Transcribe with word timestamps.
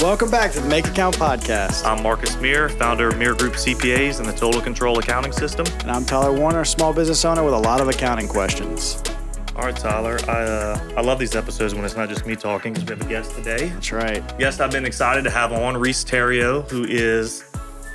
Welcome 0.00 0.30
back 0.30 0.52
to 0.52 0.60
the 0.60 0.68
Make 0.68 0.86
Account 0.86 1.16
Podcast. 1.16 1.84
I'm 1.84 2.04
Marcus 2.04 2.36
Meir, 2.40 2.68
founder 2.68 3.08
of 3.08 3.18
Meir 3.18 3.34
Group 3.34 3.54
CPAs 3.54 4.20
and 4.20 4.28
the 4.28 4.32
Total 4.32 4.60
Control 4.60 4.96
Accounting 5.00 5.32
System. 5.32 5.66
And 5.80 5.90
I'm 5.90 6.04
Tyler 6.04 6.32
Warner, 6.32 6.64
small 6.64 6.92
business 6.92 7.24
owner 7.24 7.42
with 7.42 7.52
a 7.52 7.58
lot 7.58 7.80
of 7.80 7.88
accounting 7.88 8.28
questions. 8.28 9.02
All 9.56 9.64
right, 9.64 9.74
Tyler. 9.74 10.20
I 10.28 10.42
uh, 10.42 10.92
I 10.96 11.00
love 11.00 11.18
these 11.18 11.34
episodes 11.34 11.74
when 11.74 11.84
it's 11.84 11.96
not 11.96 12.08
just 12.08 12.24
me 12.26 12.36
talking 12.36 12.74
because 12.74 12.88
we 12.88 12.96
have 12.96 13.04
a 13.04 13.08
guest 13.08 13.32
today. 13.34 13.70
That's 13.70 13.90
right. 13.90 14.38
Guest 14.38 14.60
I've 14.60 14.70
been 14.70 14.84
excited 14.84 15.24
to 15.24 15.30
have 15.30 15.52
on 15.52 15.76
Reese 15.76 16.04
Terrio, 16.04 16.70
who 16.70 16.84
is 16.84 17.40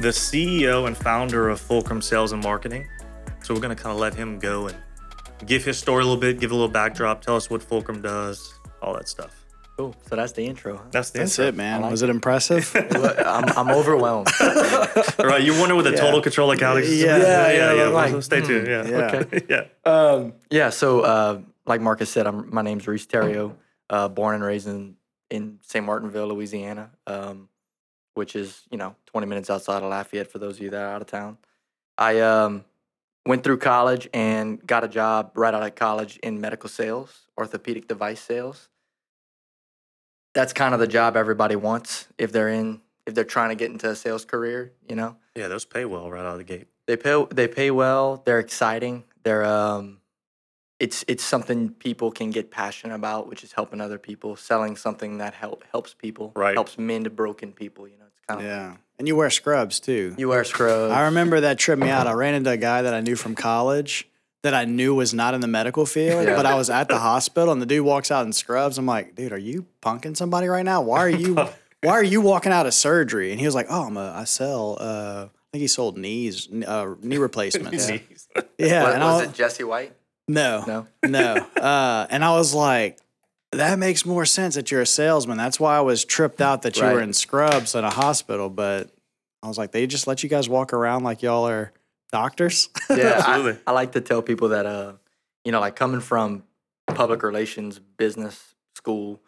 the 0.02 0.10
CEO 0.10 0.88
and 0.88 0.98
founder 0.98 1.48
of 1.48 1.62
Fulcrum 1.62 2.02
Sales 2.02 2.34
and 2.34 2.44
Marketing. 2.44 2.86
So 3.44 3.54
we're 3.54 3.62
going 3.62 3.76
to 3.76 3.82
kind 3.82 3.94
of 3.94 4.00
let 4.00 4.14
him 4.14 4.40
go 4.40 4.68
and 4.68 4.76
give 5.46 5.64
his 5.64 5.78
story 5.78 6.04
a 6.04 6.06
little 6.06 6.20
bit, 6.20 6.38
give 6.38 6.52
a 6.52 6.54
little 6.54 6.68
backdrop, 6.68 7.22
tell 7.22 7.38
us 7.38 7.50
what 7.50 7.64
Fulcrum 7.64 8.02
does, 8.02 8.60
all 8.82 8.94
that 8.94 9.08
stuff. 9.08 9.43
Cool. 9.78 9.96
So 10.08 10.16
that's 10.16 10.34
the 10.34 10.46
intro. 10.46 10.78
Huh? 10.78 10.84
That's 10.92 11.10
the 11.10 11.20
That's 11.20 11.38
intro. 11.40 11.48
it, 11.50 11.56
man. 11.56 11.82
like 11.82 11.92
Was 11.92 12.04
it 12.04 12.10
impressive? 12.10 12.72
I'm, 12.76 13.46
I'm 13.58 13.70
overwhelmed. 13.72 14.28
Right, 15.20 15.42
you 15.42 15.58
wonder 15.60 15.74
what 15.76 15.84
the 15.84 15.92
Yeah. 15.92 15.98
total 16.02 16.22
control 16.22 16.52
accounting 16.52 16.84
system 16.86 17.10
Yeah, 17.10 17.16
is? 17.18 17.24
yeah, 17.24 17.52
yeah, 17.52 17.74
yeah, 17.74 17.84
yeah. 17.84 17.88
like, 17.90 18.12
Well, 18.14 18.22
stay 18.22 18.42
tuned. 18.42 18.68
Yeah. 18.68 18.88
yeah. 18.88 18.98
Okay. 19.16 19.42
yeah. 19.50 19.92
Um, 19.92 20.34
yeah. 20.52 20.70
So, 20.70 21.02
uh, 21.02 21.42
like 21.66 21.82
Marcus 21.82 22.10
said, 22.10 22.28
I'm, 22.28 22.54
my 22.54 22.62
name's 22.62 22.88
Reese 22.88 23.08
Terrio, 23.08 23.56
uh, 23.90 24.10
born 24.10 24.36
and 24.36 24.44
raised 24.44 24.68
in, 24.68 24.96
in 25.32 25.60
St. 25.64 25.84
Martinville, 25.86 26.28
Louisiana, 26.28 26.92
um, 27.08 27.50
which 28.14 28.36
is, 28.36 28.62
you 28.70 28.78
know, 28.78 28.96
20 29.08 29.26
minutes 29.28 29.50
outside 29.50 29.82
of 29.82 29.90
Lafayette 29.90 30.30
for 30.32 30.38
those 30.40 30.58
of 30.58 30.62
you 30.64 30.70
that 30.72 30.82
are 30.82 30.94
out 30.94 31.02
of 31.02 31.08
town. 31.08 31.38
I 31.98 32.20
um, 32.20 32.64
went 33.26 33.44
through 33.44 33.58
college 33.58 34.08
and 34.14 34.66
got 34.66 34.84
a 34.84 34.88
job 34.88 35.32
right 35.36 35.54
out 35.54 35.64
of 35.64 35.74
college 35.76 36.18
in 36.18 36.40
medical 36.42 36.70
sales, 36.70 37.22
orthopedic 37.40 37.88
device 37.88 38.22
sales. 38.22 38.70
That's 40.34 40.54
kind 40.54 40.74
of 40.74 40.80
the 40.80 40.88
job 40.88 41.16
everybody 41.16 41.56
wants 41.56 42.08
if 42.18 42.32
they're 42.32 42.50
in, 42.50 42.82
if 43.06 43.14
they're 43.14 43.24
trying 43.24 43.50
to 43.50 43.56
get 43.56 43.72
into 43.72 43.90
a 43.90 43.96
sales 43.96 44.26
career, 44.26 44.72
you 44.90 44.96
know? 44.96 45.16
Yeah, 45.36 45.48
those 45.48 45.66
pay 45.66 45.86
well 45.86 46.10
right 46.10 46.20
out 46.22 46.34
of 46.34 46.38
the 46.38 46.44
gate. 46.44 46.68
they 46.88 46.98
pay 46.98 47.26
they 47.32 47.48
pay 47.48 47.72
well 47.72 48.22
they're 48.26 48.40
exciting 48.40 49.04
they're 49.24 49.46
um 49.46 50.00
it's 50.80 51.06
it's 51.08 51.24
something 51.24 51.70
people 51.70 52.12
can 52.12 52.30
get 52.30 52.52
passionate 52.52 52.94
about 52.96 53.28
which 53.28 53.44
is 53.44 53.54
helping 53.54 53.80
other 53.80 53.98
people 53.98 54.36
selling 54.36 54.76
something 54.76 55.18
that 55.20 55.34
help 55.34 55.64
helps 55.72 55.94
people 55.94 56.32
Right. 56.36 56.56
helps 56.56 56.78
mend 56.78 57.16
broken 57.16 57.52
people 57.54 57.88
you 57.88 57.98
know 57.98 58.06
it's 58.08 58.20
kind 58.28 58.42
of 58.42 58.46
yeah. 58.46 58.76
And 59.00 59.08
you 59.08 59.16
wear 59.16 59.30
scrubs 59.32 59.80
too. 59.80 60.14
you 60.18 60.28
wear 60.30 60.44
scrubs 60.44 60.92
I 60.94 61.06
remember 61.06 61.40
that 61.42 61.58
tripped 61.58 61.82
me 61.82 61.90
out. 61.90 62.06
I 62.06 62.14
ran 62.14 62.34
into 62.36 62.52
a 62.52 62.58
guy 62.58 62.82
that 62.84 62.94
I 62.94 63.00
knew 63.02 63.16
from 63.16 63.34
college 63.34 64.08
that 64.44 64.54
I 64.54 64.66
knew 64.66 64.94
was 64.94 65.14
not 65.14 65.34
in 65.34 65.42
the 65.42 65.48
medical 65.48 65.86
field, 65.86 66.26
Yeah. 66.26 66.36
but 66.36 66.46
I 66.46 66.56
was 66.56 66.70
at 66.70 66.88
the 66.90 67.00
hospital 67.00 67.52
and 67.52 67.62
the 67.62 67.66
dude 67.66 67.86
walks 67.86 68.12
out 68.12 68.26
in 68.26 68.34
scrubs. 68.34 68.78
I'm 68.78 68.86
like, 68.86 69.16
dude, 69.16 69.32
are 69.34 69.38
you 69.38 69.66
punking 69.82 70.16
somebody 70.18 70.48
right 70.48 70.66
now? 70.66 70.82
Why 70.82 71.00
are 71.00 71.10
you 71.10 71.36
why 71.82 71.92
are 71.94 72.04
you 72.04 72.22
walking 72.22 72.52
out 72.52 72.66
of 72.66 72.74
surgery? 72.74 73.32
And 73.32 73.40
he 73.40 73.46
was 73.46 73.56
like, 73.56 73.68
oh, 73.70 73.84
I'm 73.88 73.98
a, 73.98 74.12
I 74.12 74.26
sell 74.26 74.78
uh 74.80 75.26
I 75.28 75.30
think 75.58 75.62
he 75.62 75.68
sold 75.68 75.98
knees, 75.98 76.48
uh, 76.66 76.96
knee 77.02 77.18
replacements. 77.18 77.90
yeah, 78.58 78.84
What- 78.84 78.94
and 78.94 79.04
was 79.04 79.22
I, 79.22 79.24
it 79.26 79.34
jesse 79.34 79.64
white 79.64 79.94
no, 80.28 80.64
no 80.66 80.88
no. 81.10 81.36
Uh, 81.62 82.08
and 82.10 82.24
I 82.24 82.32
was 82.36 82.54
like, 82.54 82.98
that 83.52 83.78
makes 83.78 84.06
more 84.06 84.26
sense 84.26 84.56
that 84.56 84.72
you're 84.72 84.82
a 84.82 84.86
salesman. 84.86 85.38
That's 85.38 85.60
why 85.60 85.78
I 85.78 85.82
was 85.82 86.04
tripped 86.06 86.42
out 86.42 86.62
that 86.64 86.78
you 86.78 86.84
were 86.84 87.02
in 87.02 87.12
scrubs 87.14 87.76
in 87.76 87.84
a 87.84 87.90
hospital. 87.90 88.50
But 88.50 88.90
I 89.44 89.48
was 89.48 89.58
like, 89.58 89.72
they 89.74 89.86
just 89.86 90.08
let 90.08 90.24
you 90.24 90.30
guys 90.30 90.48
walk 90.50 90.72
around 90.74 91.04
like 91.04 91.22
y'all 91.22 91.48
are 91.48 91.72
doctors. 92.14 92.70
yeah 92.90 93.16
Absolutely. 93.18 93.54
I, 93.66 93.72
I 93.72 93.74
like 93.74 93.92
to 93.94 94.02
tell 94.02 94.22
people 94.22 94.50
that 94.50 94.66
uh 94.66 94.94
you 95.44 95.52
know 95.52 95.60
like 95.60 95.76
coming 95.76 96.00
from 96.00 96.44
public 96.88 97.24
relations 97.24 97.80
business 97.80 98.56
school 98.76 99.20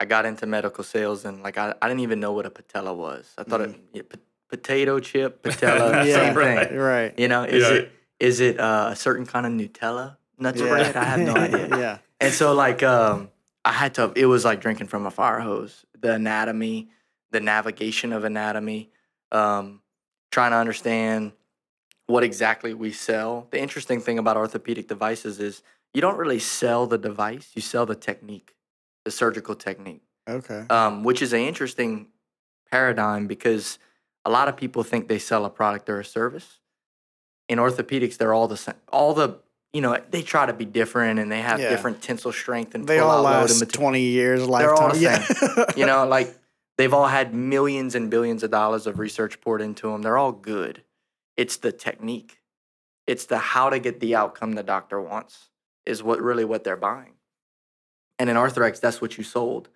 i 0.00 0.04
got 0.04 0.26
into 0.26 0.44
medical 0.46 0.82
sales 0.84 1.24
and 1.24 1.42
like 1.46 1.56
i, 1.58 1.72
I 1.80 1.88
didn't 1.88 2.00
even 2.08 2.18
know 2.18 2.32
what 2.32 2.44
a 2.46 2.50
patella 2.50 2.92
was 2.92 3.32
i 3.38 3.42
thought 3.44 3.60
it 3.60 3.70
yeah, 3.92 4.02
po- 4.10 4.18
potato 4.48 4.98
chip 4.98 5.42
patella 5.46 6.04
Yeah, 6.04 6.14
same 6.14 6.34
right. 6.36 6.68
thing 6.68 6.78
right. 6.78 7.12
You 7.18 7.28
know, 7.28 7.44
is 7.44 7.62
Yeah. 7.62 7.74
it 7.78 7.92
is 8.20 8.40
it 8.40 8.58
uh, 8.60 8.88
a 8.92 8.96
certain 8.96 9.26
kind 9.26 9.44
of 9.46 9.52
Nutella 9.52 10.16
nuts 10.38 10.60
Yeah. 10.60 10.68
bread? 10.68 10.96
I 10.96 11.04
have 11.04 11.20
no 11.20 11.34
idea. 11.46 11.66
yeah. 11.84 11.98
And 12.20 12.32
so 12.32 12.54
like 12.54 12.82
um, 12.82 13.28
I 13.64 13.72
had 13.72 13.94
to. 13.94 14.12
It 14.14 14.26
was 14.26 14.44
like 14.44 14.60
drinking 14.60 14.86
from 14.86 15.04
a 15.06 15.10
fire 15.10 15.40
hose. 15.40 15.84
The 16.00 16.12
anatomy, 16.14 16.88
the 17.32 17.40
navigation 17.40 18.12
of 18.12 18.22
anatomy, 18.24 18.90
um, 19.32 19.80
trying 20.30 20.52
to 20.52 20.58
understand 20.64 21.32
what 22.06 22.22
exactly 22.24 22.74
we 22.74 22.92
sell. 22.92 23.46
The 23.50 23.60
interesting 23.60 24.00
thing 24.00 24.18
about 24.18 24.36
orthopedic 24.36 24.88
devices 24.88 25.40
is 25.40 25.62
you 25.92 26.00
don't 26.00 26.16
really 26.18 26.38
sell 26.38 26.86
the 26.86 26.98
device; 26.98 27.50
you 27.54 27.62
sell 27.62 27.86
the 27.86 27.94
technique, 27.94 28.54
the 29.04 29.10
surgical 29.10 29.54
technique 29.54 30.02
Okay. 30.28 30.64
um, 30.70 31.04
which 31.04 31.20
is 31.22 31.32
an 31.32 31.40
interesting 31.40 32.08
paradigm 32.70 33.26
because 33.26 33.78
a 34.24 34.30
lot 34.30 34.48
of 34.48 34.56
people 34.56 34.82
think 34.82 35.06
they 35.08 35.18
sell 35.18 35.44
a 35.44 35.50
product 35.50 35.88
or 35.88 36.00
a 36.00 36.04
service. 36.04 36.60
In 37.48 37.58
orthopedics, 37.58 38.16
they're 38.16 38.32
all 38.32 38.48
the 38.48 38.56
same. 38.56 38.74
All 38.92 39.12
the 39.14 39.38
you 39.72 39.80
know 39.80 39.98
they 40.10 40.22
try 40.22 40.46
to 40.46 40.52
be 40.52 40.64
different 40.64 41.18
and 41.20 41.30
they 41.30 41.40
have 41.42 41.60
Yeah. 41.60 41.68
different 41.70 42.00
tensile 42.02 42.32
strength 42.32 42.74
and 42.74 42.86
They 42.86 42.98
all 43.00 43.22
load 43.22 43.50
and 43.50 43.60
last 43.60 43.72
20 43.72 44.00
years 44.00 44.40
They're 44.46 44.74
all 44.74 44.88
lifetime. 44.88 44.90
the 45.26 45.64
yeah. 45.66 45.72
you 45.76 45.84
know, 45.90 46.06
like 46.06 46.34
they've 46.78 46.92
all 46.94 47.06
had 47.06 47.34
millions 47.34 47.94
and 47.94 48.08
billions 48.10 48.42
of 48.42 48.50
dollars 48.50 48.86
of 48.86 48.98
research 48.98 49.40
poured 49.40 49.60
into 49.60 49.90
them. 49.90 50.02
They're 50.02 50.16
all 50.16 50.32
good. 50.32 50.82
It's 51.36 51.56
the 51.56 51.72
technique. 51.72 52.40
It's 53.06 53.26
the 53.26 53.38
how 53.38 53.70
to 53.70 53.78
get 53.78 54.00
the 54.00 54.14
outcome 54.14 54.52
the 54.52 54.62
doctor 54.62 55.00
wants 55.00 55.50
is 55.84 56.02
what 56.02 56.20
really 56.20 56.44
what 56.44 56.64
they're 56.64 56.76
buying. 56.76 57.14
And 58.18 58.30
in 58.30 58.36
Arthrex, 58.36 58.80
that's 58.80 59.00
what 59.00 59.18
you 59.18 59.24
sold. 59.24 59.68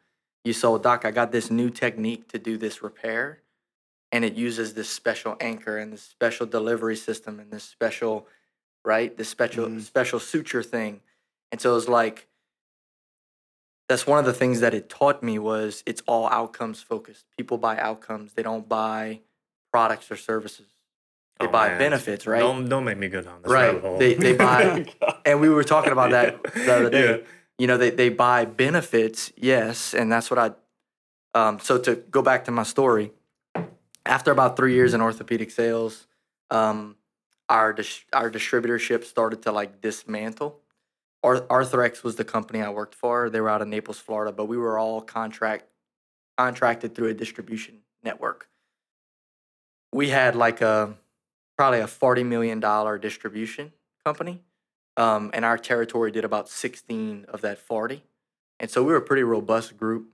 You 0.45 0.53
sold, 0.53 0.83
Doc, 0.83 1.05
I 1.05 1.11
got 1.11 1.33
this 1.33 1.51
new 1.51 1.69
technique 1.69 2.29
to 2.29 2.39
do 2.39 2.57
this 2.57 2.83
repair, 2.83 3.43
and 4.13 4.25
it 4.25 4.35
uses 4.35 4.75
this 4.75 4.89
special 4.89 5.37
anchor 5.41 5.77
and 5.77 5.93
this 5.93 6.03
special 6.03 6.47
delivery 6.47 6.97
system 6.97 7.41
and 7.41 7.51
this 7.51 7.65
special, 7.65 8.27
right? 8.85 9.15
This 9.17 9.29
special 9.29 9.67
Mhm. 9.67 9.83
special 9.83 10.21
suture 10.21 10.63
thing. 10.63 11.03
And 11.51 11.61
so 11.61 11.73
it 11.73 11.75
was 11.75 11.89
like 11.89 12.29
that's 13.89 14.07
one 14.07 14.19
of 14.19 14.27
the 14.27 14.35
things 14.35 14.61
that 14.61 14.75
it 14.75 14.89
taught 14.91 15.23
me 15.23 15.39
was 15.39 15.83
it's 15.87 16.03
all 16.07 16.29
outcomes 16.29 16.83
focused. 16.83 17.25
People 17.37 17.57
buy 17.57 17.79
outcomes. 17.79 18.35
They 18.35 18.43
don't 18.43 18.69
buy 18.69 19.23
products 19.73 20.11
or 20.11 20.17
services. 20.17 20.67
They 21.41 21.47
Oh, 21.47 21.51
buy 21.51 21.69
man. 21.69 21.79
benefits, 21.79 22.27
right? 22.27 22.41
Don't 22.41 22.69
don't 22.69 22.85
make 22.85 22.99
me 22.99 23.09
go 23.09 23.23
down 23.23 23.43
this 23.43 23.53
Right. 23.53 23.67
rabbit 23.67 23.83
hole. 23.83 23.99
They- 23.99 24.15
they 24.15 24.35
buy- 24.37 24.87
And 25.25 25.41
we 25.41 25.49
were 25.49 25.65
talking 25.65 25.93
about 25.93 26.11
that 26.11 26.43
the 26.55 26.75
other 26.75 26.91
day. 26.91 27.11
Yeah. 27.21 27.27
You 27.59 27.67
know, 27.67 27.77
they, 27.77 27.91
they 27.91 28.09
buy 28.09 28.45
benefits, 28.45 29.33
yes, 29.37 29.93
and 29.93 30.11
that's 30.13 30.31
what 30.31 30.39
I. 30.39 30.53
Um, 31.35 31.59
so 31.59 31.77
to 31.79 31.97
go 31.97 32.23
back 32.23 32.45
to 32.47 32.51
my 32.53 32.63
story, 32.63 33.13
after 34.07 34.31
about 34.31 34.57
three 34.57 34.75
years 34.75 34.95
in 34.95 35.01
orthopedic 35.01 35.51
sales, 35.51 36.07
um, 36.51 36.97
our 37.49 37.73
dis- 37.73 38.05
our 38.13 38.31
distributorship 38.31 39.05
started 39.05 39.43
to 39.43 39.53
like 39.53 39.81
dismantle. 39.81 40.61
Ar- 41.25 41.41
Arthrex 41.43 42.05
was 42.05 42.15
the 42.17 42.25
company 42.25 42.63
I 42.63 42.71
worked 42.71 42.95
for. 42.95 43.29
They 43.29 43.41
were 43.41 43.49
out 43.51 43.61
of 43.61 43.67
Naples, 43.69 43.99
Florida, 43.99 44.33
but 44.33 44.45
we 44.47 44.57
were 44.57 44.79
all 44.79 45.01
contract 45.03 45.65
contracted 46.37 46.95
through 46.95 47.09
a 47.09 47.15
distribution 47.15 47.81
network. 48.05 48.49
We 49.93 50.11
had 50.11 50.37
like 50.37 50.61
a 50.61 50.95
probably 51.59 51.81
a 51.81 51.87
forty 51.87 52.23
million 52.25 52.61
dollar 52.61 52.97
distribution 52.99 53.73
company, 54.07 54.41
um, 54.97 55.31
and 55.35 55.45
our 55.45 55.59
territory 55.59 56.11
did 56.11 56.25
about 56.25 56.49
sixteen 56.49 57.27
of 57.29 57.43
that 57.43 57.59
forty, 57.59 58.05
and 58.59 58.71
so 58.71 58.83
we 58.83 58.93
were 58.93 58.99
a 58.99 59.03
pretty 59.03 59.25
robust 59.25 59.77
group. 59.77 60.09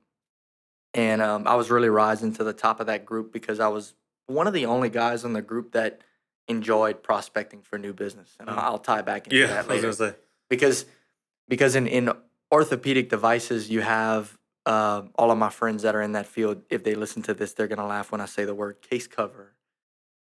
And 0.94 1.20
um, 1.22 1.46
I 1.48 1.56
was 1.56 1.70
really 1.72 1.88
rising 1.88 2.32
to 2.34 2.44
the 2.44 2.52
top 2.52 2.78
of 2.80 2.86
that 2.86 3.04
group 3.04 3.32
because 3.32 3.58
I 3.58 3.66
was 3.68 3.94
one 4.26 4.46
of 4.46 4.52
the 4.54 4.64
only 4.66 4.88
guys 4.88 5.24
in 5.24 5.32
the 5.32 5.42
group 5.42 5.72
that 5.72 6.00
enjoyed 6.46 7.02
prospecting 7.02 7.62
for 7.62 7.78
new 7.78 7.92
business, 7.92 8.36
and 8.38 8.48
Mm. 8.48 8.58
I'll 8.58 8.78
tie 8.78 9.02
back 9.02 9.26
into 9.26 9.36
Yeah, 9.36 9.46
that 9.48 9.56
I 9.56 9.58
was 9.60 9.68
later 9.68 9.92
say. 9.92 10.14
because 10.48 10.86
because 11.48 11.74
in, 11.74 11.86
in 11.86 12.10
orthopedic 12.52 13.08
devices 13.10 13.68
you 13.70 13.80
have 13.80 14.38
uh, 14.66 15.02
all 15.16 15.30
of 15.32 15.36
my 15.38 15.50
friends 15.50 15.82
that 15.82 15.94
are 15.96 16.00
in 16.02 16.12
that 16.12 16.26
field 16.26 16.62
if 16.70 16.84
they 16.84 16.94
listen 16.94 17.22
to 17.22 17.34
this 17.34 17.52
they're 17.54 17.66
going 17.66 17.78
to 17.78 17.84
laugh 17.86 18.10
when 18.12 18.20
i 18.20 18.24
say 18.26 18.44
the 18.46 18.54
word 18.54 18.80
case 18.80 19.06
cover 19.06 19.52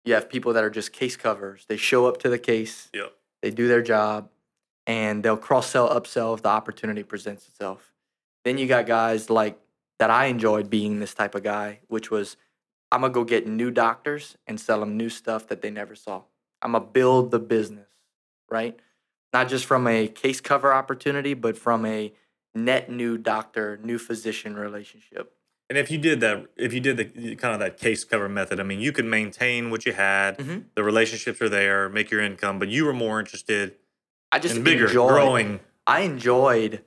you 0.05 0.15
have 0.15 0.29
people 0.29 0.53
that 0.55 0.65
are 0.65 0.71
just 0.71 0.93
case 0.93 1.17
covers. 1.17 1.65
They 1.69 1.77
show 1.77 2.07
up 2.07 2.19
to 2.19 2.29
the 2.29 2.39
case. 2.39 2.91
Yep. 2.95 3.13
they 3.43 3.51
do 3.51 3.69
their 3.69 3.83
job 3.83 4.29
and 4.87 5.23
they'll 5.23 5.37
cross 5.37 5.71
sell 5.71 5.89
upsell 5.89 6.35
if 6.35 6.43
the 6.43 6.49
opportunity 6.49 7.03
presents 7.03 7.47
itself. 7.49 7.93
Then 8.45 8.59
you 8.59 8.67
got 8.67 8.87
guys 8.87 9.31
like 9.31 9.59
that 9.99 10.11
i 10.11 10.25
enjoyed 10.27 10.69
being 10.69 10.99
this 10.99 11.15
type 11.15 11.37
of 11.37 11.45
guy 11.45 11.79
which 11.87 12.11
was 12.11 12.37
i'm 12.91 13.03
going 13.03 13.13
to 13.13 13.15
go 13.15 13.23
get 13.23 13.47
new 13.47 13.71
doctors 13.71 14.37
and 14.49 14.59
sell 14.59 14.81
them 14.81 14.97
new 14.97 15.09
stuff 15.09 15.47
that 15.47 15.63
they 15.63 15.71
never 15.71 15.95
saw. 15.95 16.23
I'm 16.61 16.73
going 16.73 16.83
to 16.83 16.91
build 16.91 17.31
the 17.31 17.39
business 17.39 17.87
right? 18.53 18.79
Not 19.33 19.49
just 19.49 19.65
from 19.65 19.89
a 19.89 20.07
case 20.07 20.41
cover 20.41 20.73
opportunity, 20.73 21.35
but 21.35 21.57
from 21.57 21.87
a 21.87 22.13
net 22.55 22.91
new 22.91 23.17
doctor, 23.17 23.81
new 23.83 23.99
physician 23.99 24.55
relationship. 24.55 25.35
And 25.69 25.79
if 25.79 25.91
you 25.91 25.99
did 25.99 26.21
that, 26.21 26.47
if 26.57 26.73
you 26.75 26.81
did 26.81 26.97
the 26.99 27.37
kind 27.37 27.55
of 27.55 27.61
that 27.61 27.79
case 27.79 28.05
cover 28.05 28.29
method, 28.29 28.61
I 28.61 28.63
mean, 28.63 28.81
you 28.81 28.93
could 28.93 29.07
maintain 29.07 29.71
what 29.71 29.87
you 29.87 29.93
had. 29.93 30.37
Mhm. 30.39 30.65
The 30.75 30.83
relationships 30.83 31.41
are 31.41 31.49
there, 31.49 31.89
make 31.89 32.11
your 32.11 32.21
income, 32.21 32.59
but 32.59 32.69
you 32.69 32.85
were 32.85 32.93
more 32.93 33.19
interested 33.21 33.77
I 34.31 34.39
just 34.39 34.57
in 34.57 34.65
bigger, 34.65 34.87
enjoyed, 34.87 35.09
growing. 35.09 35.61
I 35.87 36.01
enjoyed 36.01 36.85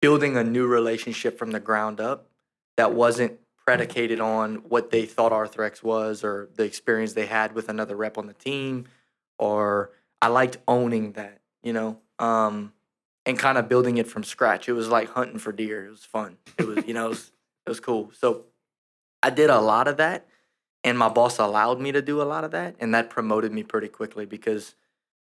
building 0.00 0.36
a 0.36 0.44
new 0.44 0.66
relationship 0.66 1.38
from 1.38 1.50
the 1.52 1.60
ground 1.60 2.00
up 2.00 2.28
that 2.76 2.92
wasn't 2.92 3.38
predicated 3.66 4.20
on 4.20 4.56
what 4.68 4.90
they 4.90 5.04
thought 5.04 5.32
Arthrex 5.32 5.82
was 5.82 6.24
or 6.24 6.48
the 6.54 6.64
experience 6.64 7.12
they 7.12 7.26
had 7.26 7.54
with 7.54 7.68
another 7.68 7.96
rep 7.96 8.16
on 8.16 8.26
the 8.26 8.32
team, 8.34 8.86
or 9.38 9.90
I 10.22 10.28
liked 10.28 10.56
owning 10.66 11.12
that, 11.12 11.40
you 11.62 11.72
know, 11.72 12.00
um, 12.18 12.72
and 13.28 13.38
kind 13.38 13.58
of 13.58 13.68
building 13.68 13.98
it 13.98 14.08
from 14.08 14.24
scratch. 14.24 14.68
It 14.70 14.72
was 14.72 14.88
like 14.88 15.10
hunting 15.10 15.38
for 15.38 15.52
deer. 15.52 15.84
It 15.84 15.90
was 15.90 16.02
fun. 16.04 16.38
It 16.56 16.66
was, 16.66 16.86
you 16.86 16.94
know, 16.94 17.06
it 17.06 17.10
was, 17.10 17.30
it 17.66 17.68
was 17.68 17.78
cool. 17.78 18.10
So 18.18 18.46
I 19.22 19.28
did 19.28 19.50
a 19.50 19.60
lot 19.60 19.86
of 19.86 19.98
that, 19.98 20.26
and 20.82 20.98
my 20.98 21.10
boss 21.10 21.38
allowed 21.38 21.78
me 21.78 21.92
to 21.92 22.00
do 22.00 22.22
a 22.22 22.24
lot 22.24 22.42
of 22.42 22.52
that, 22.52 22.74
and 22.80 22.94
that 22.94 23.10
promoted 23.10 23.52
me 23.52 23.62
pretty 23.62 23.88
quickly 23.88 24.24
because 24.24 24.74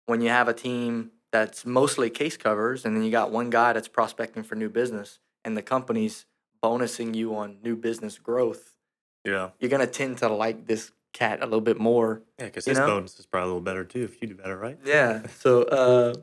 when 0.08 0.22
you 0.22 0.30
have 0.30 0.48
a 0.48 0.54
team 0.54 1.12
that's 1.32 1.68
mostly 1.68 2.10
case 2.10 2.36
covers, 2.36 2.84
and 2.84 2.96
then 2.98 3.04
you 3.04 3.12
got 3.12 3.32
one 3.32 3.52
guy 3.52 3.74
that's 3.74 3.88
prospecting 3.88 4.42
for 4.42 4.56
new 4.56 4.70
business, 4.70 5.20
and 5.46 5.56
the 5.56 5.62
company's 5.62 6.26
bonusing 6.64 7.14
you 7.14 7.36
on 7.36 7.58
new 7.64 7.76
business 7.76 8.18
growth, 8.18 8.76
Yeah. 9.24 9.52
you're 9.60 9.70
gonna 9.70 9.86
tend 9.86 10.18
to 10.20 10.30
like 10.30 10.66
this 10.66 10.92
cat 11.12 11.42
a 11.42 11.46
little 11.46 11.62
bit 11.62 11.78
more. 11.80 12.24
Yeah, 12.40 12.46
because 12.46 12.66
his 12.66 12.80
know? 12.80 12.88
bonus 12.88 13.20
is 13.20 13.28
probably 13.28 13.44
a 13.44 13.48
little 13.50 13.62
better 13.62 13.84
too 13.84 14.04
if 14.04 14.20
you 14.20 14.30
do 14.30 14.36
better, 14.36 14.58
right? 14.58 14.80
Yeah. 14.84 15.28
So, 15.28 15.64
uh, 15.64 16.14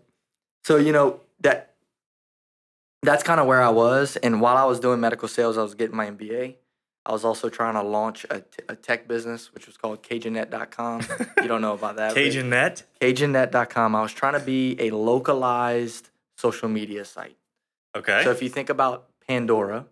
so 0.64 0.76
you 0.76 0.92
know 0.92 1.20
that 1.40 1.74
that's 3.02 3.22
kind 3.22 3.40
of 3.40 3.46
where 3.46 3.62
I 3.62 3.70
was, 3.70 4.16
and 4.16 4.40
while 4.40 4.56
I 4.56 4.64
was 4.64 4.78
doing 4.80 5.00
medical 5.00 5.28
sales, 5.28 5.56
I 5.56 5.62
was 5.62 5.74
getting 5.74 5.96
my 5.96 6.10
MBA. 6.10 6.56
I 7.06 7.12
was 7.12 7.24
also 7.24 7.48
trying 7.48 7.74
to 7.74 7.82
launch 7.82 8.26
a, 8.30 8.40
t- 8.40 8.62
a 8.68 8.76
tech 8.76 9.08
business, 9.08 9.54
which 9.54 9.66
was 9.66 9.78
called 9.78 10.02
CajunNet.com. 10.02 11.00
you 11.40 11.48
don't 11.48 11.62
know 11.62 11.72
about 11.72 11.96
that. 11.96 12.08
but- 12.14 12.14
Cajun 12.16 12.50
Net. 12.50 12.82
CajunNet.com. 13.00 13.96
I 13.96 14.02
was 14.02 14.12
trying 14.12 14.34
to 14.34 14.44
be 14.44 14.76
a 14.78 14.90
localized 14.90 16.10
social 16.36 16.68
media 16.68 17.06
site. 17.06 17.36
Okay. 17.96 18.20
So 18.22 18.30
if 18.30 18.42
you 18.42 18.50
think 18.50 18.68
about 18.68 19.08
Pandora, 19.26 19.86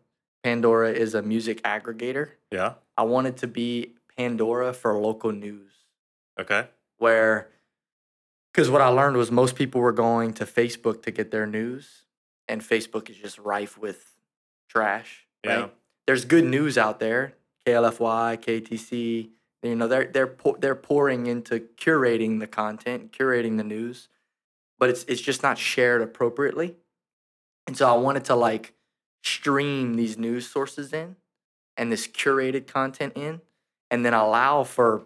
Pandora 0.44 0.92
is 0.92 1.14
a 1.14 1.22
music 1.22 1.62
aggregator. 1.62 2.30
yeah. 2.52 2.74
I 2.96 3.04
wanted 3.04 3.36
to 3.38 3.46
be 3.46 3.94
Pandora 4.16 4.72
for 4.74 4.98
local 4.98 5.30
news, 5.32 5.70
Okay. 6.38 6.66
where, 6.98 7.48
because 8.58 8.72
what 8.72 8.80
I 8.80 8.88
learned 8.88 9.16
was 9.16 9.30
most 9.30 9.54
people 9.54 9.80
were 9.80 9.92
going 9.92 10.32
to 10.32 10.44
Facebook 10.44 11.04
to 11.04 11.12
get 11.12 11.30
their 11.30 11.46
news, 11.46 12.06
and 12.48 12.60
Facebook 12.60 13.08
is 13.08 13.16
just 13.16 13.38
rife 13.38 13.78
with 13.78 14.16
trash. 14.68 15.28
Yeah. 15.44 15.60
Right? 15.60 15.74
There's 16.08 16.24
good 16.24 16.42
news 16.42 16.76
out 16.76 16.98
there, 16.98 17.34
KLFY, 17.64 18.36
KATC. 18.42 19.28
You 19.62 19.76
know, 19.76 19.86
they're 19.86 20.06
they're 20.06 20.34
they're 20.58 20.74
pouring 20.74 21.28
into 21.28 21.68
curating 21.76 22.40
the 22.40 22.48
content, 22.48 23.12
curating 23.12 23.58
the 23.58 23.62
news, 23.62 24.08
but 24.76 24.90
it's 24.90 25.04
it's 25.04 25.20
just 25.20 25.40
not 25.40 25.56
shared 25.56 26.02
appropriately. 26.02 26.74
And 27.68 27.76
so 27.76 27.88
I 27.88 27.96
wanted 27.96 28.24
to 28.24 28.34
like 28.34 28.74
stream 29.22 29.94
these 29.94 30.18
news 30.18 30.50
sources 30.50 30.92
in 30.92 31.14
and 31.76 31.92
this 31.92 32.08
curated 32.08 32.66
content 32.66 33.12
in, 33.14 33.40
and 33.88 34.04
then 34.04 34.14
allow 34.14 34.64
for 34.64 35.04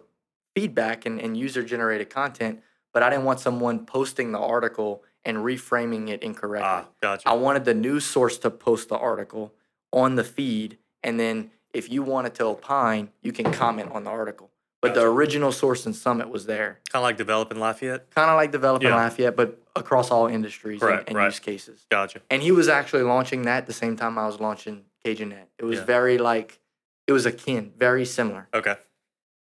feedback 0.55 1.05
and, 1.05 1.21
and 1.21 1.37
user 1.37 1.61
generated 1.61 2.09
content. 2.09 2.59
But 2.93 3.03
I 3.03 3.09
didn't 3.09 3.25
want 3.25 3.39
someone 3.39 3.85
posting 3.85 4.31
the 4.31 4.39
article 4.39 5.03
and 5.25 5.37
reframing 5.37 6.09
it 6.09 6.21
incorrectly. 6.21 6.67
Ah, 6.69 6.85
gotcha. 7.01 7.27
I 7.27 7.33
wanted 7.33 7.65
the 7.65 7.73
news 7.73 8.05
source 8.05 8.37
to 8.39 8.49
post 8.51 8.89
the 8.89 8.97
article 8.97 9.53
on 9.91 10.15
the 10.15 10.23
feed, 10.23 10.77
and 11.03 11.19
then 11.19 11.51
if 11.73 11.91
you 11.91 12.03
wanted 12.03 12.35
to 12.35 12.45
opine, 12.45 13.09
you 13.21 13.31
can 13.31 13.51
comment 13.51 13.91
on 13.93 14.03
the 14.03 14.09
article. 14.11 14.49
But 14.81 14.95
the 14.95 15.03
original 15.03 15.53
source 15.53 15.85
and 15.85 15.95
summit 15.95 16.27
was 16.29 16.45
there, 16.45 16.79
kind 16.91 17.01
of 17.01 17.03
like 17.03 17.15
developing 17.15 17.57
Lafayette. 17.57 18.11
kind 18.11 18.29
of 18.29 18.35
like 18.35 18.51
developing 18.51 18.89
Yeah. 18.89 18.97
Lafayette, 18.97 19.33
but 19.35 19.57
across 19.77 20.11
all 20.11 20.27
industries 20.27 20.81
and, 20.81 21.03
and 21.07 21.15
right. 21.15 21.25
use 21.25 21.39
cases. 21.39 21.85
Gotcha. 21.89 22.19
And 22.29 22.41
he 22.43 22.51
was 22.51 22.67
actually 22.67 23.03
launching 23.03 23.43
that 23.43 23.65
the 23.65 23.71
same 23.73 23.95
time 23.95 24.17
I 24.19 24.25
was 24.27 24.41
launching 24.41 24.83
CajunNet. 25.05 25.45
It 25.57 25.63
was 25.63 25.79
Yeah. 25.79 25.85
very 25.85 26.17
like, 26.17 26.59
it 27.07 27.13
was 27.13 27.25
akin, 27.25 27.71
very 27.77 28.03
similar. 28.05 28.49
Okay. 28.53 28.75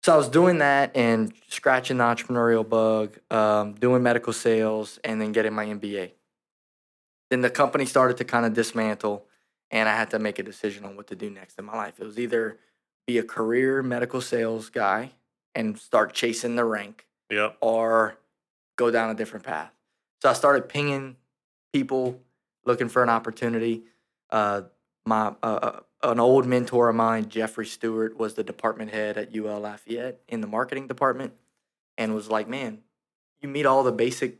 So 0.04 0.12
I 0.12 0.16
was 0.18 0.28
doing 0.28 0.58
that 0.58 0.94
and 0.94 1.32
scratching 1.48 1.96
the 1.96 2.04
entrepreneurial 2.04 2.68
bug, 2.68 3.16
um, 3.30 3.72
doing 3.72 4.02
medical 4.02 4.34
sales, 4.34 5.00
and 5.02 5.18
then 5.18 5.32
getting 5.32 5.54
my 5.54 5.64
MBA. 5.64 6.10
Then 7.30 7.40
the 7.40 7.48
company 7.48 7.86
started 7.86 8.18
to 8.18 8.24
kind 8.26 8.44
of 8.44 8.52
dismantle, 8.52 9.24
and 9.70 9.88
I 9.88 9.96
had 9.96 10.10
to 10.10 10.18
make 10.18 10.38
a 10.38 10.42
decision 10.42 10.84
on 10.84 10.94
what 10.94 11.06
to 11.06 11.16
do 11.16 11.30
next 11.30 11.58
in 11.58 11.64
my 11.64 11.74
life. 11.74 11.94
It 11.98 12.04
was 12.04 12.18
either 12.18 12.58
be 13.06 13.16
a 13.16 13.22
career 13.22 13.82
medical 13.82 14.20
sales 14.20 14.68
guy 14.68 15.12
and 15.54 15.78
start 15.78 16.12
chasing 16.12 16.54
the 16.56 16.66
rank, 16.66 17.06
Yep. 17.30 17.56
or 17.62 18.18
go 18.76 18.90
down 18.90 19.08
a 19.08 19.14
different 19.14 19.46
path. 19.46 19.72
So 20.20 20.28
I 20.28 20.34
started 20.34 20.68
pinging 20.68 21.16
people 21.72 22.20
looking 22.66 22.90
for 22.90 23.02
an 23.02 23.08
opportunity. 23.08 23.84
Uh, 24.28 24.64
my 25.06 25.34
uh, 25.42 25.46
uh, 25.46 25.80
an 26.02 26.20
old 26.20 26.46
mentor 26.46 26.88
of 26.88 26.96
mine, 26.96 27.28
Jeffrey 27.28 27.66
Stewart, 27.66 28.16
was 28.18 28.34
the 28.34 28.44
department 28.44 28.90
head 28.92 29.16
at 29.16 29.34
UL 29.34 29.60
Lafayette 29.60 30.20
in 30.28 30.40
the 30.40 30.46
marketing 30.46 30.86
department, 30.86 31.32
and 31.98 32.14
was 32.14 32.28
like, 32.28 32.48
"Man, 32.48 32.78
you 33.40 33.48
meet 33.48 33.66
all 33.66 33.82
the 33.82 33.92
basic 33.92 34.38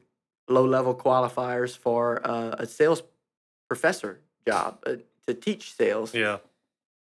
low 0.49 0.65
level 0.67 0.95
qualifiers 0.95 1.77
for 1.77 2.21
uh, 2.27 2.57
a 2.59 2.67
sales 2.67 3.03
professor 3.69 4.21
job 4.47 4.79
uh, 4.87 4.97
to 5.27 5.35
teach 5.35 5.75
sales." 5.75 6.15
Yeah. 6.15 6.39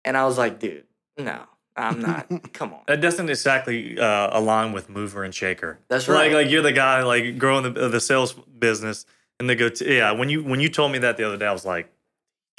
And 0.05 0.17
I 0.17 0.25
was 0.25 0.39
like, 0.39 0.59
"Dude, 0.59 0.85
no, 1.19 1.43
I'm 1.77 2.01
not. 2.01 2.27
Come 2.53 2.73
on." 2.75 2.81
That 2.87 3.01
doesn't 3.01 3.29
exactly 3.29 3.99
uh, 3.99 4.39
align 4.39 4.73
with 4.73 4.89
mover 4.89 5.25
and 5.25 5.35
shaker. 5.35 5.79
That's 5.89 6.09
Like, 6.09 6.17
right. 6.17 6.33
like 6.33 6.51
you're 6.51 6.63
the 6.63 6.73
guy 6.73 7.03
like 7.03 7.39
growing 7.39 7.73
the 7.75 7.89
the 7.89 8.01
sales 8.01 8.33
business, 8.33 9.05
and 9.39 9.49
they 9.49 9.55
go, 9.55 9.69
to, 9.69 9.95
yeah. 9.95 10.13
When 10.13 10.29
you 10.31 10.43
when 10.43 10.61
you 10.61 10.69
told 10.71 10.93
me 10.93 10.99
that 10.99 11.17
the 11.19 11.25
other 11.25 11.37
day, 11.37 11.47
I 11.47 11.53
was 11.53 11.67
like, 11.67 11.91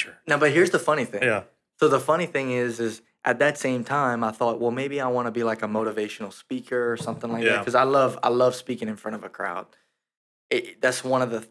sure. 0.02 0.18
Now, 0.28 0.38
but 0.38 0.52
here's 0.52 0.70
the 0.72 0.80
funny 0.80 1.06
thing. 1.06 1.24
Yeah. 1.24 1.44
So 1.80 1.88
the 1.88 2.00
funny 2.00 2.26
thing 2.28 2.52
is, 2.52 2.80
is 2.80 3.02
at 3.24 3.40
that 3.40 3.58
same 3.58 3.84
time, 3.84 4.24
I 4.24 4.32
thought, 4.32 4.60
well, 4.60 4.72
maybe 4.72 5.00
I 5.02 5.08
want 5.08 5.28
to 5.28 5.32
be 5.32 5.44
like 5.44 5.62
a 5.64 5.68
motivational 5.68 6.32
speaker 6.34 6.92
or 6.92 6.98
something 6.98 7.32
like 7.32 7.44
that 7.44 7.60
because 7.60 7.76
I 7.76 7.84
love, 7.84 8.18
I 8.24 8.30
love 8.30 8.54
speaking 8.56 8.88
in 8.88 8.96
front 8.98 9.16
of 9.16 9.24
a 9.24 9.30
crowd. 9.30 9.66
It, 10.50 10.82
that's 10.82 11.04
one 11.04 11.22
of 11.22 11.32
the 11.32 11.48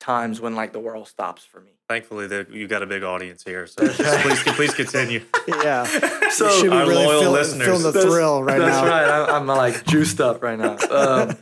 times 0.00 0.40
when 0.40 0.54
like 0.54 0.72
the 0.72 0.80
world 0.80 1.08
stops 1.08 1.44
for 1.44 1.60
me. 1.60 1.72
Thankfully, 1.88 2.26
that 2.28 2.50
you 2.50 2.66
got 2.66 2.82
a 2.82 2.86
big 2.86 3.02
audience 3.02 3.42
here, 3.44 3.66
so 3.66 3.86
please 4.22 4.42
please 4.42 4.74
continue. 4.74 5.22
Yeah. 5.48 5.86
So 6.34 6.46
you 6.46 6.52
should 6.60 6.70
be 6.70 6.76
Our 6.76 6.88
really 6.88 7.04
loyal 7.06 7.20
feeling, 7.20 7.32
listeners. 7.34 7.66
feeling 7.68 7.82
the 7.84 7.90
That's- 7.92 8.12
thrill 8.12 8.42
right 8.42 8.58
That's 8.58 8.76
now. 8.76 8.84
That's 8.86 9.08
right. 9.28 9.30
I, 9.30 9.36
I'm 9.36 9.46
like 9.46 9.84
juiced 9.86 10.20
up 10.20 10.42
right 10.42 10.58
now. 10.58 10.76
Um, 10.90 11.36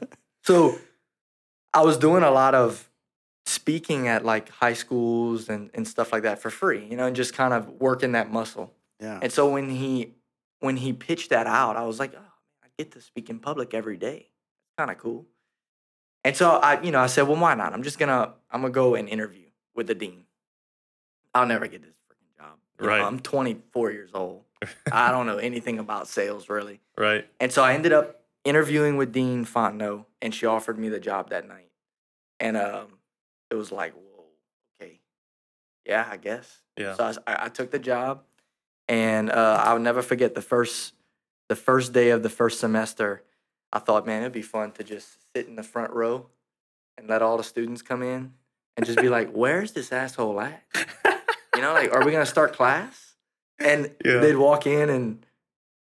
so 0.45 0.77
I 1.73 1.81
was 1.83 1.97
doing 1.97 2.23
a 2.25 2.31
lot 2.31 2.55
of 2.55 2.87
speaking 3.63 4.09
at 4.09 4.25
like 4.25 4.49
high 4.49 4.73
schools 4.73 5.49
and, 5.49 5.71
and 5.73 5.87
stuff 5.87 6.13
like 6.13 6.25
that 6.25 6.43
for 6.43 6.51
free, 6.51 6.85
you 6.85 6.97
know, 6.97 7.07
and 7.07 7.15
just 7.15 7.33
kind 7.33 7.55
of 7.55 7.69
working 7.81 8.13
that 8.13 8.29
muscle. 8.29 8.73
Yeah. 8.99 9.21
And 9.23 9.31
so 9.33 9.49
when 9.51 9.71
he 9.71 10.15
when 10.59 10.77
he 10.77 10.93
pitched 10.93 11.31
that 11.31 11.47
out, 11.47 11.77
I 11.77 11.85
was 11.85 12.01
like, 12.01 12.13
oh, 12.17 12.33
I 12.65 12.67
get 12.77 12.91
to 12.93 13.01
speak 13.01 13.31
in 13.31 13.39
public 13.39 13.73
every 13.73 13.97
day. 13.97 14.31
Kind 14.77 14.91
of 14.91 14.99
cool. 14.99 15.27
And 16.25 16.37
so 16.37 16.51
I, 16.51 16.83
you 16.83 16.91
know, 16.91 16.99
I 16.99 17.07
said, 17.07 17.29
well, 17.29 17.41
why 17.41 17.55
not? 17.55 17.73
I'm 17.73 17.85
just 17.85 18.01
gonna 18.01 18.35
I'm 18.51 18.63
gonna 18.63 18.73
go 18.73 18.97
and 18.97 19.09
interview 19.09 19.47
with 19.77 19.87
the 19.87 19.95
dean. 19.95 20.25
I'll 21.33 21.47
never 21.47 21.69
get 21.69 21.83
this 21.83 21.95
freaking 22.11 22.37
job. 22.37 22.59
You 22.81 22.87
know, 22.87 22.93
Right. 22.93 23.03
I'm 23.03 23.21
24 23.21 23.93
years 23.93 24.11
old. 24.13 24.43
I 24.91 25.13
don't 25.13 25.27
know 25.27 25.39
anything 25.39 25.79
about 25.79 26.09
sales 26.09 26.49
really. 26.49 26.81
Right. 26.99 27.27
And 27.41 27.53
so 27.53 27.63
I 27.63 27.75
ended 27.75 27.93
up 27.93 28.23
interviewing 28.45 28.97
with 28.99 29.13
Dean 29.13 29.47
Fontenot, 29.47 30.05
and 30.21 30.35
she 30.35 30.47
offered 30.47 30.79
me 30.79 30.89
the 30.91 31.01
job 31.01 31.31
that 31.31 31.49
night. 31.49 31.71
And 32.39 32.57
um, 32.57 32.99
it 33.53 33.57
was 33.57 33.71
like, 33.71 33.93
whoa, 33.95 34.25
okay, 34.81 34.99
yeah, 35.87 36.09
I 36.11 36.17
guess. 36.17 36.61
Yeah. 36.79 36.95
So 36.95 37.13
I 37.27 37.51
took 37.51 37.71
the 37.71 37.79
job, 37.79 38.23
and 38.89 39.31
uh, 39.31 39.63
I'll 39.65 39.79
never 39.79 40.01
forget 40.01 40.35
the 40.35 40.41
first 40.41 40.95
the 41.51 41.57
first 41.57 41.93
day 41.93 42.09
of 42.11 42.23
the 42.23 42.31
first 42.31 42.59
semester. 42.59 43.23
I 43.71 43.79
thought, 43.79 44.07
man, 44.07 44.23
it'd 44.23 44.33
be 44.33 44.41
fun 44.43 44.73
to 44.73 44.85
just 44.85 45.19
sit 45.37 45.47
in 45.49 45.57
the 45.57 45.63
front 45.63 45.93
row 45.93 46.29
and 46.97 47.09
let 47.09 47.21
all 47.21 47.37
the 47.37 47.45
students 47.45 47.83
come 47.83 48.03
in 48.03 48.33
and 48.77 48.87
just 48.87 48.99
be 48.99 49.11
like, 49.11 49.31
"Where's 49.35 49.73
this 49.73 49.93
asshole 49.93 50.41
at?" 50.41 50.63
You 51.55 51.61
know, 51.61 51.75
like, 51.75 51.93
are 51.93 52.03
we 52.05 52.11
gonna 52.13 52.25
start 52.25 52.55
class? 52.55 53.15
And 53.59 53.95
Yeah. 54.05 54.21
they'd 54.21 54.37
walk 54.37 54.67
in, 54.67 54.89
and 54.89 55.27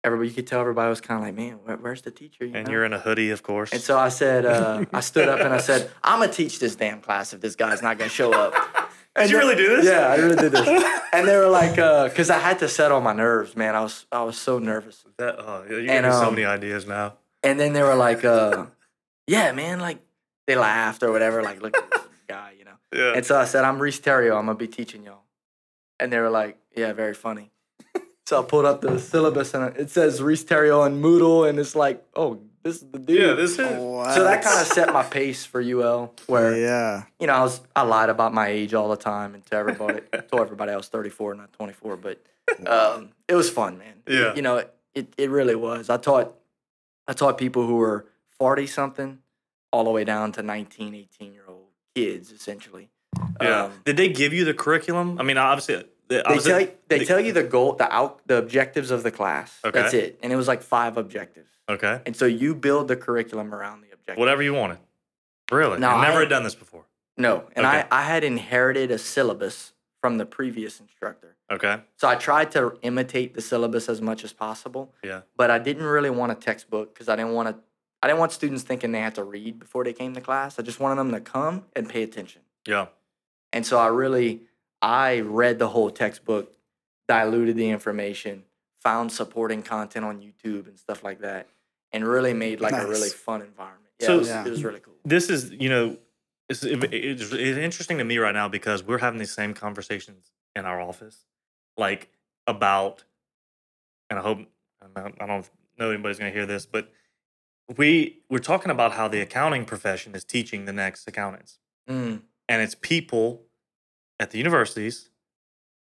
everybody, 0.04 0.28
you 0.28 0.34
could 0.34 0.46
tell 0.46 0.60
everybody 0.60 0.88
was 0.90 1.00
kind 1.00 1.18
of 1.20 1.26
like, 1.26 1.34
"Man, 1.34 1.54
where, 1.64 1.76
where's 1.78 2.02
the 2.02 2.10
teacher?" 2.12 2.44
You 2.46 2.54
And 2.54 2.66
know? 2.66 2.72
you're 2.72 2.84
in 2.84 2.92
a 2.92 2.98
hoodie, 3.00 3.30
of 3.30 3.42
course. 3.42 3.72
And 3.72 3.80
so 3.80 3.98
I 3.98 4.10
said, 4.10 4.46
uh, 4.46 4.84
I 4.92 5.00
stood 5.10 5.28
up 5.28 5.40
and 5.40 5.52
I 5.52 5.58
said, 5.58 5.90
I'm 6.02 6.20
gonna 6.20 6.32
teach 6.32 6.58
this 6.60 6.76
damn 6.76 7.00
class 7.00 7.32
if 7.32 7.40
this 7.40 7.56
guy's 7.56 7.82
not 7.82 7.98
gonna 7.98 8.10
show 8.10 8.32
up. 8.32 8.54
And 9.16 9.28
Did 9.28 9.30
you 9.30 9.38
they- 9.40 9.44
really 9.46 9.56
do 9.56 9.76
this? 9.76 9.86
Yeah, 9.86 10.08
I 10.08 10.16
really 10.16 10.36
did 10.36 10.52
this. 10.52 11.00
and 11.12 11.26
they 11.26 11.36
were 11.36 11.48
like, 11.48 11.70
because 12.10 12.30
I 12.30 12.38
had 12.38 12.58
to 12.60 12.68
settle 12.68 13.00
my 13.00 13.12
nerves, 13.12 13.56
man. 13.56 13.74
I 13.74 13.80
was 13.80 14.06
I 14.12 14.22
was 14.22 14.36
so 14.38 14.58
nervous. 14.58 15.04
That, 15.18 15.36
oh, 15.38 15.64
you 15.68 15.88
And, 15.90 16.04
me 16.06 16.12
so 16.12 16.24
um, 16.28 16.34
many 16.34 16.44
ideas 16.44 16.86
now. 16.86 17.14
And 17.42 17.58
then 17.60 17.72
they 17.74 17.82
were 17.82 17.94
like, 17.94 18.24
uh, 18.24 18.66
yeah, 19.26 19.52
man, 19.52 19.80
like 19.80 19.98
they 20.46 20.56
laughed 20.56 21.02
or 21.02 21.12
whatever, 21.12 21.42
like 21.42 21.62
look 21.62 21.76
at 21.76 21.90
this 21.90 22.00
guy, 22.28 22.54
you 22.58 22.64
know. 22.64 22.72
Yeah. 22.92 23.12
And 23.16 23.24
so 23.24 23.38
I 23.38 23.44
said, 23.44 23.64
I'm 23.64 23.78
Reese 23.80 24.00
Terrio. 24.00 24.36
I'm 24.36 24.46
gonna 24.46 24.54
be 24.58 24.68
teaching 24.68 25.04
y'all. 25.04 25.22
And 26.00 26.12
they 26.12 26.18
were 26.18 26.30
like, 26.30 26.58
yeah, 26.76 26.92
very 26.92 27.14
funny. 27.14 27.52
So 28.26 28.40
I 28.40 28.44
pulled 28.44 28.64
up 28.64 28.80
the 28.80 28.98
syllabus 28.98 29.54
and 29.54 29.76
it 29.76 29.90
says 29.90 30.22
Reese 30.22 30.44
Terrio 30.44 30.86
and 30.86 31.02
Moodle, 31.02 31.48
and 31.48 31.58
it's 31.58 31.74
like, 31.74 32.04
oh 32.16 32.40
this 32.64 32.76
is 32.76 32.90
the 32.90 32.98
dude. 32.98 33.20
Yeah, 33.20 33.32
this 33.34 33.52
is. 33.52 33.58
so 33.58 34.24
that 34.24 34.42
kind 34.42 34.60
of 34.60 34.66
set 34.66 34.90
my 34.92 35.02
pace 35.02 35.44
for 35.44 35.60
UL, 35.60 36.14
where 36.26 36.56
yeah. 36.56 37.04
you 37.20 37.26
know 37.26 37.34
I 37.34 37.42
was 37.42 37.60
I 37.76 37.82
lied 37.82 38.08
about 38.08 38.32
my 38.32 38.48
age 38.48 38.72
all 38.72 38.88
the 38.88 38.96
time 38.96 39.34
and 39.34 39.44
to 39.46 39.54
everybody 39.54 40.00
told 40.30 40.42
everybody 40.42 40.72
I 40.72 40.76
was 40.76 40.88
34, 40.88 41.34
not 41.34 41.52
24, 41.52 41.96
but 41.98 42.24
um, 42.66 43.10
it 43.28 43.34
was 43.34 43.50
fun, 43.50 43.78
man. 43.78 44.02
Yeah. 44.08 44.34
you 44.34 44.42
know 44.42 44.64
it, 44.94 45.12
it 45.18 45.30
really 45.30 45.54
was. 45.54 45.90
I 45.90 45.98
taught 45.98 46.34
I 47.06 47.12
taught 47.12 47.36
people 47.36 47.66
who 47.66 47.76
were 47.76 48.06
40 48.38 48.66
something 48.66 49.18
all 49.70 49.84
the 49.84 49.90
way 49.90 50.04
down 50.04 50.32
to 50.32 50.42
19, 50.42 50.94
18 50.94 51.32
year 51.34 51.44
old 51.46 51.66
kids 51.94 52.32
essentially. 52.32 52.88
Yeah. 53.42 53.64
Um, 53.64 53.72
Did 53.84 53.98
they 53.98 54.08
give 54.08 54.32
you 54.32 54.44
the 54.44 54.54
curriculum? 54.54 55.18
I 55.20 55.22
mean, 55.22 55.36
obviously, 55.36 55.84
they 56.08 56.22
tell 56.22 56.60
you, 56.60 56.70
they 56.88 56.98
they- 56.98 57.04
tell 57.04 57.20
you 57.20 57.32
the 57.32 57.42
goal, 57.42 57.74
the 57.74 57.92
out, 57.92 58.20
the 58.26 58.36
objectives 58.38 58.90
of 58.90 59.02
the 59.02 59.10
class. 59.10 59.58
Okay. 59.64 59.80
That's 59.80 59.94
it, 59.94 60.18
and 60.22 60.32
it 60.32 60.36
was 60.36 60.48
like 60.48 60.62
five 60.62 60.96
objectives. 60.96 61.50
Okay. 61.68 62.00
And 62.06 62.14
so 62.14 62.26
you 62.26 62.54
build 62.54 62.88
the 62.88 62.96
curriculum 62.96 63.54
around 63.54 63.80
the 63.80 63.88
objectives. 63.92 64.18
Whatever 64.18 64.42
you 64.42 64.52
wanted. 64.54 64.78
Really? 65.50 65.78
No, 65.78 65.90
I've 65.90 66.02
never 66.02 66.18
I- 66.18 66.20
had 66.20 66.28
done 66.28 66.42
this 66.44 66.54
before. 66.54 66.84
No, 67.16 67.44
and 67.54 67.64
Okay. 67.64 67.84
I, 67.90 68.00
I 68.00 68.02
had 68.02 68.24
inherited 68.24 68.90
a 68.90 68.98
syllabus 68.98 69.72
from 70.00 70.18
the 70.18 70.26
previous 70.26 70.80
instructor. 70.80 71.36
Okay. 71.50 71.80
So 71.96 72.08
I 72.08 72.16
tried 72.16 72.50
to 72.52 72.76
imitate 72.82 73.34
the 73.34 73.40
syllabus 73.40 73.88
as 73.88 74.00
much 74.02 74.24
as 74.24 74.32
possible, 74.32 74.92
Yeah. 75.02 75.20
but 75.36 75.50
I 75.50 75.58
didn't 75.58 75.84
really 75.84 76.10
want 76.10 76.32
a 76.32 76.34
textbook 76.34 76.92
because 76.92 77.08
I 77.08 77.16
didn't 77.16 77.32
want 77.32 77.48
to. 77.48 77.56
I 78.02 78.08
didn't 78.08 78.18
want 78.18 78.32
students 78.32 78.62
thinking 78.64 78.92
they 78.92 79.00
had 79.00 79.14
to 79.14 79.24
read 79.24 79.58
before 79.58 79.82
they 79.84 79.94
came 79.94 80.12
to 80.14 80.20
class. 80.20 80.58
I 80.58 80.62
just 80.62 80.78
wanted 80.80 80.96
them 80.96 81.12
to 81.12 81.20
come 81.20 81.64
and 81.74 81.88
pay 81.88 82.02
attention. 82.02 82.42
Yeah. 82.66 82.86
And 83.52 83.64
so 83.64 83.78
I 83.78 83.86
really, 83.86 84.42
I 84.84 85.20
read 85.20 85.58
the 85.58 85.68
whole 85.68 85.90
textbook, 85.90 86.52
diluted 87.08 87.56
the 87.56 87.70
information, 87.70 88.44
found 88.82 89.10
supporting 89.10 89.62
content 89.62 90.04
on 90.04 90.20
YouTube 90.20 90.68
and 90.68 90.78
stuff 90.78 91.02
like 91.02 91.20
that, 91.20 91.48
and 91.90 92.06
really 92.06 92.34
made 92.34 92.60
like 92.60 92.74
a 92.74 92.86
really 92.86 93.08
fun 93.08 93.40
environment. 93.40 93.92
Yeah, 93.98 94.06
So- 94.08 94.14
it, 94.14 94.18
was, 94.18 94.28
Yeah. 94.28 94.44
it 94.46 94.50
was 94.50 94.62
really 94.64 94.80
cool. 94.80 94.94
This 95.04 95.30
is, 95.30 95.50
you 95.52 95.70
know, 95.70 95.96
it's, 96.50 96.62
it- 96.64 96.84
it's, 96.92 97.32
it's 97.32 97.58
interesting 97.58 97.96
to 97.98 98.04
me 98.04 98.18
right 98.18 98.34
now 98.34 98.46
because 98.48 98.82
we're 98.82 98.98
having 98.98 99.18
these 99.18 99.32
same 99.32 99.54
conversations 99.54 100.32
in 100.54 100.66
our 100.66 100.80
office, 100.80 101.24
like 101.78 102.10
about, 102.46 103.04
and 104.10 104.18
I 104.18 104.22
hope 104.22 104.40
I 104.82 105.00
don't- 105.00 105.16
I 105.22 105.26
don't 105.26 105.50
know 105.78 105.90
anybody's 105.90 106.18
going 106.18 106.30
to 106.30 106.36
hear 106.38 106.44
this, 106.46 106.66
but 106.66 106.92
we 107.78 108.22
we're 108.28 108.38
talking 108.38 108.70
about 108.70 108.92
how 108.92 109.08
the 109.08 109.20
accounting 109.22 109.64
profession 109.64 110.14
is 110.14 110.24
teaching 110.24 110.66
the 110.66 110.74
next 110.74 111.08
accountants. 111.08 111.58
Mm, 111.88 112.20
and 112.50 112.60
it's 112.62 112.74
people 112.74 113.43
at 114.20 114.30
the 114.30 114.38
universities 114.38 115.10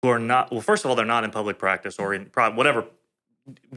who 0.02 0.08
are 0.08 0.18
not 0.18 0.50
well 0.50 0.60
first 0.60 0.84
of 0.84 0.90
all 0.90 0.96
they're 0.96 1.04
not 1.06 1.24
in 1.24 1.30
public 1.30 1.58
practice 1.58 1.98
or 1.98 2.14
in 2.14 2.26
pro- 2.26 2.52
whatever 2.52 2.84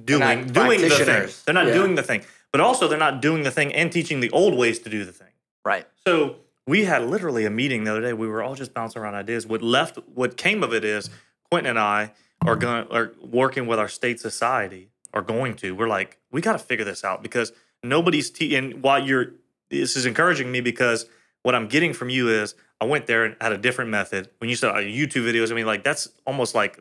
doing 0.06 0.48
doing 0.48 0.82
the 0.82 0.90
thing. 0.90 1.30
they're 1.46 1.54
not 1.54 1.68
Yeah. 1.68 1.74
doing 1.74 1.96
the 1.96 2.04
thing. 2.04 2.24
But 2.52 2.62
also 2.62 2.88
they're 2.88 3.00
not 3.00 3.20
doing 3.22 3.42
the 3.44 3.50
thing 3.52 3.74
and 3.74 3.92
teaching 3.92 4.20
the 4.20 4.30
old 4.30 4.56
ways 4.56 4.78
to 4.80 4.90
do 4.90 5.04
the 5.06 5.12
thing. 5.12 5.30
Right. 5.66 5.88
so 6.06 6.38
we 6.66 6.86
had 6.86 7.04
literally 7.10 7.44
a 7.46 7.50
meeting 7.50 7.84
the 7.84 7.92
other 7.92 8.02
day. 8.02 8.14
We 8.14 8.28
were 8.28 8.42
all 8.42 8.56
just 8.56 8.74
bouncing 8.74 9.02
around 9.02 9.16
ideas. 9.16 9.46
What 9.46 9.62
left 9.62 9.98
what 10.14 10.38
came 10.38 10.64
of 10.64 10.74
it 10.74 10.84
is 10.86 11.10
quentin 11.50 11.72
and 11.72 11.80
i 11.80 12.12
are 12.46 12.56
going 12.56 12.88
are 12.92 13.14
working 13.22 13.66
with 13.68 13.80
our 13.80 13.88
state 13.88 14.20
society 14.20 14.90
are 15.14 15.22
going 15.22 15.56
to. 15.56 15.74
We're 15.76 15.88
like 15.88 16.20
we 16.32 16.42
got 16.42 16.54
to 16.54 16.60
figure 16.60 16.86
this 16.86 17.04
out 17.04 17.22
because 17.24 17.52
nobody's 17.84 18.30
te- 18.30 18.56
and 18.56 18.82
while 18.84 19.00
you're 19.04 19.32
this 19.70 19.96
is 19.96 20.06
encouraging 20.06 20.52
me 20.52 20.62
because 20.62 21.06
what 21.44 21.54
i'm 21.56 21.68
getting 21.68 21.94
from 21.94 22.10
you 22.10 22.28
is 22.30 22.56
i 22.82 22.86
went 22.86 23.06
there 23.08 23.24
and 23.26 23.36
had 23.40 23.52
a 23.54 23.58
different 23.58 23.90
method 23.92 24.30
when 24.40 24.50
you 24.50 24.56
said 24.56 24.70
uh, 24.72 24.76
youtube 24.80 25.24
videos 25.24 25.52
i 25.52 25.56
mean 25.56 25.66
like 25.66 25.84
that's 25.84 26.10
almost 26.26 26.56
like 26.56 26.80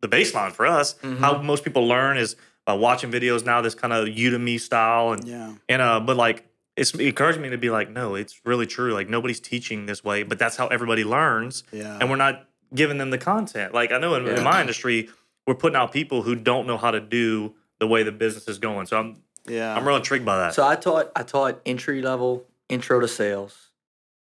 the 0.00 0.08
baseline 0.08 0.52
for 0.52 0.66
us 0.66 0.94
Mhm. 1.02 1.18
how 1.18 1.40
most 1.42 1.64
people 1.64 1.86
learn 1.86 2.16
is 2.16 2.36
by 2.64 2.74
watching 2.74 3.10
videos 3.12 3.44
now 3.44 3.60
this 3.60 3.74
kind 3.74 3.92
of 3.92 4.06
udemy 4.08 4.58
style 4.58 5.12
and 5.12 5.26
Yeah. 5.26 5.52
and 5.68 5.80
uh, 5.82 6.00
but 6.00 6.16
like 6.16 6.46
it's 6.76 6.92
it 6.94 7.00
encouraged 7.00 7.40
me 7.40 7.48
to 7.50 7.56
be 7.56 7.70
like, 7.70 7.88
no, 7.88 8.16
it's 8.16 8.38
really 8.44 8.66
true. 8.66 8.92
Like 8.92 9.08
nobody's 9.08 9.40
teaching 9.40 9.86
this 9.86 10.04
way, 10.04 10.24
but 10.24 10.38
that's 10.38 10.56
how 10.56 10.66
everybody 10.66 11.04
learns, 11.04 11.64
Yeah. 11.72 11.96
and 11.98 12.10
we're 12.10 12.16
not 12.16 12.48
giving 12.74 12.98
them 12.98 13.08
the 13.08 13.16
content. 13.16 13.72
Like 13.72 13.92
I 13.92 13.98
know 13.98 14.14
in, 14.16 14.28
in 14.28 14.44
my 14.44 14.60
industry, 14.60 15.08
we're 15.46 15.54
putting 15.54 15.74
out 15.76 15.90
people 15.90 16.20
who 16.20 16.34
don't 16.34 16.66
know 16.66 16.76
how 16.76 16.90
to 16.90 17.00
do 17.00 17.54
the 17.78 17.86
way 17.86 18.02
the 18.02 18.12
business 18.12 18.46
is 18.46 18.58
going. 18.58 18.84
So 18.86 18.98
I'm 18.98 19.22
yeah. 19.48 19.74
I'm 19.74 19.86
real 19.88 19.96
intrigued 19.96 20.26
by 20.26 20.36
that. 20.36 20.52
So 20.52 20.66
I 20.66 20.76
taught 20.76 21.10
I 21.16 21.22
taught 21.22 21.60
entry 21.64 22.02
level 22.02 22.44
intro 22.68 23.00
to 23.00 23.08
sales, 23.08 23.65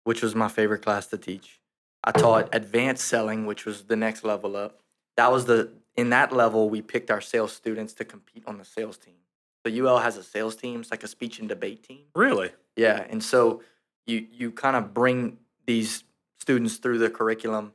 which 0.05 0.21
was 0.21 0.33
my 0.33 0.47
favorite 0.47 0.81
class 0.81 1.07
to 1.07 1.17
teach. 1.17 1.59
I 2.03 2.12
taught 2.12 2.50
advanced 2.53 3.05
selling, 3.05 3.45
which 3.45 3.65
was 3.65 3.83
the 3.83 3.95
next 3.95 4.24
level 4.24 4.55
up. 4.55 4.79
That 5.17 5.31
was 5.31 5.45
the 5.45 5.71
in 5.95 6.12
that 6.12 6.31
level 6.31 6.69
we 6.69 6.81
picked 6.81 7.09
our 7.09 7.21
sales 7.21 7.51
students 7.51 7.93
to 7.95 8.05
compete 8.05 8.43
on 8.45 8.57
the 8.57 8.65
sales 8.65 8.97
team. 8.97 9.15
So 9.65 9.74
UL 9.74 9.97
has 10.00 10.15
a 10.15 10.24
sales 10.24 10.55
team, 10.55 10.81
it's 10.81 10.91
like 10.91 11.03
a 11.03 11.07
speech 11.07 11.39
and 11.39 11.50
debate 11.50 11.83
team. 11.83 12.05
really, 12.15 12.51
Yeah, 12.75 13.05
and 13.09 13.24
so 13.24 13.63
you 14.05 14.25
you 14.31 14.51
kind 14.51 14.75
of 14.75 14.93
bring 14.93 15.38
these 15.65 16.03
students 16.39 16.77
through 16.77 17.00
the 17.00 17.09
curriculum, 17.09 17.74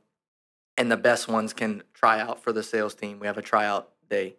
and 0.77 0.89
the 0.89 0.97
best 0.97 1.27
ones 1.27 1.51
can 1.51 1.83
try 1.93 2.21
out 2.21 2.41
for 2.41 2.53
the 2.53 2.63
sales 2.63 2.95
team. 2.95 3.19
We 3.19 3.27
have 3.27 3.37
a 3.37 3.41
tryout 3.41 3.89
day, 4.09 4.35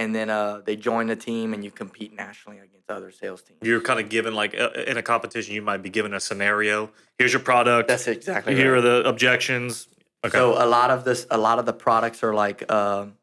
and 0.00 0.14
then 0.14 0.30
uh, 0.30 0.62
they 0.64 0.76
join 0.76 1.08
the 1.08 1.14
team, 1.14 1.52
and 1.52 1.62
you 1.62 1.70
compete 1.70 2.16
nationally 2.16 2.58
against 2.58 2.90
other 2.90 3.10
sales 3.10 3.42
teams. 3.42 3.58
you're 3.62 3.82
kind 3.82 4.00
of 4.00 4.08
given 4.08 4.34
like 4.34 4.58
uh, 4.58 4.70
in 4.86 4.96
a 4.96 5.02
competition, 5.02 5.54
you 5.54 5.60
might 5.60 5.82
be 5.82 5.90
given 5.90 6.14
a 6.14 6.20
scenario. 6.20 6.90
Here's 7.18 7.34
your 7.34 7.42
product. 7.42 7.86
That's 7.88 8.06
exactly 8.06 8.56
Here 8.56 8.72
right. 8.72 8.78
are 8.78 8.80
the 8.80 9.06
objections. 9.06 9.88
Okay. 10.24 10.38
So 10.38 10.52
a 10.52 10.64
lot 10.64 10.90
of 10.90 11.04
this, 11.04 11.26
a 11.30 11.36
lot 11.36 11.58
of 11.58 11.66
the 11.66 11.74
products 11.74 12.22
are 12.22 12.32
like 12.32 12.70
um, 12.72 13.18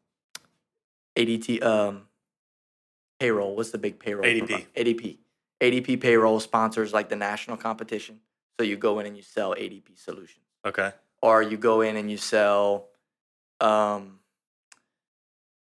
ADT 1.16 1.64
um, 1.64 2.02
payroll. 3.18 3.56
What's 3.56 3.70
the 3.70 3.78
big 3.78 3.98
payroll? 3.98 4.24
ADP. 4.24 4.66
ADP. 4.76 5.16
ADP 5.60 6.00
payroll 6.00 6.38
sponsors 6.38 6.92
like 6.92 7.08
the 7.08 7.16
national 7.16 7.56
competition. 7.56 8.20
So 8.60 8.64
you 8.64 8.76
go 8.76 9.00
in 9.00 9.06
and 9.06 9.16
you 9.16 9.24
sell 9.24 9.52
ADP 9.56 9.98
solutions. 9.98 10.44
okay. 10.64 10.92
or 11.22 11.42
you 11.42 11.56
go 11.56 11.80
in 11.80 11.96
and 11.96 12.08
you 12.08 12.16
sell 12.16 12.86
um, 13.60 14.17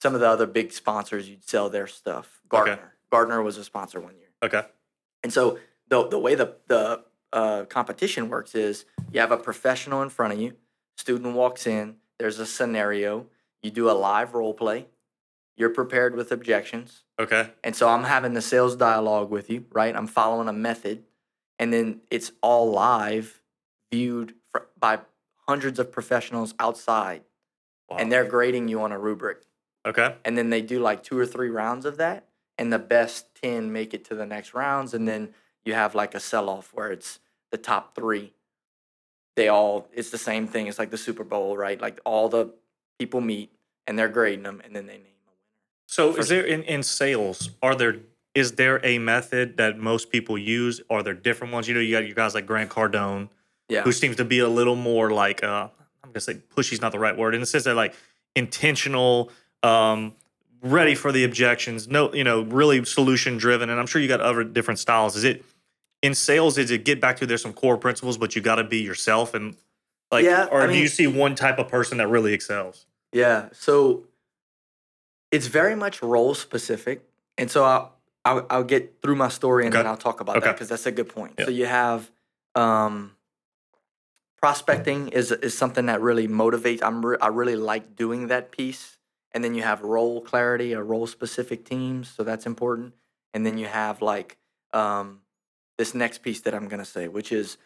some 0.04 0.14
of 0.14 0.20
the 0.20 0.28
other 0.28 0.46
big 0.46 0.70
sponsors. 0.70 1.30
You'd 1.30 1.48
sell 1.48 1.70
their 1.70 1.86
stuff. 1.86 2.42
Gartner. 2.50 2.92
Gardner 3.10 3.42
was 3.42 3.56
a 3.56 3.64
sponsor 3.64 4.00
one 4.00 4.16
year, 4.18 4.28
Okay. 4.42 4.62
and 5.22 5.32
so 5.32 5.58
the 5.88 6.06
the 6.08 6.18
way 6.18 6.34
the 6.34 6.56
the 6.66 7.02
uh, 7.32 7.64
competition 7.64 8.28
works 8.28 8.54
is 8.54 8.84
you 9.12 9.18
have 9.20 9.32
a 9.32 9.38
professional 9.38 10.02
in 10.02 10.10
front 10.10 10.34
of 10.34 10.38
you. 10.40 10.52
Student 10.98 11.34
walks 11.34 11.66
in. 11.66 11.96
There's 12.18 12.38
a 12.38 12.44
scenario. 12.46 13.26
You 13.62 13.70
do 13.70 13.88
a 13.90 13.96
live 14.10 14.34
role 14.34 14.52
play. 14.52 14.86
You're 15.56 15.70
prepared 15.70 16.14
with 16.16 16.30
objections. 16.32 17.04
Okay. 17.18 17.48
And 17.64 17.74
so 17.74 17.88
I'm 17.88 18.04
having 18.04 18.34
the 18.34 18.42
sales 18.42 18.76
dialogue 18.76 19.30
with 19.30 19.48
you, 19.48 19.64
right? 19.72 19.96
I'm 19.96 20.06
following 20.06 20.48
a 20.48 20.52
method, 20.52 21.04
and 21.58 21.72
then 21.72 22.02
it's 22.10 22.30
all 22.42 22.70
live, 22.70 23.40
viewed 23.90 24.34
fr- 24.52 24.68
by 24.78 24.98
hundreds 25.48 25.78
of 25.78 25.90
professionals 25.90 26.54
outside, 26.58 27.22
Wow. 27.88 27.96
and 28.00 28.10
they're 28.12 28.24
grading 28.36 28.68
you 28.68 28.82
on 28.82 28.90
a 28.92 28.98
rubric. 28.98 29.38
Okay. 29.86 30.14
And 30.24 30.36
then 30.36 30.50
they 30.50 30.62
do 30.62 30.80
like 30.80 31.02
two 31.02 31.18
or 31.18 31.26
three 31.26 31.50
rounds 31.50 31.84
of 31.84 31.96
that, 31.98 32.26
and 32.58 32.72
the 32.72 32.78
best 32.78 33.26
10 33.42 33.72
make 33.72 33.94
it 33.94 34.04
to 34.06 34.14
the 34.14 34.26
next 34.26 34.54
rounds. 34.54 34.94
And 34.94 35.06
then 35.08 35.30
you 35.64 35.74
have 35.74 35.94
like 35.94 36.14
a 36.14 36.20
sell 36.20 36.48
off 36.48 36.70
where 36.74 36.90
it's 36.90 37.18
the 37.50 37.58
top 37.58 37.94
three. 37.94 38.32
They 39.36 39.48
all, 39.48 39.88
it's 39.92 40.10
the 40.10 40.18
same 40.18 40.46
thing. 40.46 40.68
It's 40.68 40.78
like 40.78 40.90
the 40.90 40.98
Super 40.98 41.24
Bowl, 41.24 41.56
right? 41.56 41.80
Like 41.80 42.00
all 42.04 42.28
the 42.28 42.54
people 42.98 43.20
meet 43.20 43.50
and 43.86 43.98
they're 43.98 44.08
grading 44.08 44.44
them, 44.44 44.60
and 44.64 44.74
then 44.74 44.86
they 44.86 44.94
name 44.94 45.02
a 45.02 45.30
winner. 45.30 45.38
So 45.86 46.12
For 46.12 46.20
is 46.20 46.28
there 46.28 46.44
in, 46.44 46.62
in 46.62 46.82
sales, 46.82 47.50
are 47.62 47.74
there 47.74 47.96
is 48.34 48.52
there 48.52 48.80
a 48.84 48.98
method 48.98 49.56
that 49.58 49.78
most 49.78 50.10
people 50.10 50.36
use? 50.36 50.80
Are 50.90 51.02
there 51.02 51.14
different 51.14 51.52
ones? 51.52 51.68
You 51.68 51.74
know, 51.74 51.80
you 51.80 51.92
got 51.92 52.06
you 52.06 52.14
guys 52.14 52.34
like 52.34 52.46
Grant 52.46 52.70
Cardone, 52.70 53.28
Yeah. 53.68 53.82
who 53.82 53.92
seems 53.92 54.16
to 54.16 54.24
be 54.24 54.38
a 54.40 54.48
little 54.48 54.74
more 54.76 55.10
like 55.10 55.42
uh 55.44 55.68
I'm 56.02 56.10
gonna 56.10 56.20
say 56.20 56.34
pushy's 56.54 56.80
not 56.80 56.92
the 56.92 56.98
right 56.98 57.16
word. 57.16 57.34
In 57.34 57.40
the 57.40 57.46
sense 57.46 57.64
that 57.64 57.74
like 57.74 57.94
intentional, 58.34 59.30
um, 59.64 60.14
ready 60.62 60.94
for 60.94 61.10
the 61.12 61.24
objections, 61.24 61.88
no, 61.88 62.12
you 62.14 62.24
know, 62.24 62.42
really 62.42 62.84
solution 62.84 63.36
driven. 63.36 63.70
And 63.70 63.80
I'm 63.80 63.86
sure 63.86 64.00
you 64.00 64.08
got 64.08 64.20
other 64.20 64.44
different 64.44 64.78
styles. 64.78 65.16
Is 65.16 65.24
it 65.24 65.44
in 66.02 66.14
sales, 66.14 66.58
is 66.58 66.70
it 66.70 66.84
get 66.84 67.00
back 67.00 67.16
to 67.18 67.26
there's 67.26 67.42
some 67.42 67.52
core 67.52 67.76
principles, 67.78 68.18
but 68.18 68.36
you 68.36 68.42
gotta 68.42 68.64
be 68.64 68.78
yourself 68.78 69.34
and 69.34 69.56
like 70.12 70.24
Yeah, 70.24 70.46
or 70.50 70.60
I 70.62 70.66
do 70.66 70.72
mean- 70.72 70.82
you 70.82 70.88
see 70.88 71.06
one 71.06 71.34
type 71.34 71.58
of 71.58 71.68
person 71.68 71.98
that 71.98 72.08
really 72.08 72.32
excels? 72.34 72.86
Yeah. 73.12 73.48
So 73.52 74.04
it's 75.30 75.46
very 75.46 75.74
much 75.74 76.02
role 76.02 76.34
specific. 76.34 77.02
And 77.38 77.50
so 77.50 77.64
I'll, 77.64 77.92
I'll, 78.24 78.46
I'll 78.50 78.64
get 78.64 79.00
through 79.02 79.16
my 79.16 79.28
story 79.28 79.64
and 79.66 79.72
then 79.74 79.86
I'll 79.86 79.96
talk 79.96 80.20
about 80.20 80.40
that 80.42 80.52
because 80.52 80.68
that's 80.68 80.86
a 80.86 80.92
good 80.92 81.08
point. 81.08 81.34
Yeah. 81.38 81.44
So 81.46 81.50
you 81.50 81.66
have 81.66 82.10
um, 82.54 83.12
prospecting 84.40 85.08
is, 85.08 85.32
is 85.32 85.56
something 85.56 85.86
that 85.86 86.00
really 86.00 86.28
motivates. 86.28 86.80
I'm 86.82 87.04
re- 87.04 87.16
I 87.20 87.28
really 87.28 87.56
like 87.56 87.96
doing 87.96 88.28
that 88.28 88.50
piece. 88.52 88.93
And 89.34 89.42
then 89.44 89.54
you 89.54 89.62
have 89.62 89.82
role 89.82 90.20
clarity, 90.20 90.72
a 90.72 90.82
role 90.82 91.06
specific 91.06 91.64
teams. 91.64 92.08
So 92.08 92.22
that's 92.22 92.46
important. 92.46 92.94
And 93.34 93.44
then 93.44 93.58
you 93.58 93.66
have 93.66 94.00
like 94.00 94.38
um, 94.72 95.20
this 95.76 95.94
next 95.94 96.18
piece 96.22 96.40
that 96.42 96.54
I'm 96.54 96.68
going 96.68 96.78
to 96.78 96.84
say, 96.88 97.08
which 97.08 97.32
is 97.32 97.58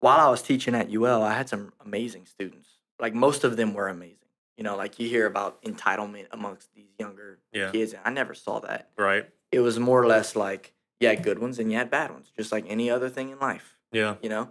while 0.00 0.18
I 0.26 0.30
was 0.30 0.40
teaching 0.42 0.74
at 0.74 0.90
UL, 0.90 1.22
I 1.22 1.34
had 1.34 1.48
some 1.48 1.72
amazing 1.84 2.24
students. 2.26 2.70
Like 2.98 3.14
most 3.14 3.44
of 3.44 3.56
them 3.58 3.74
were 3.74 3.88
amazing. 3.88 4.16
You 4.56 4.64
know, 4.64 4.76
like 4.76 4.98
you 4.98 5.08
hear 5.08 5.26
about 5.26 5.62
entitlement 5.62 6.26
amongst 6.32 6.74
these 6.74 6.88
younger 6.98 7.38
Yeah. 7.52 7.70
kids. 7.70 7.92
And 7.92 8.02
I 8.04 8.10
never 8.10 8.34
saw 8.34 8.60
that. 8.60 8.90
Right. 8.96 9.28
It 9.52 9.60
was 9.60 9.78
more 9.78 10.02
or 10.02 10.06
less 10.06 10.34
like 10.34 10.72
You 11.00 11.08
had 11.08 11.22
good 11.22 11.38
ones 11.38 11.58
and 11.58 11.70
you 11.72 11.78
had 11.78 11.90
bad 11.90 12.10
ones, 12.10 12.30
just 12.36 12.52
like 12.52 12.66
any 12.68 12.90
other 12.90 13.08
thing 13.08 13.30
in 13.30 13.38
life, 13.38 13.78
Yeah. 13.90 14.16
you 14.22 14.28
know? 14.28 14.50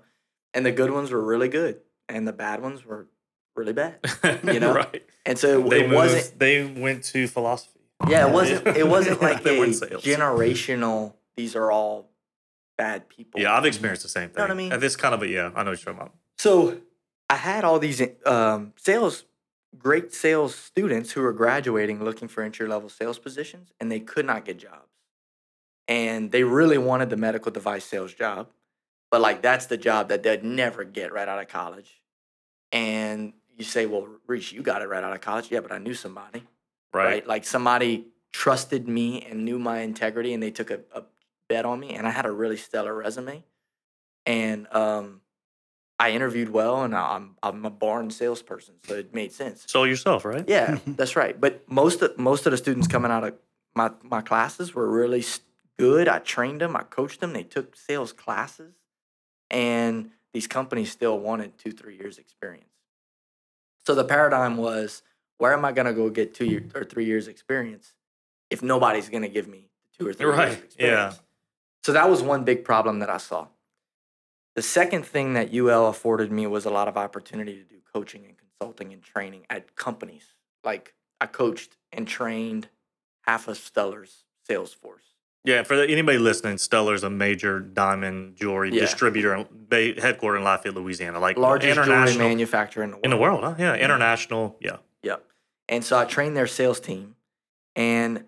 And 0.53 0.65
the 0.65 0.71
good 0.71 0.89
ones 0.89 1.11
were 1.11 1.21
really 1.23 1.47
good 1.47 1.81
and 2.07 2.27
the 2.27 2.33
bad 2.33 2.59
ones 2.61 2.83
were 2.83 3.07
really 3.55 3.73
bad. 3.73 3.97
You 4.43 4.59
know? 4.59 4.73
right. 4.73 5.03
And 5.25 5.37
so 5.37 5.61
They 5.67 5.79
it 5.81 5.89
moved, 5.89 5.95
wasn't 5.95 6.39
They 6.39 6.65
went 6.65 7.03
to 7.05 7.27
philosophy. 7.27 7.79
yeah, 8.07 8.27
it 8.27 8.33
wasn't 8.33 8.67
it 8.67 8.87
wasn't 8.87 9.21
like 9.27 9.43
They 9.43 9.57
a 9.57 9.59
were 9.59 9.65
in 9.65 9.73
sales. 9.73 10.03
generational 10.03 11.13
these 11.35 11.55
are 11.55 11.71
all 11.71 12.09
bad 12.77 13.07
people. 13.09 13.39
Yeah, 13.39 13.55
I've 13.55 13.65
experienced 13.65 14.03
the 14.03 14.09
same 14.09 14.29
thing. 14.29 14.37
know 14.37 14.43
what 14.43 14.51
I 14.51 14.55
mean? 14.55 14.71
And 14.71 14.81
this 14.81 14.95
kind 14.95 15.13
of 15.13 15.21
a 15.21 15.27
yeah, 15.27 15.51
I 15.55 15.63
know 15.63 15.71
what 15.71 15.83
you're 15.85 15.93
talking 15.93 15.99
about. 16.01 16.13
So 16.37 16.77
I 17.29 17.35
had 17.35 17.63
all 17.63 17.77
these 17.79 18.01
um, 18.25 18.73
sales, 18.77 19.25
great 19.77 20.13
sales 20.13 20.55
students 20.55 21.11
who 21.11 21.21
were 21.21 21.33
graduating 21.33 22.03
looking 22.03 22.27
for 22.27 22.41
entry 22.43 22.67
level 22.67 22.89
sales 22.89 23.19
positions, 23.19 23.71
and 23.79 23.91
they 23.91 23.99
could 23.99 24.25
not 24.25 24.45
get 24.45 24.57
jobs. 24.57 24.87
And 25.87 26.31
they 26.31 26.43
really 26.43 26.77
wanted 26.77 27.09
the 27.09 27.17
medical 27.17 27.51
device 27.51 27.83
sales 27.85 28.13
job, 28.13 28.47
but 29.11 29.21
like 29.21 29.41
that's 29.41 29.65
the 29.67 29.77
job 29.77 30.09
that 30.09 30.23
they'd 30.23 30.43
never 30.43 30.83
get 30.83 31.11
right 31.13 31.27
out 31.27 31.39
of 31.39 31.47
college. 31.47 32.01
And 32.71 33.33
you 33.59 33.65
say, 33.65 33.85
well, 33.85 34.07
Reese, 34.25 34.51
you 34.53 34.63
got 34.63 34.81
it 34.81 34.87
right 34.87 35.03
out 35.03 35.13
of 35.13 35.19
college. 35.21 35.51
Yeah, 35.51 35.59
but 35.59 35.71
I 35.71 35.77
knew 35.77 35.93
somebody, 35.93 36.43
Right. 36.93 37.05
right? 37.05 37.27
Like 37.27 37.45
somebody 37.45 38.07
trusted 38.31 38.87
me 38.87 39.21
and 39.23 39.43
knew 39.45 39.59
my 39.59 39.79
integrity, 39.81 40.33
and 40.33 40.41
they 40.41 40.49
took 40.49 40.71
a, 40.71 40.79
a 40.95 41.03
bet 41.49 41.65
on 41.65 41.79
me, 41.79 41.93
and 41.93 42.07
I 42.07 42.11
had 42.11 42.25
a 42.25 42.31
really 42.31 42.57
stellar 42.57 42.93
resume. 42.95 43.43
And 44.25 44.67
um, 44.73 45.21
I 45.99 46.11
interviewed 46.11 46.49
well, 46.49 46.83
and 46.83 46.95
I'm 46.95 47.35
I'm 47.43 47.65
a 47.65 47.69
born 47.69 48.11
salesperson, 48.11 48.75
so 48.85 48.95
it 48.95 49.13
made 49.13 49.33
sense. 49.33 49.65
So 49.67 49.83
yourself, 49.83 50.23
right? 50.23 50.45
Yeah, 50.47 50.77
that's 50.87 51.15
right. 51.17 51.39
But 51.39 51.69
most 51.69 52.01
of 52.01 52.17
most 52.17 52.45
of 52.45 52.51
the 52.51 52.57
students 52.57 52.87
coming 52.87 53.11
out 53.11 53.23
of 53.25 53.33
my 53.75 53.91
my 54.03 54.21
classes 54.21 54.73
were 54.73 54.89
really 54.89 55.25
good. 55.77 56.07
I 56.07 56.19
trained 56.19 56.61
them, 56.61 56.75
I 56.77 56.83
coached 56.83 57.19
them. 57.19 57.33
They 57.33 57.43
took 57.43 57.75
sales 57.75 58.13
classes, 58.13 58.73
and 59.51 60.11
these 60.33 60.47
companies 60.47 60.91
still 60.91 61.19
wanted 61.19 61.57
two 61.57 61.71
three 61.71 61.97
years 61.97 62.17
experience. 62.19 62.65
So 63.89 63.95
the 63.95 64.03
paradigm 64.03 64.57
was, 64.57 65.01
where 65.39 65.51
am 65.51 65.65
I 65.65 65.71
going 65.71 65.87
to 65.87 65.93
go 65.93 66.11
get 66.11 66.35
two 66.35 66.45
year, 66.45 66.63
or 66.75 66.83
three 66.83 67.05
years 67.05 67.27
experience 67.27 67.95
if 68.51 68.61
nobody's 68.61 69.09
going 69.09 69.23
to 69.23 69.27
give 69.29 69.47
me 69.47 69.71
two 69.97 70.07
or 70.07 70.13
three 70.13 70.27
years 70.27 70.37
Right, 70.37 70.51
of 70.51 70.63
experience? 70.63 71.15
yeah. 71.15 71.19
So 71.83 71.93
that 71.93 72.07
was 72.07 72.21
one 72.21 72.43
big 72.43 72.63
problem 72.63 72.99
that 72.99 73.09
I 73.09 73.17
saw. 73.17 73.47
The 74.55 74.61
second 74.61 75.07
thing 75.07 75.33
that 75.33 75.51
UL 75.55 75.87
afforded 75.87 76.31
me 76.31 76.45
was 76.45 76.65
a 76.65 76.69
lot 76.69 76.87
of 76.87 76.97
opportunity 76.97 77.55
to 77.55 77.63
do 77.63 77.77
coaching 77.91 78.25
and 78.25 78.35
consulting 78.37 78.93
and 78.93 79.01
training 79.01 79.47
at 79.49 79.75
companies. 79.75 80.35
Like 80.63 80.93
I 81.19 81.25
coached 81.25 81.75
and 81.91 82.07
trained 82.07 82.67
half 83.23 83.47
of 83.47 83.57
Stuller's 83.57 84.23
sales 84.45 84.71
force. 84.71 85.08
Yeah, 85.45 85.63
for 85.63 85.75
anybody 85.75 86.17
listening, 86.17 86.57
Stuller's 86.57 87.03
a 87.03 87.09
major 87.09 87.59
diamond 87.59 88.35
jewelry 88.35 88.71
Yeah. 88.73 88.81
distributor, 88.81 89.45
ba- 89.51 89.93
headquartered 89.93 90.37
in 90.37 90.43
Lafayette, 90.43 90.75
Louisiana, 90.75 91.19
like 91.19 91.37
Largest 91.37 91.75
jewelry 91.85 92.17
manufacturer 92.17 92.83
in 92.83 92.91
the 92.91 92.95
world. 92.97 93.05
in 93.05 93.11
the 93.11 93.17
world. 93.17 93.43
Huh? 93.43 93.55
Yeah, 93.57 93.73
mm-hmm. 93.73 93.83
international. 93.83 94.57
Yeah, 94.59 94.77
Yep. 95.03 95.25
And 95.69 95.83
so 95.85 95.97
I 95.97 96.05
trained 96.05 96.35
their 96.35 96.47
sales 96.47 96.79
team. 96.79 97.15
And 97.75 98.25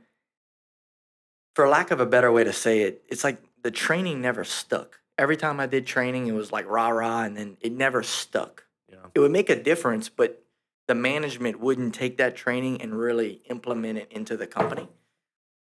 for 1.55 1.67
lack 1.67 1.91
of 1.91 1.99
a 1.99 2.05
better 2.05 2.31
way 2.31 2.43
to 2.45 2.53
say 2.53 2.81
it, 2.83 3.03
it's 3.09 3.23
like 3.25 3.41
the 3.61 3.71
training 3.71 4.21
never 4.21 4.43
stuck. 4.45 4.99
Every 5.17 5.35
time 5.35 5.59
I 5.59 5.65
did 5.67 5.85
training, 5.85 6.27
it 6.27 6.31
was 6.31 6.51
like 6.51 6.65
rah 6.67 6.89
rah, 6.89 7.23
and 7.23 7.35
then 7.35 7.57
it 7.61 7.73
never 7.73 8.03
stuck. 8.03 8.63
yeah, 8.89 8.97
It 9.13 9.19
would 9.19 9.31
make 9.31 9.49
a 9.49 9.61
difference, 9.61 10.07
but 10.07 10.41
the 10.87 10.95
management 10.95 11.59
wouldn't 11.59 11.93
take 11.93 12.17
that 12.17 12.35
training 12.35 12.81
and 12.81 12.97
really 12.97 13.41
implement 13.49 13.97
it 13.99 14.07
into 14.11 14.37
the 14.37 14.47
company. 14.47 14.87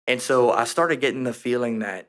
And 0.08 0.22
so 0.22 0.52
I 0.52 0.64
started 0.64 1.02
getting 1.02 1.24
the 1.24 1.34
feeling 1.34 1.80
that, 1.80 2.08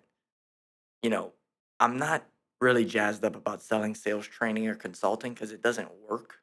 you 1.02 1.10
know, 1.10 1.32
I'm 1.80 1.96
not 1.96 2.24
really 2.60 2.84
jazzed 2.84 3.24
up 3.24 3.36
about 3.36 3.62
selling 3.62 3.94
sales 3.94 4.26
training 4.26 4.66
or 4.68 4.74
consulting 4.74 5.34
because 5.34 5.52
it 5.52 5.62
doesn't 5.62 5.88
work. 6.08 6.36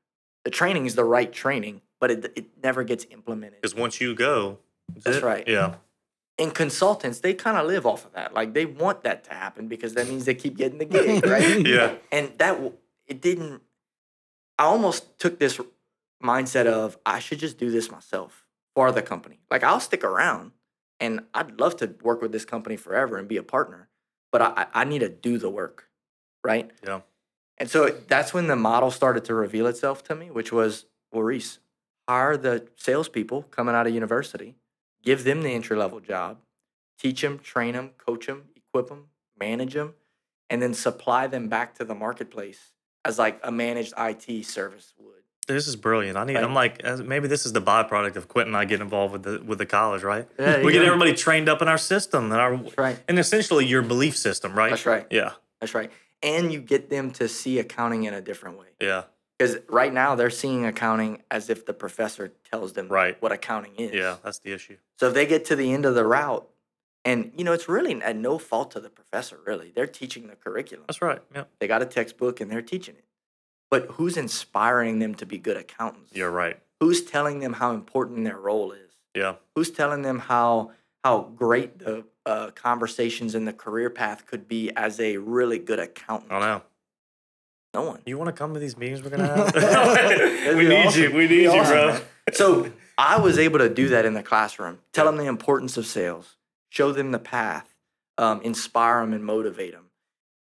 The 0.44 0.52
training 0.52 0.86
is 0.86 0.96
the 0.96 1.04
right 1.06 1.32
training, 1.32 1.82
but 2.00 2.12
it, 2.12 2.32
it 2.36 2.46
never 2.62 2.84
gets 2.84 3.06
implemented. 3.10 3.62
because 3.62 3.76
once 3.76 4.00
you 4.00 4.14
go, 4.16 4.60
That's 4.96 5.18
it. 5.18 5.24
right. 5.24 5.48
Yeah, 5.48 5.76
And 6.38 6.54
consultants, 6.54 7.20
they 7.22 7.34
kind 7.34 7.58
of 7.58 7.66
live 7.68 7.86
off 7.86 8.06
of 8.06 8.14
that. 8.14 8.34
Like 8.34 8.54
they 8.54 8.66
want 8.66 9.04
that 9.04 9.24
to 9.26 9.34
happen 9.34 9.68
because 9.68 9.94
that 9.96 10.08
means 10.08 10.26
they 10.26 10.36
keep 10.36 10.56
getting 10.58 10.78
the 10.78 10.86
gig, 10.98 11.26
right? 11.26 11.66
yeah, 11.66 11.96
and 12.12 12.32
that 12.38 12.60
it 13.08 13.22
didn't 13.22 13.62
i 14.58 14.64
almost 14.64 15.20
took 15.20 15.38
this 15.38 15.60
mindset 16.24 16.66
of 16.66 16.98
i 17.06 17.20
should 17.20 17.38
just 17.38 17.58
do 17.60 17.70
this 17.70 17.92
myself 17.92 18.48
for 18.74 18.92
the 18.92 19.02
company 19.02 19.38
like 19.52 19.64
i'll 19.64 19.80
stick 19.82 20.04
around 20.04 20.52
and 21.00 21.22
i'd 21.34 21.60
love 21.60 21.76
to 21.78 21.96
work 22.04 22.22
with 22.22 22.32
this 22.32 22.46
company 22.46 22.76
forever 22.76 23.18
and 23.18 23.28
be 23.28 23.38
a 23.38 23.44
partner 23.44 23.90
but 24.32 24.42
i, 24.42 24.68
I 24.74 24.84
need 24.84 25.00
to 25.00 25.10
do 25.10 25.38
the 25.38 25.50
work 25.50 25.90
right 26.44 26.72
Yeah. 26.86 27.02
and 27.58 27.70
so 27.70 27.90
that's 28.08 28.34
when 28.34 28.48
the 28.48 28.56
model 28.56 28.92
started 28.92 29.26
to 29.26 29.34
reveal 29.34 29.68
itself 29.68 30.04
to 30.06 30.16
me 30.16 30.32
which 30.32 30.52
was 30.52 30.86
well 31.12 31.24
reese 31.24 31.60
hire 32.08 32.38
the 32.38 32.68
salespeople 32.76 33.44
coming 33.44 33.76
out 33.76 33.88
of 33.88 33.94
university 33.94 34.56
give 35.04 35.24
them 35.24 35.42
the 35.42 35.50
entry 35.50 35.78
level 35.78 36.00
job 36.00 36.40
teach 37.00 37.22
them 37.22 37.40
train 37.40 37.74
them 37.74 37.92
coach 37.98 38.28
them 38.28 38.46
equip 38.56 38.88
them 38.90 39.06
manage 39.40 39.74
them 39.74 39.94
and 40.50 40.62
then 40.62 40.74
supply 40.74 41.28
them 41.28 41.50
back 41.50 41.74
to 41.76 41.84
the 41.84 41.96
marketplace 41.96 42.72
as 43.04 43.20
like 43.20 43.40
a 43.44 43.52
managed 43.52 43.94
IT 43.98 44.46
service 44.46 44.94
would. 44.98 45.24
This 45.48 45.68
is 45.68 45.76
brilliant. 45.76 46.18
I 46.18 46.24
need. 46.26 46.36
Right. 46.36 46.44
I'm 46.44 46.54
like, 46.54 46.84
maybe 47.06 47.28
this 47.28 47.46
is 47.46 47.54
the 47.54 47.62
byproduct 47.62 48.16
of 48.16 48.28
Quentin 48.28 48.54
and 48.54 48.58
I 48.58 48.66
get 48.66 48.82
involved 48.82 49.14
with 49.14 49.24
the 49.24 49.44
with 49.44 49.58
the 49.60 49.66
college, 49.66 50.04
right? 50.04 50.28
Yeah, 50.40 50.62
we 50.64 50.72
get 50.72 50.84
everybody 50.84 51.14
trained 51.14 51.50
up 51.50 51.62
in 51.62 51.68
our 51.68 51.78
system 51.78 52.26
and 52.32 52.34
our 52.34 52.58
That's 52.58 52.78
right. 52.78 52.98
and 53.08 53.20
essentially 53.20 53.66
your 53.66 53.82
belief 53.82 54.18
system, 54.18 54.54
right? 54.54 54.70
That's 54.72 54.86
right. 54.86 55.06
Yeah, 55.10 55.34
That's 55.60 55.76
right. 55.76 55.92
And 56.24 56.52
you 56.52 56.60
get 56.60 56.90
them 56.90 57.12
to 57.12 57.28
see 57.28 57.60
accounting 57.60 58.04
in 58.06 58.14
a 58.14 58.22
different 58.22 58.58
way. 58.58 58.68
yeah, 58.82 59.04
Because 59.38 59.58
right 59.70 59.94
now 59.94 60.16
they're 60.16 60.30
seeing 60.32 60.66
accounting 60.66 61.22
as 61.30 61.50
if 61.52 61.66
the 61.68 61.74
professor 61.74 62.34
tells 62.50 62.74
them 62.74 62.88
Right. 62.88 63.22
what 63.22 63.32
accounting 63.32 63.76
is. 63.78 63.94
yeah. 63.94 64.16
That's 64.24 64.40
the 64.40 64.52
issue. 64.54 64.78
So 65.00 65.10
if 65.10 65.14
they 65.14 65.26
get 65.28 65.46
to 65.46 65.56
the 65.56 65.72
end 65.74 65.86
of 65.86 65.94
the 65.94 66.06
route, 66.06 66.48
and 67.04 67.32
you 67.38 67.44
know, 67.44 67.54
it's 67.54 67.70
really 67.70 68.02
at 68.02 68.16
no 68.16 68.40
fault 68.40 68.72
to 68.72 68.80
the 68.80 68.90
professor, 68.90 69.38
really. 69.46 69.72
They're 69.76 69.86
teaching 69.86 70.26
the 70.28 70.36
curriculum. 70.36 70.86
That's 70.88 71.02
right. 71.04 71.22
Yeah, 71.36 71.44
They 71.60 71.68
got 71.68 71.84
a 71.84 71.86
textbook 71.86 72.42
and 72.42 72.50
they're 72.50 72.64
teaching 72.64 72.96
it. 72.96 73.04
But 73.72 73.88
who's 73.92 74.16
inspiring 74.18 75.00
them 75.00 75.16
to 75.16 75.26
be 75.26 75.38
good 75.38 75.58
accountants? 75.58 76.12
you're 76.14 76.32
right. 76.32 76.58
Who's 76.80 77.04
telling 77.04 77.40
them 77.40 77.54
how 77.54 77.72
important 77.72 78.24
their 78.26 78.38
role 78.38 78.72
is? 78.72 78.92
Yeah, 79.16 79.36
who's 79.56 79.72
telling 79.72 80.02
them 80.02 80.20
how 80.20 80.72
how 81.04 81.22
great 81.36 81.80
the 81.80 82.04
uh, 82.26 82.52
conversations 82.52 83.34
in 83.36 83.46
the 83.46 83.54
career 83.54 83.90
path 83.90 84.26
could 84.26 84.48
be 84.48 84.72
as 84.76 85.00
a 85.00 85.18
really 85.18 85.58
good 85.60 85.80
accountant. 85.80 86.32
I 86.32 86.40
don't 86.40 86.48
know. 86.50 86.62
No 87.74 87.82
one. 87.84 88.02
You 88.06 88.18
want 88.18 88.28
to 88.30 88.34
come 88.34 88.54
to 88.54 88.60
these 88.60 88.78
meetings 88.78 89.04
we're 89.04 89.10
gonna 89.12 89.28
have? 89.54 90.56
We 90.58 90.68
need 90.68 90.86
awesome. 90.86 91.02
you. 91.04 91.14
We 91.14 91.28
need 91.28 91.44
you, 91.44 91.52
awesome, 91.52 91.74
bro. 91.74 91.88
man. 91.94 92.02
So 92.34 92.72
I 92.98 93.20
was 93.20 93.38
able 93.38 93.60
to 93.60 93.70
do 93.70 93.90
that 93.90 94.06
in 94.06 94.14
the 94.14 94.24
classroom. 94.24 94.80
Tell 94.94 95.06
them 95.06 95.18
the 95.18 95.26
importance 95.26 95.78
of 95.78 95.86
sales, 95.86 96.36
show 96.70 96.92
them 96.92 97.12
the 97.12 97.20
path, 97.20 97.74
um, 98.18 98.42
inspire 98.42 99.02
them, 99.02 99.14
and 99.14 99.24
motivate 99.24 99.74
them. 99.74 99.86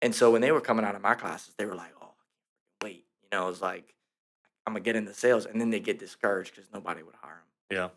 And 0.02 0.14
so 0.14 0.30
when 0.30 0.40
they 0.42 0.52
were 0.52 0.60
coming 0.60 0.84
out 0.84 0.94
of 0.94 1.00
my 1.02 1.14
classes, 1.14 1.54
they 1.56 1.64
were 1.64 1.74
like, 1.74 1.92
know, 3.34 3.46
it 3.46 3.50
was 3.50 3.62
like, 3.62 3.94
"I'm 4.66 4.72
gonna 4.72 4.84
get 4.84 4.96
into 4.96 5.14
sales," 5.14 5.46
and 5.46 5.60
then 5.60 5.70
they 5.70 5.80
get 5.80 5.98
discouraged 5.98 6.54
because 6.54 6.70
nobody 6.72 7.02
would 7.02 7.14
hire 7.16 7.42
them. 7.70 7.76
Yeah. 7.76 7.88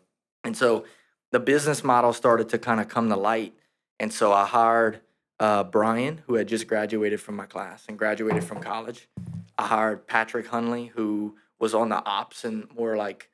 And 0.44 0.56
so 0.56 0.84
the 1.30 1.40
business 1.40 1.84
model 1.84 2.12
started 2.12 2.48
to 2.50 2.58
kind 2.58 2.80
of 2.80 2.88
come 2.88 3.08
to 3.08 3.16
light. 3.16 3.54
And 4.00 4.12
so 4.12 4.32
I 4.32 4.46
hired 4.46 5.00
uh, 5.40 5.64
Brian, 5.64 6.22
who 6.26 6.34
had 6.34 6.48
just 6.48 6.66
graduated 6.66 7.20
from 7.20 7.36
my 7.36 7.46
class 7.46 7.84
and 7.88 7.98
graduated 7.98 8.44
from 8.44 8.60
college. 8.60 9.08
I 9.56 9.66
hired 9.66 10.06
Patrick 10.06 10.48
Hunley, 10.48 10.90
who 10.90 11.36
was 11.58 11.74
on 11.74 11.88
the 11.88 12.04
ops 12.04 12.44
and 12.44 12.68
more 12.74 12.96
like 12.96 13.30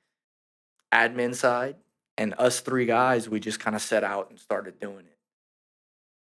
admin 0.92 1.34
side. 1.34 1.76
And 2.16 2.34
us 2.38 2.60
three 2.60 2.86
guys, 2.86 3.28
we 3.28 3.40
just 3.40 3.60
kind 3.60 3.74
of 3.74 3.82
set 3.82 4.04
out 4.04 4.30
and 4.30 4.38
started 4.38 4.78
doing 4.78 5.06
it. 5.06 5.18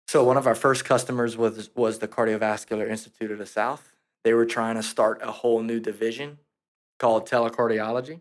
So 0.08 0.24
one 0.24 0.36
of 0.36 0.46
our 0.46 0.54
first 0.54 0.84
customers 0.84 1.36
was 1.36 1.70
was 1.74 1.98
the 1.98 2.08
Cardiovascular 2.08 2.88
Institute 2.88 3.30
of 3.30 3.38
the 3.38 3.46
South. 3.46 3.92
They 4.26 4.34
were 4.34 4.44
trying 4.44 4.74
to 4.74 4.82
start 4.82 5.20
a 5.22 5.30
whole 5.30 5.62
new 5.62 5.78
division 5.78 6.38
called 6.98 7.28
telecardiology. 7.28 8.14
It 8.14 8.20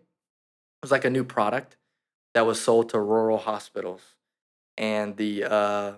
was 0.83 0.91
like 0.91 1.03
a 1.03 1.09
new 1.09 1.23
product 1.23 1.77
that 2.35 2.45
was 2.45 2.61
sold 2.61 2.89
to 2.89 2.99
rural 2.99 3.39
hospitals. 3.39 4.03
And 4.77 5.17
the 5.17 5.45
uh, 5.45 5.93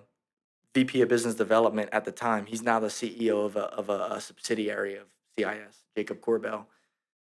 VP 0.74 1.02
of 1.02 1.10
Business 1.10 1.36
Development 1.36 1.90
at 1.92 2.06
the 2.06 2.14
time, 2.14 2.46
he's 2.46 2.62
now 2.62 2.80
the 2.80 2.88
CEO 2.88 3.46
of 3.46 3.58
a, 3.58 3.64
of 3.64 3.90
a, 3.90 4.08
a 4.12 4.22
subsidiary 4.22 4.96
of 4.96 5.08
CIS, 5.38 5.84
Jacob 5.94 6.22
Corbell. 6.22 6.68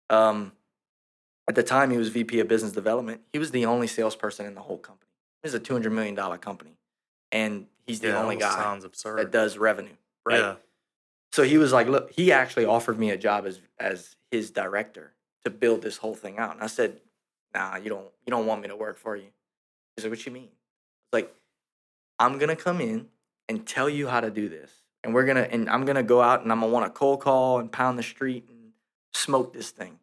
Um, 0.09 0.53
at 1.49 1.55
the 1.55 1.63
time, 1.63 1.91
he 1.91 1.97
was 1.97 2.07
VP 2.07 2.39
of 2.39 2.47
Business 2.47 2.71
Development. 2.71 3.19
He 3.33 3.39
was 3.39 3.51
the 3.51 3.65
only 3.65 3.87
salesperson 3.87 4.45
in 4.45 4.55
the 4.55 4.61
whole 4.61 4.77
company. 4.77 5.11
It 5.43 5.47
was 5.47 5.53
a 5.53 5.59
$200 5.59 5.91
million 5.91 6.15
company. 6.37 6.77
And 7.29 7.65
he's 7.85 7.99
the 7.99 8.07
yeah, 8.07 8.21
only 8.21 8.37
guy 8.37 8.79
that 8.79 9.31
does 9.33 9.57
revenue, 9.57 9.97
right? 10.25 10.39
Yeah. 10.39 10.55
So 11.31 11.43
he 11.43 11.57
was 11.57 11.71
like, 11.71 11.87
look, 11.87 12.11
he 12.11 12.31
actually 12.31 12.65
offered 12.65 12.97
me 12.99 13.11
a 13.11 13.17
job 13.17 13.45
as 13.45 13.59
as 13.79 14.15
his 14.31 14.51
director 14.51 15.13
to 15.43 15.49
build 15.49 15.81
this 15.81 15.97
whole 15.97 16.15
thing 16.15 16.37
out. 16.37 16.53
And 16.55 16.63
I 16.63 16.67
said, 16.67 16.99
nah, 17.53 17.77
you 17.77 17.89
don't 17.89 18.07
you 18.25 18.31
don't 18.31 18.45
want 18.45 18.61
me 18.61 18.67
to 18.69 18.75
work 18.75 18.97
for 18.97 19.15
you. 19.15 19.27
He's 19.95 20.05
like, 20.05 20.11
what 20.11 20.25
you 20.25 20.31
mean? 20.31 20.43
It's 20.49 21.13
like, 21.13 21.33
I'm 22.17 22.37
gonna 22.39 22.55
come 22.55 22.81
in 22.81 23.07
and 23.47 23.65
tell 23.65 23.89
you 23.89 24.07
how 24.07 24.21
to 24.21 24.29
do 24.31 24.49
this. 24.49 24.71
And 25.03 25.13
we're 25.13 25.25
gonna 25.25 25.47
and 25.49 25.69
I'm 25.69 25.85
gonna 25.85 26.03
go 26.03 26.21
out 26.21 26.41
and 26.43 26.51
I'm 26.51 26.59
gonna 26.61 26.71
want 26.71 26.85
to 26.85 26.91
cold 26.97 27.21
call 27.21 27.59
and 27.59 27.71
pound 27.71 27.97
the 27.99 28.03
street 28.03 28.45
and 28.49 28.71
smoke 29.13 29.53
this 29.53 29.69
thing. 29.71 29.99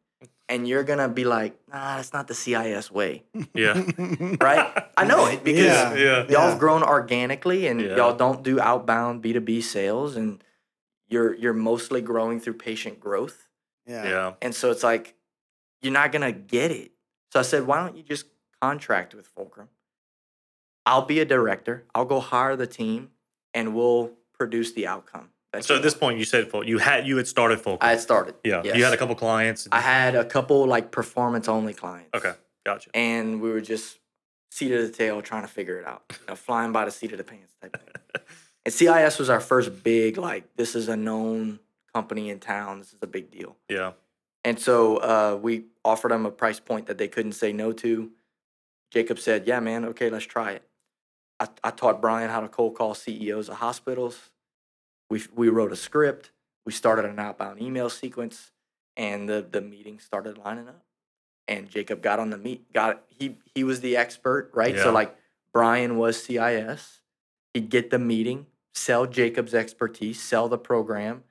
And 0.48 0.66
you're 0.68 0.84
gonna 0.84 1.08
be 1.08 1.24
like, 1.24 1.58
nah, 1.68 1.96
that's 1.96 2.12
not 2.12 2.28
the 2.28 2.34
CIS 2.34 2.90
way. 2.90 3.24
Yeah. 3.52 3.82
Right? 4.40 4.84
I 4.96 5.04
know 5.04 5.26
it 5.26 5.42
because 5.42 5.64
Yeah. 5.64 5.94
Yeah. 5.96 6.26
y'all 6.28 6.50
have 6.50 6.58
grown 6.60 6.84
organically 6.84 7.66
and 7.66 7.80
Yeah. 7.80 7.96
y'all 7.96 8.14
don't 8.16 8.44
do 8.44 8.60
outbound 8.60 9.22
B2B 9.24 9.62
sales 9.64 10.14
and 10.16 10.42
you're 11.08 11.34
you're 11.34 11.52
mostly 11.52 12.00
growing 12.00 12.40
through 12.40 12.54
patient 12.54 13.00
growth. 13.00 13.48
Yeah. 13.86 14.04
Yeah. 14.04 14.32
And 14.42 14.54
so 14.54 14.70
it's 14.70 14.82
like, 14.82 15.14
you're 15.80 15.92
not 15.92 16.12
gonna 16.12 16.32
get 16.32 16.70
it. 16.70 16.92
So 17.32 17.40
I 17.40 17.42
said, 17.42 17.66
why 17.66 17.84
don't 17.84 17.96
you 17.96 18.02
just 18.02 18.26
contract 18.60 19.14
with 19.14 19.26
Fulcrum? 19.26 19.68
I'll 20.84 21.04
be 21.04 21.20
a 21.20 21.24
director. 21.24 21.84
I'll 21.94 22.04
go 22.04 22.20
hire 22.20 22.56
the 22.56 22.66
team, 22.66 23.10
and 23.52 23.74
we'll 23.74 24.12
produce 24.38 24.72
the 24.72 24.86
outcome. 24.86 25.30
that 25.52 25.64
So 25.64 25.76
at 25.76 25.82
this 25.82 25.94
point, 25.94 26.18
you 26.18 26.24
said 26.24 26.48
full. 26.48 26.66
You 26.66 26.78
had 26.78 27.06
you 27.06 27.16
had 27.16 27.26
started 27.26 27.60
full. 27.60 27.78
I 27.80 27.90
had 27.90 28.00
started. 28.00 28.36
yeah. 28.44 28.62
yes. 28.64 28.76
You 28.76 28.84
had 28.84 28.94
a 28.94 28.96
couple 28.96 29.14
clients. 29.16 29.66
I 29.72 29.80
had 29.80 30.14
a 30.14 30.24
couple 30.24 30.66
like 30.66 30.90
performance 30.90 31.48
only 31.48 31.74
clients. 31.74 32.10
okay. 32.14 32.32
Gotcha. 32.64 32.90
And 32.94 33.40
we 33.40 33.50
were 33.50 33.60
just 33.60 33.98
seat 34.50 34.72
of 34.72 34.82
the 34.82 34.88
tail 34.88 35.22
trying 35.22 35.42
to 35.42 35.48
figure 35.48 35.78
it 35.78 35.86
out, 35.86 36.02
you 36.10 36.16
know, 36.28 36.34
flying 36.34 36.72
by 36.72 36.84
the 36.84 36.90
seat 36.90 37.12
of 37.12 37.18
the 37.18 37.24
pants 37.24 37.54
type 37.60 37.76
thing. 37.76 38.02
And 38.66 38.74
CIS 38.74 39.20
was 39.20 39.30
our 39.30 39.38
first 39.38 39.84
big 39.84 40.18
like 40.18 40.56
this 40.56 40.74
is 40.74 40.88
a 40.88 40.96
known 40.96 41.60
company 41.94 42.30
in 42.30 42.40
town. 42.40 42.80
This 42.80 42.88
is 42.88 42.98
a 43.00 43.06
big 43.06 43.30
deal. 43.30 43.56
Yeah. 43.68 43.92
And 44.44 44.58
so 44.58 44.96
uh, 44.96 45.38
we 45.40 45.66
offered 45.84 46.10
them 46.10 46.26
a 46.26 46.32
price 46.32 46.58
point 46.58 46.86
that 46.86 46.98
they 46.98 47.06
couldn't 47.06 47.32
say 47.32 47.52
no 47.52 47.72
to. 47.72 48.10
Jacob 48.90 49.20
said, 49.20 49.46
Yeah, 49.46 49.60
man, 49.60 49.84
okay, 49.84 50.10
let's 50.10 50.24
try 50.24 50.52
it. 50.52 50.62
I, 51.38 51.46
I 51.62 51.70
taught 51.70 52.02
Brian 52.02 52.28
how 52.28 52.40
to 52.40 52.48
cold 52.48 52.74
call 52.74 52.94
CEOs 52.94 53.48
of 53.48 53.58
hospitals. 53.58 54.30
We, 55.10 55.22
we 55.32 55.48
wrote 55.48 55.70
a 55.70 55.76
script. 55.76 56.32
We 56.64 56.72
started 56.72 57.04
an 57.04 57.20
outbound 57.20 57.62
email 57.62 57.88
sequence, 57.88 58.50
and 58.96 59.28
the, 59.28 59.46
the 59.48 59.60
meeting 59.60 60.00
started 60.00 60.38
lining 60.38 60.68
up. 60.68 60.82
And 61.46 61.70
Jacob 61.70 62.02
got 62.02 62.18
on 62.18 62.30
the 62.30 62.38
meet. 62.38 62.72
Got 62.72 63.04
he 63.06 63.36
he 63.54 63.62
was 63.62 63.80
the 63.80 63.96
expert, 63.96 64.50
right? 64.54 64.74
Yeah. 64.74 64.82
So 64.82 64.92
like 64.92 65.16
Brian 65.52 65.96
was 65.96 66.20
CIS. 66.20 67.02
He'd 67.54 67.70
get 67.70 67.90
the 67.90 68.00
meeting, 68.00 68.46
sell 68.76 69.06
Jacob's 69.06 69.54
expertise, 69.54 70.20
sell 70.22 70.48
the 70.48 70.58
program. 70.58 71.24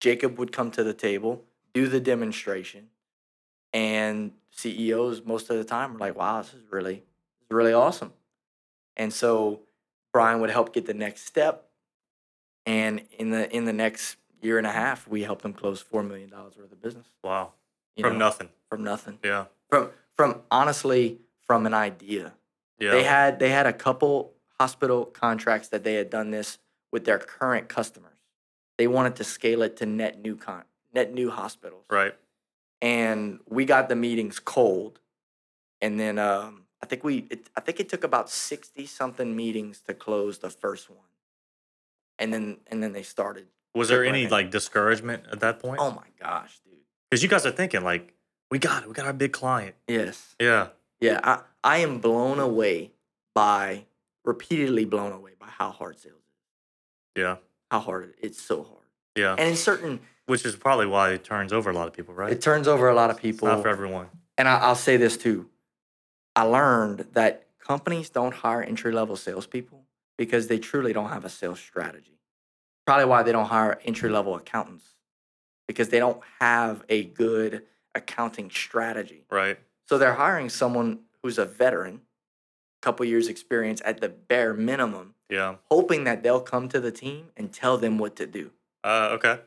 Jacob 0.00 0.38
would 0.38 0.52
come 0.52 0.70
to 0.70 0.82
the 0.82 0.94
table, 0.94 1.44
do 1.74 1.86
the 1.86 2.00
demonstration, 2.00 2.88
and 3.72 4.32
CEOs 4.52 5.22
most 5.24 5.50
of 5.50 5.56
the 5.58 5.64
time 5.64 5.92
were 5.92 5.98
like, 5.98 6.16
"Wow, 6.16 6.40
this 6.42 6.54
is 6.54 6.62
really, 6.70 6.94
this 6.94 7.46
is 7.46 7.50
really 7.50 7.72
awesome." 7.72 8.12
And 8.96 9.12
so 9.12 9.60
Brian 10.12 10.40
would 10.40 10.50
help 10.50 10.72
get 10.72 10.86
the 10.86 10.94
next 10.94 11.24
step, 11.26 11.68
and 12.64 13.02
in 13.18 13.30
the 13.30 13.54
in 13.54 13.64
the 13.66 13.72
next 13.72 14.16
year 14.40 14.56
and 14.58 14.66
a 14.66 14.72
half, 14.72 15.06
we 15.08 15.22
helped 15.24 15.42
them 15.42 15.52
close 15.52 15.80
four 15.80 16.02
million 16.02 16.30
dollars 16.30 16.56
worth 16.56 16.72
of 16.72 16.80
business 16.80 17.06
Wow. 17.24 17.52
you 17.96 18.04
From 18.04 18.14
know, 18.14 18.18
nothing. 18.26 18.48
from 18.68 18.84
nothing, 18.84 19.18
Yeah. 19.22 19.46
from 19.68 19.90
from 20.16 20.42
honestly 20.50 21.20
from 21.46 21.66
an 21.66 21.74
idea. 21.74 22.34
Yeah. 22.78 22.92
They 22.92 23.02
had 23.02 23.38
they 23.40 23.50
had 23.50 23.66
a 23.66 23.72
couple 23.72 24.32
hospital 24.60 25.04
contracts 25.06 25.68
that 25.68 25.82
they 25.84 25.94
had 25.94 26.08
done 26.10 26.30
this 26.30 26.58
with 26.92 27.04
their 27.04 27.18
current 27.18 27.68
customers. 27.68 28.12
They 28.76 28.86
wanted 28.86 29.16
to 29.16 29.24
scale 29.24 29.62
it 29.62 29.76
to 29.78 29.86
net 29.86 30.20
new 30.20 30.36
con 30.36 30.64
net 30.94 31.12
new 31.12 31.30
hospitals. 31.30 31.84
right. 31.90 32.14
And 32.80 33.40
we 33.48 33.64
got 33.64 33.88
the 33.88 33.96
meetings 33.96 34.38
cold. 34.38 35.00
And 35.80 35.98
then 35.98 36.18
um, 36.18 36.62
I 36.82 36.86
think 36.86 37.02
we 37.02 37.26
it, 37.30 37.50
I 37.56 37.60
think 37.60 37.80
it 37.80 37.88
took 37.88 38.04
about 38.04 38.30
60 38.30 38.86
something 38.86 39.34
meetings 39.34 39.80
to 39.82 39.94
close 39.94 40.38
the 40.38 40.50
first 40.50 40.88
one. 40.88 40.98
And 42.18 42.32
then 42.32 42.58
and 42.68 42.82
then 42.82 42.92
they 42.92 43.02
started. 43.02 43.46
Was 43.74 43.88
there 43.88 44.04
any 44.04 44.28
like 44.28 44.50
discouragement 44.50 45.24
at 45.30 45.40
that 45.40 45.58
point? 45.60 45.80
Oh 45.80 45.90
my 45.90 46.06
gosh, 46.20 46.60
dude. 46.64 46.74
Because 47.10 47.22
you 47.22 47.28
guys 47.28 47.46
are 47.46 47.50
thinking 47.50 47.82
like, 47.82 48.14
we 48.50 48.58
got 48.58 48.82
it. 48.84 48.88
We 48.88 48.94
got 48.94 49.06
our 49.06 49.12
big 49.12 49.32
client. 49.32 49.74
Yes. 49.86 50.34
Yeah. 50.40 50.68
Yeah, 51.00 51.20
I, 51.22 51.40
I 51.62 51.78
am 51.78 51.98
blown 51.98 52.40
away 52.40 52.92
by 53.34 53.84
repeatedly 54.24 54.84
blown 54.84 55.12
away 55.12 55.32
by 55.38 55.46
how 55.46 55.70
hard 55.70 55.98
sales 55.98 56.16
is. 56.16 56.27
Yeah. 57.18 57.36
How 57.70 57.80
hard 57.80 58.04
it, 58.10 58.14
it's 58.22 58.40
so 58.40 58.62
hard. 58.62 58.86
Yeah. 59.16 59.32
And 59.38 59.48
in 59.50 59.56
certain 59.56 60.00
Which 60.26 60.44
is 60.44 60.56
probably 60.56 60.86
why 60.86 61.10
it 61.12 61.24
turns 61.24 61.52
over 61.52 61.70
a 61.70 61.74
lot 61.74 61.86
of 61.88 61.92
people, 61.94 62.14
right? 62.14 62.32
it 62.32 62.40
turns 62.40 62.68
over 62.68 62.88
a 62.88 62.94
lot 62.94 63.10
of 63.10 63.16
It's 63.16 63.22
people. 63.22 63.48
not 63.48 63.62
for 63.62 63.68
everyone. 63.68 64.06
and 64.38 64.48
I, 64.48 64.58
I'll 64.58 64.74
say 64.74 64.96
this 64.96 65.16
too. 65.16 65.48
I 66.36 66.42
learned 66.42 67.00
that 67.12 67.46
companies 67.58 68.10
don't 68.10 68.32
hire 68.34 68.62
entry 68.62 68.92
level 68.92 69.16
salespeople 69.16 69.84
because 70.16 70.46
they 70.48 70.58
truly 70.58 70.92
don't 70.92 71.08
have 71.10 71.24
a 71.24 71.28
sales 71.28 71.58
strategy. 71.60 72.18
Probably 72.86 73.04
why 73.06 73.22
they 73.22 73.32
don't 73.32 73.46
hire 73.46 73.78
entry 73.84 74.08
level 74.08 74.34
accountants 74.36 74.84
because 75.66 75.88
they 75.90 75.98
don't 75.98 76.20
have 76.40 76.84
a 76.88 77.04
good 77.04 77.64
accounting 77.94 78.50
strategy. 78.50 79.24
Right. 79.30 79.58
So 79.86 79.98
they're 79.98 80.14
hiring 80.14 80.48
someone 80.48 81.00
who's 81.22 81.38
a 81.38 81.44
veteran, 81.44 82.02
couple 82.80 83.04
years 83.04 83.28
experience 83.28 83.82
at 83.84 84.00
the 84.00 84.08
bare 84.08 84.54
minimum, 84.54 85.14
Yeah. 85.28 85.56
hoping 85.70 86.04
that 86.04 86.22
they'll 86.22 86.40
come 86.40 86.68
to 86.70 86.80
the 86.80 86.90
team 86.90 87.30
and 87.36 87.52
tell 87.52 87.76
them 87.76 87.98
what 87.98 88.16
to 88.16 88.26
do. 88.26 88.50
Uh, 88.82 89.10
okay. 89.12 89.40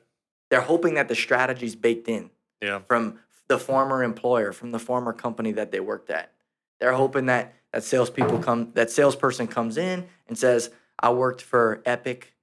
They're 0.49 0.61
hoping 0.61 0.93
that 0.95 1.07
the 1.07 1.15
strategy's 1.15 1.75
baked 1.75 2.07
in. 2.07 2.29
Yeah. 2.61 2.81
from 2.87 3.17
the 3.47 3.57
former 3.57 4.03
employer, 4.03 4.53
from 4.53 4.71
the 4.71 4.79
former 4.79 5.11
company 5.11 5.51
that 5.53 5.71
they 5.71 5.79
worked 5.79 6.09
at. 6.09 6.31
They're 6.79 6.93
hoping 6.93 7.25
that 7.25 7.53
that 7.73 7.83
salespeople 7.83 8.39
come, 8.39 8.71
that 8.75 8.89
salesperson 8.91 9.47
comes 9.47 9.77
in 9.77 10.07
and 10.27 10.37
says, 10.37 10.69
"I 10.99 11.11
worked 11.11 11.41
for 11.41 11.81
Epic, 11.85 12.33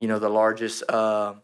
you 0.00 0.08
know, 0.08 0.18
the 0.18 0.28
largest 0.30 0.82
uh, 0.88 1.34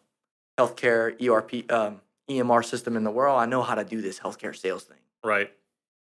healthcare 0.59 1.15
ERP 1.21 1.71
um, 1.73 2.01
EMR 2.31 2.65
system 2.65 2.97
in 2.97 3.05
the 3.05 3.11
world. 3.11 3.39
I 3.41 3.47
know 3.47 3.63
how 3.63 3.75
to 3.75 3.85
do 3.85 4.01
this 4.01 4.19
healthcare 4.21 4.57
sales 4.57 4.85
thing." 4.85 4.99
Right. 5.25 5.53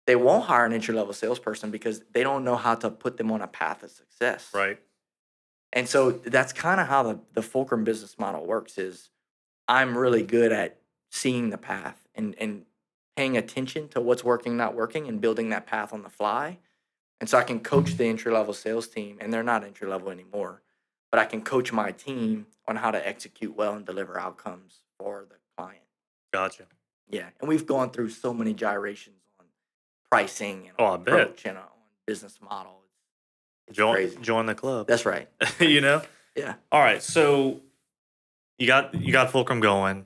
They 0.06 0.16
won't 0.16 0.44
hire 0.44 0.64
an 0.64 0.72
entry 0.72 0.94
level 0.94 1.12
salesperson 1.12 1.70
because 1.70 2.02
they 2.12 2.22
don't 2.22 2.44
know 2.44 2.56
how 2.56 2.74
to 2.74 2.90
put 2.90 3.16
them 3.16 3.30
on 3.30 3.42
a 3.42 3.46
path 3.46 3.82
of 3.82 3.90
success. 3.90 4.50
Right. 4.52 4.78
And 5.74 5.88
so 5.88 6.12
that's 6.12 6.52
kind 6.52 6.80
of 6.80 6.86
how 6.86 7.02
the, 7.02 7.18
the 7.34 7.42
Fulcrum 7.42 7.84
business 7.84 8.16
model 8.18 8.46
works 8.46 8.78
is 8.78 9.10
I'm 9.68 9.98
really 9.98 10.22
good 10.22 10.52
at 10.52 10.78
seeing 11.10 11.50
the 11.50 11.58
path 11.58 12.06
and, 12.14 12.34
and 12.38 12.64
paying 13.16 13.36
attention 13.36 13.88
to 13.88 14.00
what's 14.00 14.24
working, 14.24 14.56
not 14.56 14.74
working, 14.74 15.08
and 15.08 15.20
building 15.20 15.50
that 15.50 15.66
path 15.66 15.92
on 15.92 16.02
the 16.02 16.08
fly. 16.08 16.58
And 17.20 17.28
so 17.28 17.38
I 17.38 17.42
can 17.42 17.60
coach 17.60 17.96
the 17.96 18.04
entry 18.06 18.32
level 18.32 18.54
sales 18.54 18.86
team, 18.86 19.18
and 19.20 19.32
they're 19.32 19.42
not 19.42 19.64
entry 19.64 19.88
level 19.88 20.10
anymore, 20.10 20.62
but 21.10 21.18
I 21.20 21.24
can 21.24 21.42
coach 21.42 21.72
my 21.72 21.90
team 21.90 22.46
on 22.68 22.76
how 22.76 22.90
to 22.92 23.06
execute 23.06 23.56
well 23.56 23.74
and 23.74 23.84
deliver 23.84 24.18
outcomes 24.18 24.80
for 24.98 25.26
the 25.28 25.36
client. 25.56 25.82
Gotcha. 26.32 26.64
Yeah. 27.10 27.28
And 27.40 27.48
we've 27.48 27.66
gone 27.66 27.90
through 27.90 28.10
so 28.10 28.32
many 28.32 28.52
gyrations 28.54 29.22
on 29.40 29.46
pricing 30.10 30.68
and 30.68 30.74
Oh, 30.78 30.84
I 30.84 30.88
on 30.90 31.04
bet. 31.04 31.14
approach 31.14 31.46
and 31.46 31.58
on 31.58 31.64
business 32.06 32.38
model. 32.40 32.80
Join 33.72 33.94
crazy. 33.94 34.16
join 34.20 34.46
the 34.46 34.54
club. 34.54 34.86
That's 34.88 35.06
right. 35.06 35.28
you 35.60 35.80
know? 35.80 36.02
Yeah. 36.36 36.54
All 36.70 36.80
right. 36.80 37.02
So 37.02 37.60
you 38.58 38.66
got 38.66 38.94
you 38.94 39.12
got 39.12 39.30
Fulcrum 39.30 39.60
going. 39.60 39.98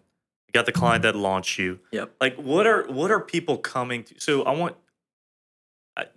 You 0.47 0.53
got 0.53 0.67
the 0.67 0.73
client 0.73 1.03
that 1.03 1.15
launched 1.17 1.59
you. 1.59 1.81
Yep. 1.93 2.15
Like 2.21 2.37
what 2.37 2.67
are 2.67 2.87
what 2.87 3.11
are 3.11 3.21
people 3.21 3.59
coming 3.59 4.05
to? 4.05 4.21
So 4.21 4.43
I 4.43 4.53
want 4.53 4.77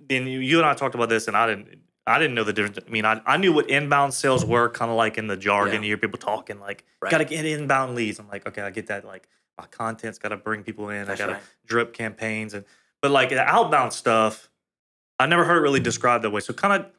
then 0.07 0.27
you, 0.27 0.59
and 0.59 0.65
I 0.65 0.73
talked 0.75 0.93
about 0.95 1.09
this 1.09 1.27
and 1.27 1.35
I 1.35 1.47
didn't 1.47 1.79
I 2.07 2.17
didn't 2.19 2.33
know 2.35 2.43
the 2.43 2.53
difference. 2.53 2.79
I 2.85 2.89
mean, 2.89 3.05
I, 3.05 3.21
I 3.25 3.37
knew 3.37 3.53
what 3.53 3.69
inbound 3.69 4.13
sales 4.13 4.43
were, 4.43 4.69
kind 4.69 4.89
of 4.89 4.97
like 4.97 5.17
in 5.17 5.27
the 5.27 5.37
jargon. 5.37 5.75
Yeah. 5.75 5.79
You 5.81 5.87
hear 5.87 5.97
people 5.97 6.17
talking 6.17 6.59
like, 6.59 6.83
Right. 6.99 7.11
got 7.11 7.19
to 7.19 7.25
get 7.25 7.45
inbound 7.45 7.95
leads. 7.95 8.19
I'm 8.19 8.27
like, 8.27 8.47
okay, 8.47 8.63
I 8.63 8.71
get 8.71 8.87
that. 8.87 9.05
Like, 9.05 9.27
my 9.57 9.65
content's 9.67 10.17
got 10.17 10.29
to 10.29 10.37
bring 10.37 10.63
people 10.63 10.89
in. 10.89 11.05
That's 11.05 11.21
I 11.21 11.25
got 11.25 11.27
to 11.27 11.33
right. 11.33 11.43
drip 11.65 11.93
campaigns 11.93 12.53
and, 12.55 12.65
but 13.01 13.11
like 13.11 13.29
the 13.29 13.41
outbound 13.41 13.93
stuff, 13.93 14.49
I 15.19 15.27
never 15.27 15.45
heard 15.45 15.57
it 15.57 15.61
really 15.61 15.79
described 15.79 16.23
that 16.23 16.31
way. 16.31 16.41
So 16.41 16.53
kind 16.53 16.81
of 16.81 16.91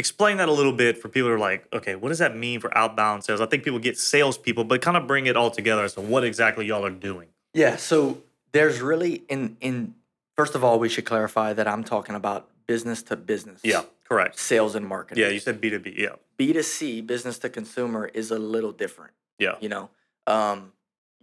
explain 0.00 0.38
that 0.38 0.48
a 0.48 0.52
little 0.52 0.72
bit 0.72 0.98
for 0.98 1.08
people 1.08 1.28
who 1.28 1.34
are 1.36 1.38
like, 1.38 1.66
okay, 1.72 1.94
what 1.94 2.08
does 2.08 2.18
that 2.18 2.36
mean 2.36 2.58
for 2.58 2.76
outbound 2.76 3.22
sales? 3.24 3.40
I 3.40 3.46
think 3.46 3.62
people 3.62 3.78
get 3.78 3.96
salespeople, 3.98 4.64
but 4.64 4.82
kind 4.82 4.96
of 4.96 5.06
bring 5.06 5.26
it 5.26 5.36
all 5.36 5.50
together 5.52 5.84
as 5.84 5.94
to 5.94 6.00
what 6.00 6.24
exactly 6.24 6.66
y'all 6.66 6.84
are 6.84 6.90
doing. 6.90 7.28
Yeah, 7.54 7.76
so 7.76 8.22
there's 8.52 8.80
really 8.80 9.22
in 9.28 9.56
in 9.60 9.94
first 10.36 10.54
of 10.56 10.64
all, 10.64 10.78
we 10.80 10.88
should 10.88 11.04
clarify 11.04 11.52
that 11.52 11.68
I'm 11.68 11.84
talking 11.84 12.14
about 12.16 12.48
business 12.66 13.02
to 13.04 13.16
business. 13.16 13.60
Yeah, 13.62 13.82
correct. 14.08 14.38
Sales 14.38 14.74
and 14.74 14.86
marketing. 14.86 15.22
Yeah, 15.22 15.30
you 15.30 15.38
said 15.40 15.60
B2B. 15.60 15.96
Yeah. 15.96 16.16
B2C, 16.38 17.06
business 17.06 17.38
to 17.40 17.48
consumer 17.48 18.06
is 18.06 18.30
a 18.30 18.38
little 18.38 18.72
different, 18.72 19.12
Yeah. 19.38 19.56
you 19.60 19.68
know. 19.68 19.90
Um 20.26 20.72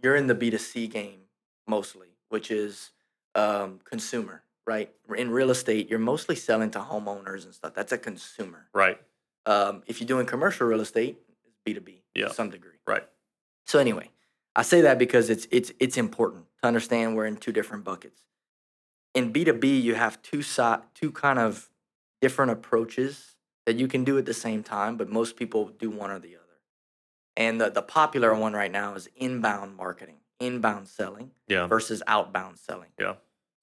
you're 0.02 0.14
in 0.16 0.26
the 0.28 0.34
B2C 0.34 0.88
game 0.90 1.20
mostly, 1.66 2.08
which 2.28 2.50
is 2.50 2.90
um 3.34 3.80
consumer, 3.84 4.42
right? 4.68 4.92
In 5.16 5.30
real 5.30 5.50
estate, 5.50 5.88
you're 5.88 5.98
mostly 5.98 6.36
selling 6.36 6.70
to 6.72 6.78
homeowners 6.80 7.44
and 7.46 7.54
stuff. 7.54 7.72
That's 7.74 7.90
a 7.92 7.98
consumer. 7.98 8.66
Right. 8.74 8.98
Um 9.46 9.82
if 9.86 9.98
you're 10.00 10.06
doing 10.14 10.26
commercial 10.26 10.66
real 10.66 10.82
estate, 10.82 11.18
it's 11.46 11.58
B2B 11.66 12.02
Yeah. 12.14 12.28
to 12.28 12.34
some 12.34 12.50
degree. 12.50 12.78
Right. 12.86 13.04
So 13.66 13.78
anyway, 13.78 14.10
I 14.54 14.62
say 14.62 14.82
that 14.82 14.98
because 14.98 15.30
it's 15.30 15.46
it's 15.50 15.72
it's 15.80 15.96
important 15.96 16.44
to 16.60 16.66
understand 16.68 17.16
we're 17.16 17.26
in 17.32 17.36
two 17.38 17.52
different 17.58 17.82
buckets. 17.84 18.20
In 19.14 19.32
B2B, 19.32 19.82
you 19.82 19.94
have 19.94 20.20
two 20.22 20.42
si- 20.42 20.82
two 20.94 21.10
kind 21.12 21.38
of 21.38 21.70
different 22.20 22.50
approaches 22.52 23.36
that 23.64 23.76
you 23.76 23.88
can 23.88 24.04
do 24.04 24.18
at 24.18 24.26
the 24.26 24.34
same 24.34 24.62
time, 24.62 24.96
but 24.98 25.08
most 25.08 25.36
people 25.36 25.62
do 25.84 25.88
one 26.02 26.10
or 26.10 26.18
the 26.18 26.34
other. 26.36 26.44
And 27.36 27.60
the, 27.60 27.70
the 27.70 27.82
popular 27.82 28.34
one 28.34 28.52
right 28.52 28.72
now 28.72 28.94
is 28.94 29.08
inbound 29.16 29.76
marketing, 29.76 30.16
inbound 30.40 30.88
selling 30.88 31.30
Yeah. 31.46 31.66
versus 31.68 32.02
outbound 32.06 32.58
selling. 32.58 32.90
Yeah. 32.98 33.14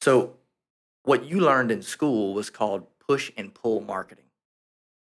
So, 0.02 0.38
what 1.06 1.26
you 1.26 1.40
learned 1.40 1.72
in 1.72 1.82
school 1.82 2.34
was 2.34 2.50
called 2.50 2.88
push 3.00 3.32
and 3.38 3.54
pull 3.54 3.82
marketing. 3.82 4.26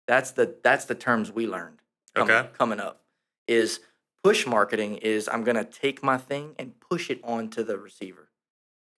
That's 0.08 0.32
the 0.32 0.56
that's 0.64 0.86
the 0.86 0.96
terms 0.96 1.32
we 1.32 1.48
learned. 1.48 1.80
Coming, 2.16 2.36
Okay. 2.36 2.50
Coming 2.58 2.80
up 2.80 3.02
is 3.48 3.80
push 4.24 4.46
marketing 4.46 4.98
is 4.98 5.28
I'm 5.28 5.44
gonna 5.44 5.64
take 5.64 6.04
my 6.04 6.18
thing 6.18 6.56
and 6.60 6.80
push 6.80 7.10
it 7.10 7.20
onto 7.24 7.64
the 7.64 7.78
receiver. 7.78 8.30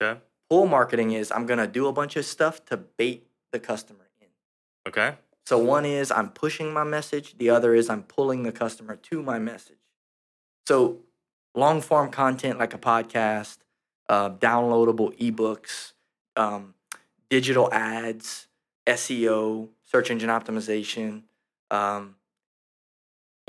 Okay. 0.01 0.19
Pull 0.49 0.67
marketing 0.67 1.11
is 1.11 1.31
I'm 1.31 1.45
gonna 1.45 1.67
do 1.67 1.87
a 1.87 1.93
bunch 1.93 2.15
of 2.15 2.25
stuff 2.25 2.65
to 2.65 2.77
bait 2.77 3.27
the 3.51 3.59
customer 3.59 4.09
in. 4.19 4.27
Okay. 4.87 5.15
So 5.45 5.59
one 5.59 5.85
is 5.85 6.11
I'm 6.11 6.29
pushing 6.29 6.73
my 6.73 6.83
message, 6.83 7.37
the 7.37 7.51
other 7.51 7.75
is 7.75 7.89
I'm 7.89 8.03
pulling 8.03 8.43
the 8.43 8.51
customer 8.51 8.95
to 8.95 9.21
my 9.21 9.37
message. 9.37 9.77
So 10.67 11.01
long 11.53 11.81
form 11.81 12.09
content 12.11 12.57
like 12.57 12.73
a 12.73 12.79
podcast, 12.79 13.59
uh, 14.09 14.31
downloadable 14.31 15.15
ebooks, 15.19 15.93
um, 16.35 16.74
digital 17.29 17.71
ads, 17.73 18.47
SEO, 18.87 19.69
search 19.85 20.11
engine 20.11 20.29
optimization, 20.29 21.23
um, 21.71 22.15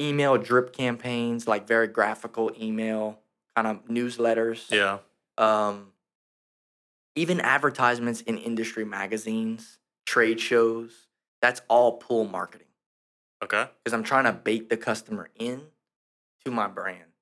email 0.00 0.36
drip 0.36 0.72
campaigns 0.74 1.46
like 1.48 1.66
very 1.66 1.86
graphical 1.86 2.50
email 2.60 3.18
kind 3.54 3.66
of 3.66 3.84
newsletters 3.86 4.70
Yeah. 4.70 4.98
um, 5.38 5.92
even 7.14 7.40
advertisements 7.40 8.20
in 8.22 8.36
industry 8.36 8.84
magazines, 8.84 9.78
trade 10.04 10.38
shows, 10.40 11.06
that's 11.40 11.62
all 11.68 11.92
pull 11.92 12.24
marketing 12.24 12.66
Okay. 13.42 13.68
because 13.82 13.94
I'm 13.94 14.02
trying 14.02 14.24
to 14.24 14.32
bait 14.32 14.68
the 14.68 14.76
customer 14.76 15.30
in 15.34 15.62
to 16.44 16.50
my 16.50 16.66
brand. 16.66 17.12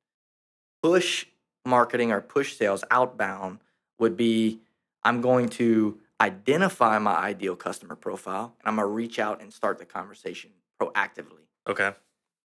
Push 0.83 1.27
marketing 1.65 2.11
or 2.13 2.21
push 2.21 2.57
sales 2.57 2.83
outbound 2.91 3.61
would 3.99 4.17
be 4.17 4.61
I'm 5.05 5.21
going 5.21 5.49
to 5.51 5.99
identify 6.25 6.99
my 6.99 7.15
ideal 7.15 7.57
customer 7.57 7.97
profile 7.97 8.55
and 8.61 8.69
I'm 8.69 8.77
to 8.77 8.87
reach 8.87 9.19
out 9.19 9.41
and 9.43 9.53
start 9.53 9.79
the 9.79 9.85
conversation 9.85 10.51
proactively 10.81 11.47
Okay. 11.69 11.93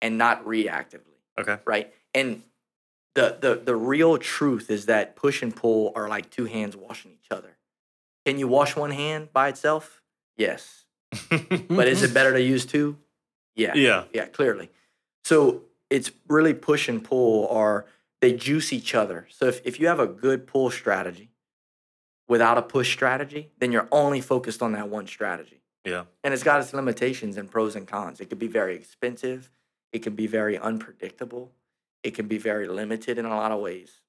and 0.02 0.18
not 0.18 0.44
reactively 0.44 1.18
Okay. 1.38 1.58
right? 1.64 1.92
And 2.14 2.42
the 3.14 3.36
the 3.40 3.54
the 3.64 3.76
real 3.76 4.18
truth 4.18 4.70
is 4.70 4.86
that 4.86 5.16
push 5.16 5.42
and 5.42 5.54
pull 5.54 5.92
are 5.94 6.08
like 6.08 6.30
two 6.30 6.46
hands 6.46 6.76
washing 6.76 7.12
each 7.12 7.30
other. 7.30 7.56
Can 8.24 8.38
you 8.38 8.48
wash 8.48 8.74
one 8.76 8.90
hand 8.90 9.28
by 9.32 9.48
itself? 9.48 10.02
Yes. 10.36 10.84
But 11.68 11.88
is 11.88 12.02
it 12.02 12.12
better 12.14 12.32
to 12.32 12.40
use 12.40 12.66
two? 12.66 12.96
Yeah. 13.54 13.74
yeah. 13.74 14.04
Yeah, 14.12 14.26
clearly. 14.26 14.70
So 15.24 15.62
it's 15.88 16.10
really 16.28 16.52
push 16.54 16.88
and 16.88 17.02
pull 17.02 17.48
are 17.48 17.86
they 18.20 18.32
juice 18.32 18.72
each 18.72 18.94
other. 18.94 19.26
So 19.30 19.46
if, 19.46 19.60
if 19.64 19.78
you 19.80 19.86
have 19.88 20.00
a 20.00 20.06
good 20.06 20.46
pull 20.46 20.70
strategy 20.70 21.30
without 22.28 22.58
a 22.58 22.62
push 22.62 22.92
strategy, 22.92 23.50
then 23.58 23.72
you're 23.72 23.88
only 23.92 24.20
focused 24.20 24.62
on 24.62 24.72
that 24.72 24.88
one 24.88 25.06
strategy 25.06 25.60
Yeah. 25.84 26.04
and 26.24 26.34
it's 26.34 26.42
got 26.42 26.60
its 26.60 26.72
limitations 26.74 27.36
and 27.36 27.50
pros 27.50 27.76
and 27.76 27.86
cons. 27.86 28.20
It 28.20 28.28
could 28.28 28.38
be 28.38 28.48
very 28.48 28.74
expensive. 28.74 29.50
It 29.92 30.02
can 30.02 30.14
be 30.14 30.26
very 30.26 30.58
unpredictable. 30.58 31.52
It 32.02 32.14
can 32.14 32.26
be 32.26 32.38
very 32.38 32.66
limited 32.68 33.18
in 33.18 33.24
a 33.24 33.30
lot 33.36 33.52
of 33.52 33.60
ways. 33.60 34.00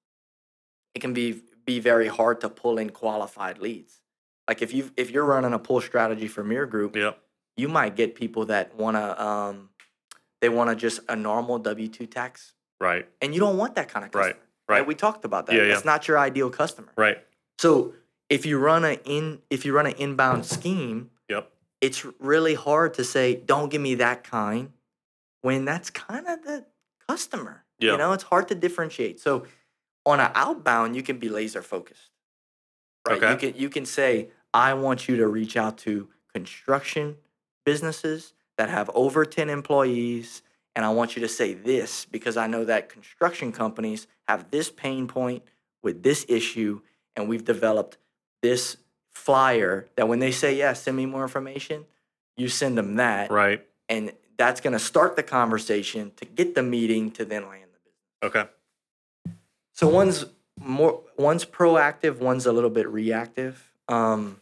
It 0.96 1.00
can 1.00 1.14
be 1.14 1.42
be 1.66 1.80
very 1.80 2.08
hard 2.08 2.40
to 2.42 2.50
pull 2.50 2.78
in 2.78 2.90
qualified 2.92 3.60
leads. 3.60 4.02
Like 4.48 4.62
if 4.62 4.74
you 4.74 4.92
if 4.98 5.12
you're 5.12 5.26
running 5.26 5.54
a 5.54 5.60
pull 5.60 5.82
strategy 5.82 6.28
for 6.28 6.44
Meir 6.44 6.66
Group, 6.66 6.96
Yeah. 6.96 7.12
you 7.56 7.68
might 7.68 7.96
get 7.96 8.16
people 8.16 8.46
that 8.46 8.74
want 8.76 8.96
to 8.98 9.24
um, 9.24 9.70
they 10.42 10.50
want 10.50 10.70
to 10.70 10.76
just 10.76 11.02
a 11.10 11.16
normal 11.16 11.60
W 11.60 11.88
two 11.88 12.06
tax, 12.08 12.54
Right. 12.80 13.08
and 13.22 13.34
you 13.34 13.40
don't 13.40 13.58
want 13.58 13.76
that 13.76 13.90
kind 13.90 14.06
of 14.06 14.14
Right, 14.16 14.34
customer. 14.34 14.48
right. 14.70 14.88
We 14.88 14.96
talked 14.96 15.26
about 15.26 15.46
that. 15.48 15.56
Yeah, 15.56 15.64
yeah. 15.64 15.74
That's 15.74 15.86
not 15.86 16.08
your 16.08 16.18
ideal 16.18 16.50
customer. 16.50 16.92
Right. 16.96 17.18
So 17.60 17.94
if 18.30 18.46
you 18.46 18.58
run 18.58 18.84
a 18.86 18.94
in 19.06 19.40
if 19.50 19.66
you 19.66 19.74
run 19.74 19.86
an 19.88 19.94
inbound 19.98 20.46
scheme, 20.46 21.10
Yep. 21.30 21.52
it's 21.82 22.06
really 22.20 22.54
hard 22.56 22.94
to 22.96 23.04
say 23.04 23.36
don't 23.36 23.70
give 23.70 23.82
me 23.82 23.96
that 23.96 24.24
kind 24.24 24.72
when 25.42 25.66
that's 25.66 25.90
kind 25.90 26.28
of 26.28 26.44
the 26.44 26.66
customer 27.08 27.64
Yeah. 27.80 27.92
you 27.94 27.98
know 27.98 28.14
it's 28.14 28.24
hard 28.24 28.48
to 28.50 28.56
differentiate 28.56 29.20
so 29.20 29.46
on 30.06 30.20
an 30.20 30.32
outbound 30.36 30.96
you 30.96 31.04
can 31.04 31.20
be 31.20 31.30
laser 31.30 31.62
focused 31.62 32.12
right 33.08 33.22
you 33.22 33.38
can 33.38 33.60
you 33.62 33.70
can 33.70 33.86
say 33.86 34.30
i 34.54 34.74
want 34.74 35.08
you 35.08 35.16
to 35.18 35.28
reach 35.28 35.56
out 35.56 35.78
to 35.80 36.10
construction 36.34 37.16
businesses 37.66 38.34
that 38.58 38.70
have 38.70 38.90
over 38.94 39.24
10 39.26 39.50
employees 39.50 40.42
and 40.76 40.84
i 40.86 40.90
want 40.90 41.16
you 41.16 41.22
to 41.22 41.28
say 41.30 41.54
this 41.54 42.06
because 42.06 42.36
i 42.38 42.48
know 42.48 42.64
that 42.66 42.90
construction 42.90 43.52
companies 43.52 44.08
have 44.28 44.50
this 44.52 44.70
pain 44.72 45.08
point 45.08 45.44
with 45.84 46.04
this 46.04 46.26
issue 46.28 46.82
and 47.16 47.28
we've 47.30 47.46
developed 47.46 47.98
this 48.42 48.78
flyer 49.14 49.88
that 49.96 50.08
when 50.08 50.20
they 50.20 50.32
say 50.32 50.56
yeah 50.56 50.74
send 50.74 50.96
me 50.96 51.06
more 51.06 51.24
information 51.24 51.86
you 52.38 52.48
send 52.48 52.78
them 52.78 52.96
that. 52.96 53.32
Right. 53.32 53.66
and 53.90 54.12
that's 54.38 54.62
going 54.62 54.74
to 54.74 54.80
start 54.80 55.16
the 55.16 55.24
conversation 55.24 56.12
to 56.18 56.26
get 56.26 56.54
the 56.54 56.62
meeting 56.62 57.10
to 57.12 57.26
then 57.26 57.48
land 57.50 57.64
the 57.74 57.80
business. 58.24 58.48
Okay. 59.28 59.36
so 59.74 59.88
one's 59.88 60.26
more 60.60 61.02
one's 61.18 61.44
proactive 61.44 62.20
one's 62.20 62.46
a 62.46 62.54
little 62.54 62.70
bit 62.70 62.88
reactive. 62.88 63.72
Um, 63.88 64.40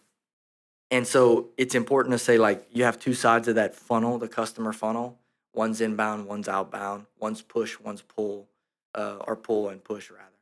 and 0.91 1.07
so 1.07 1.49
it's 1.57 1.75
important 1.75 2.13
to 2.13 2.19
say 2.19 2.37
like 2.37 2.67
you 2.71 2.83
have 2.83 2.99
two 2.99 3.13
sides 3.13 3.47
of 3.47 3.55
that 3.55 3.75
funnel 3.75 4.17
the 4.17 4.27
customer 4.27 4.73
funnel. 4.73 5.17
One's 5.53 5.79
inbound 5.79 6.27
one's 6.27 6.49
outbound. 6.49 7.05
One's 7.17 7.41
push 7.41 7.79
one's 7.79 8.01
pull 8.01 8.47
uh, 8.93 9.17
or 9.25 9.37
pull 9.37 9.69
and 9.69 9.83
push 9.83 10.11
rather 10.11 10.34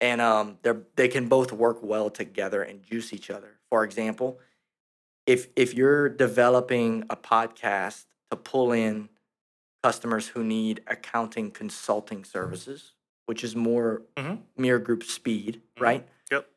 and 0.00 0.20
um, 0.20 0.58
they're 0.62 0.82
they 0.96 1.08
can 1.08 1.28
both 1.28 1.52
work 1.52 1.78
well 1.82 2.10
together 2.10 2.62
and 2.62 2.82
juice 2.82 3.12
each 3.12 3.30
other 3.30 3.58
for 3.70 3.84
example 3.84 4.38
if 5.26 5.48
if 5.56 5.74
you're 5.74 6.08
developing 6.08 7.04
a 7.10 7.16
podcast 7.16 8.04
to 8.30 8.36
pull 8.36 8.72
in 8.72 9.08
customers 9.82 10.28
who 10.28 10.42
need 10.44 10.82
accounting 10.86 11.50
consulting 11.50 12.24
services 12.24 12.92
which 13.26 13.42
is 13.42 13.56
more 13.56 14.02
Mhm. 14.16 14.42
Meir 14.56 14.78
group 14.78 15.02
speed 15.04 15.62
Mhm. 15.76 15.82
right 15.82 16.08
Yep. 16.30 16.48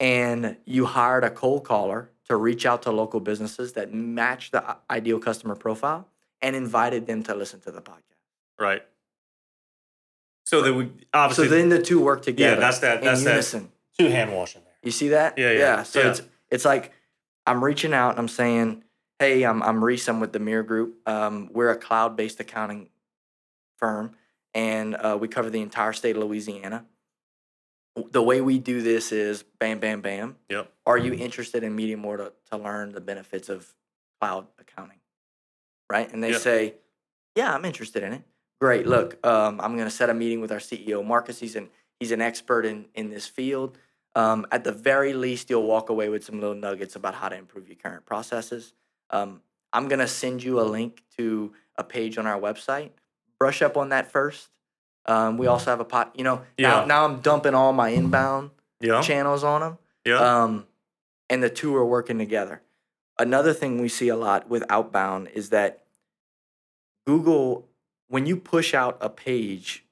and 0.00 0.56
you 0.64 0.86
hired 0.86 1.24
a 1.24 1.30
cold 1.30 1.64
caller 1.64 2.10
to 2.26 2.36
reach 2.36 2.64
out 2.66 2.82
to 2.82 2.90
local 2.92 3.20
businesses 3.20 3.72
that 3.74 3.92
match 3.92 4.50
the 4.50 4.76
ideal 4.90 5.18
customer 5.18 5.54
profile 5.56 6.08
and 6.40 6.54
invited 6.56 7.06
them 7.06 7.22
to 7.24 7.34
listen 7.34 7.60
to 7.60 7.70
the 7.70 7.80
podcast 7.82 7.98
Right. 8.58 8.82
So 10.52 10.60
that 10.60 10.74
we 10.74 10.90
obviously. 11.14 11.48
so 11.48 11.54
then 11.54 11.70
the 11.70 11.80
two 11.80 11.98
work 11.98 12.20
together 12.20 12.56
Yeah, 12.56 12.60
that's 12.60 12.80
that- 12.80 13.02
that's 13.02 13.24
that- 13.24 13.64
two 13.98 14.08
hand 14.10 14.34
washing 14.34 14.62
there. 14.64 14.74
You 14.82 14.90
see 14.90 15.08
that? 15.08 15.38
Yeah, 15.38 15.52
yeah, 15.52 15.82
So 15.82 16.00
yeah. 16.00 16.10
it's 16.10 16.22
it's 16.50 16.64
like 16.66 16.92
I'm 17.46 17.64
reaching 17.64 17.94
out 17.94 18.10
and 18.10 18.18
I'm 18.18 18.28
saying, 18.28 18.84
"Hey, 19.18 19.44
I'm 19.44 19.62
I'm 19.62 19.82
Reese. 19.82 20.06
I'm 20.08 20.20
with 20.20 20.34
the 20.34 20.38
Meir 20.40 20.62
Group. 20.62 20.96
Um, 21.08 21.48
we're 21.54 21.70
a 21.70 21.76
cloud-based 21.78 22.38
accounting 22.38 22.90
firm, 23.78 24.14
and 24.52 24.94
uh, 24.94 25.16
we 25.18 25.26
cover 25.26 25.48
the 25.48 25.62
entire 25.62 25.94
state 25.94 26.16
of 26.16 26.22
Louisiana. 26.22 26.84
The 27.96 28.22
way 28.22 28.42
we 28.42 28.58
do 28.58 28.82
this 28.82 29.10
is 29.10 29.44
bam, 29.58 29.78
bam, 29.78 30.02
bam. 30.02 30.36
Yep. 30.50 30.70
Are 30.84 30.98
you 30.98 31.14
interested 31.14 31.64
in 31.64 31.74
meeting 31.74 31.98
more 31.98 32.18
to, 32.18 32.32
to 32.50 32.58
learn 32.58 32.92
the 32.92 33.00
benefits 33.00 33.48
of 33.48 33.72
cloud 34.20 34.48
accounting? 34.58 35.00
Right? 35.90 36.12
And 36.12 36.22
they 36.22 36.32
Yeah. 36.32 36.38
say, 36.38 36.74
"Yeah, 37.36 37.54
I'm 37.54 37.64
interested 37.64 38.02
in 38.02 38.12
it." 38.12 38.22
Great. 38.62 38.86
Look, 38.86 39.18
um, 39.26 39.60
I'm 39.60 39.74
going 39.74 39.88
to 39.88 39.90
set 39.90 40.08
a 40.08 40.14
meeting 40.14 40.40
with 40.40 40.52
our 40.52 40.58
CEO, 40.60 41.04
Marcus. 41.04 41.40
He's 41.40 41.56
an 41.56 41.68
he's 41.98 42.12
an 42.12 42.20
expert 42.20 42.64
in 42.64 42.84
in 42.94 43.10
this 43.10 43.26
field. 43.26 43.76
Um, 44.14 44.46
at 44.52 44.62
the 44.62 44.70
very 44.70 45.14
least, 45.14 45.50
you'll 45.50 45.66
walk 45.66 45.90
away 45.90 46.08
with 46.08 46.22
some 46.22 46.38
little 46.38 46.54
nuggets 46.54 46.94
about 46.94 47.14
how 47.14 47.28
to 47.28 47.34
improve 47.36 47.66
your 47.66 47.74
current 47.74 48.06
processes. 48.06 48.72
Um, 49.10 49.40
I'm 49.72 49.88
going 49.88 49.98
to 49.98 50.06
send 50.06 50.44
you 50.44 50.60
a 50.60 50.62
link 50.62 51.02
to 51.16 51.52
a 51.74 51.82
page 51.82 52.18
on 52.18 52.24
our 52.28 52.38
website. 52.40 52.90
Brush 53.36 53.62
up 53.62 53.76
on 53.76 53.88
that 53.88 54.12
first. 54.12 54.48
Um, 55.06 55.38
we 55.38 55.48
also 55.48 55.68
have 55.72 55.80
a 55.80 55.84
pot. 55.84 56.12
You 56.16 56.22
know, 56.22 56.36
now 56.56 56.82
Yeah. 56.82 56.84
now 56.84 57.04
I'm 57.04 57.18
dumping 57.18 57.54
all 57.56 57.72
my 57.72 57.88
inbound 57.88 58.52
Yeah. 58.78 59.02
channels 59.02 59.42
on 59.42 59.60
them. 59.62 59.78
Yeah. 60.04 60.20
Um, 60.20 60.68
and 61.28 61.42
the 61.42 61.50
two 61.50 61.74
are 61.74 61.84
working 61.84 62.16
together. 62.16 62.62
Another 63.18 63.54
thing 63.54 63.80
we 63.80 63.88
see 63.88 64.06
a 64.06 64.14
lot 64.14 64.48
with 64.48 64.62
outbound 64.70 65.30
is 65.34 65.48
that 65.50 65.82
Google, 67.04 67.66
when 68.12 68.26
you 68.26 68.36
push 68.36 68.74
out 68.74 68.98
a 69.00 69.08
page 69.08 69.86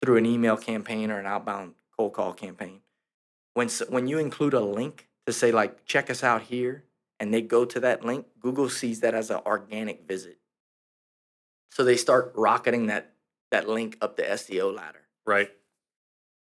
through 0.00 0.16
an 0.16 0.24
email 0.24 0.56
campaign 0.56 1.10
or 1.10 1.18
an 1.18 1.26
outbound 1.26 1.74
cold 1.96 2.12
call 2.12 2.32
campaign, 2.32 2.82
when 3.54 3.68
when 3.88 4.06
you 4.06 4.16
include 4.16 4.54
a 4.54 4.60
link 4.60 5.08
to 5.26 5.32
say 5.32 5.50
like 5.50 5.84
check 5.84 6.08
us 6.08 6.22
out 6.22 6.42
here, 6.42 6.84
and 7.18 7.34
they 7.34 7.42
go 7.42 7.64
to 7.64 7.80
that 7.80 8.04
link, 8.04 8.26
Google 8.38 8.68
sees 8.68 9.00
that 9.00 9.12
as 9.12 9.28
an 9.28 9.40
organic 9.44 10.06
visit. 10.06 10.38
So 11.72 11.82
they 11.82 11.96
start 11.96 12.32
rocketing 12.36 12.86
that 12.86 13.14
that 13.50 13.68
link 13.68 13.98
up 14.00 14.16
the 14.16 14.22
SEO 14.22 14.72
ladder. 14.72 15.02
right. 15.26 15.50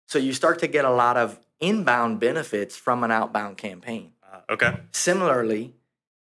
So 0.08 0.18
you 0.18 0.32
start 0.32 0.58
to 0.58 0.66
get 0.66 0.84
a 0.84 0.90
lot 0.90 1.16
of 1.16 1.38
inbound 1.60 2.18
benefits 2.18 2.76
from 2.76 3.04
an 3.04 3.12
outbound 3.12 3.56
campaign. 3.56 4.14
Uh, 4.20 4.40
okay. 4.50 4.80
Similarly, 4.90 5.74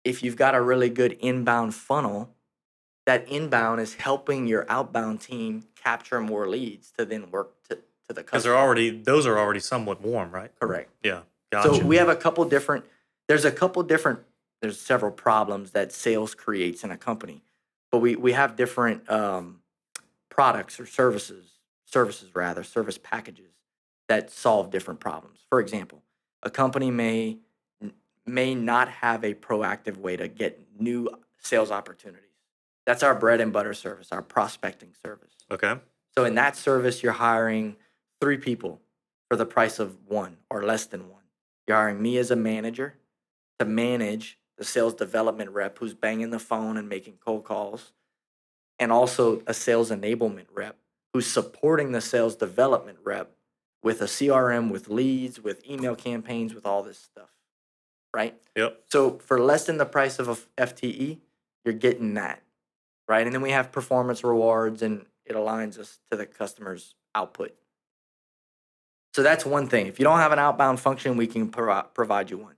if 0.04 0.22
you've 0.22 0.38
got 0.38 0.54
a 0.54 0.62
really 0.62 0.90
good 0.90 1.14
inbound 1.14 1.74
funnel 1.74 2.35
that 3.06 3.28
inbound 3.28 3.80
is 3.80 3.96
helping 3.96 4.48
your 4.48 4.66
outbound 4.70 5.22
team 5.22 5.64
capture 5.76 6.20
more 6.20 6.48
leads 6.48 6.92
to 6.92 7.06
then 7.06 7.30
work 7.32 7.52
to, 7.70 7.76
to 7.76 7.82
the 8.10 8.14
Because 8.16 8.44
customer. 8.44 8.54
they're 8.54 8.62
already 8.62 8.90
those 8.90 9.26
are 9.28 9.38
already 9.38 9.60
somewhat 9.60 10.02
warm, 10.02 10.32
right? 10.32 10.52
correct. 10.60 10.90
Yeah. 11.04 11.22
Gotcha. 11.52 11.76
So 11.76 11.86
we 11.86 11.98
have 11.98 12.10
a 12.10 12.16
couple 12.16 12.44
different. 12.46 12.86
There's 13.28 13.46
a 13.46 13.52
couple 13.52 13.82
different. 13.84 14.20
There's 14.62 14.80
several 14.80 15.12
problems 15.12 15.72
that 15.72 15.92
sales 15.92 16.34
creates 16.34 16.84
in 16.84 16.90
a 16.92 16.98
company, 16.98 17.44
but 17.92 18.00
we 18.00 18.16
we 18.16 18.32
have 18.34 18.56
different 18.56 19.10
um, 19.10 19.62
products 20.30 20.80
or 20.80 20.86
services, 20.88 21.46
services 21.86 22.36
rather, 22.36 22.64
service 22.64 22.98
packages 22.98 23.52
that 24.08 24.32
solve 24.32 24.72
different 24.72 25.00
problems. 25.00 25.40
For 25.50 25.60
example, 25.60 26.02
a 26.42 26.50
company 26.50 26.90
may 26.90 27.38
may 28.26 28.56
not 28.56 28.90
have 28.90 29.24
a 29.24 29.36
proactive 29.36 29.98
way 29.98 30.18
to 30.18 30.28
get 30.28 30.60
new 30.80 31.08
sales 31.40 31.70
opportunities. 31.70 32.22
That's 32.86 33.04
our 33.04 33.16
bread 33.16 33.42
and 33.42 33.52
butter 33.52 33.74
service, 33.74 34.10
our 34.12 34.22
prospecting 34.22 34.94
service. 35.06 35.34
okay. 35.52 35.76
So 36.18 36.24
in 36.24 36.36
that 36.36 36.56
service, 36.56 37.04
you're 37.04 37.12
hiring 37.12 37.76
three 38.22 38.38
people 38.38 38.80
for 39.30 39.36
the 39.36 39.46
price 39.46 39.80
of 39.80 39.98
one 40.08 40.38
or 40.50 40.64
less 40.64 40.86
than 40.86 41.10
one. 41.10 41.24
You're 41.68 41.76
hiring 41.76 42.02
me 42.02 42.18
as 42.18 42.32
a 42.32 42.38
manager 42.38 42.96
to 43.60 43.66
manage 43.66 44.38
the 44.58 44.64
sales 44.64 44.94
development 44.94 45.50
rep 45.50 45.78
who's 45.80 45.94
banging 45.94 46.30
the 46.30 46.40
phone 46.40 46.78
and 46.78 46.88
making 46.88 47.16
cold 47.26 47.44
calls, 47.44 47.92
and 48.80 48.92
also 48.92 49.42
a 49.48 49.54
sales 49.54 49.92
enablement 49.92 50.46
rep 50.54 50.78
who's 51.14 51.28
supporting 51.28 51.92
the 51.92 52.02
sales 52.02 52.36
development 52.36 52.98
rep 53.04 53.32
with 53.84 54.02
a 54.02 54.06
CRM, 54.06 54.72
with 54.72 54.90
leads, 54.90 55.40
with 55.40 55.66
email 55.70 55.96
campaigns, 55.96 56.54
with 56.54 56.66
all 56.66 56.84
this 56.84 56.98
stuff. 56.98 57.30
Right? 58.14 58.36
Yep. 58.56 58.84
So 58.90 59.18
for 59.20 59.40
less 59.40 59.66
than 59.66 59.78
the 59.78 59.86
price 59.86 60.20
of 60.20 60.30
a 60.30 60.36
FTE, 60.62 61.20
you're 61.66 61.74
getting 61.74 62.14
that, 62.14 62.42
right? 63.08 63.26
And 63.26 63.34
then 63.34 63.42
we 63.42 63.52
have 63.52 63.72
performance 63.72 64.24
rewards, 64.24 64.82
and 64.82 65.06
it 65.26 65.36
aligns 65.36 65.78
us 65.80 66.00
to 66.12 66.18
the 66.18 66.26
customer's 66.26 66.96
output. 67.14 67.56
So 69.14 69.24
that's 69.24 69.46
one 69.46 69.68
thing. 69.68 69.88
If 69.88 69.98
you 70.00 70.04
don't 70.04 70.20
have 70.20 70.32
an 70.34 70.40
outbound 70.40 70.80
function, 70.80 71.16
we 71.16 71.28
can 71.28 71.50
provi- 71.50 71.88
provide 71.94 72.30
you 72.30 72.38
one. 72.38 72.56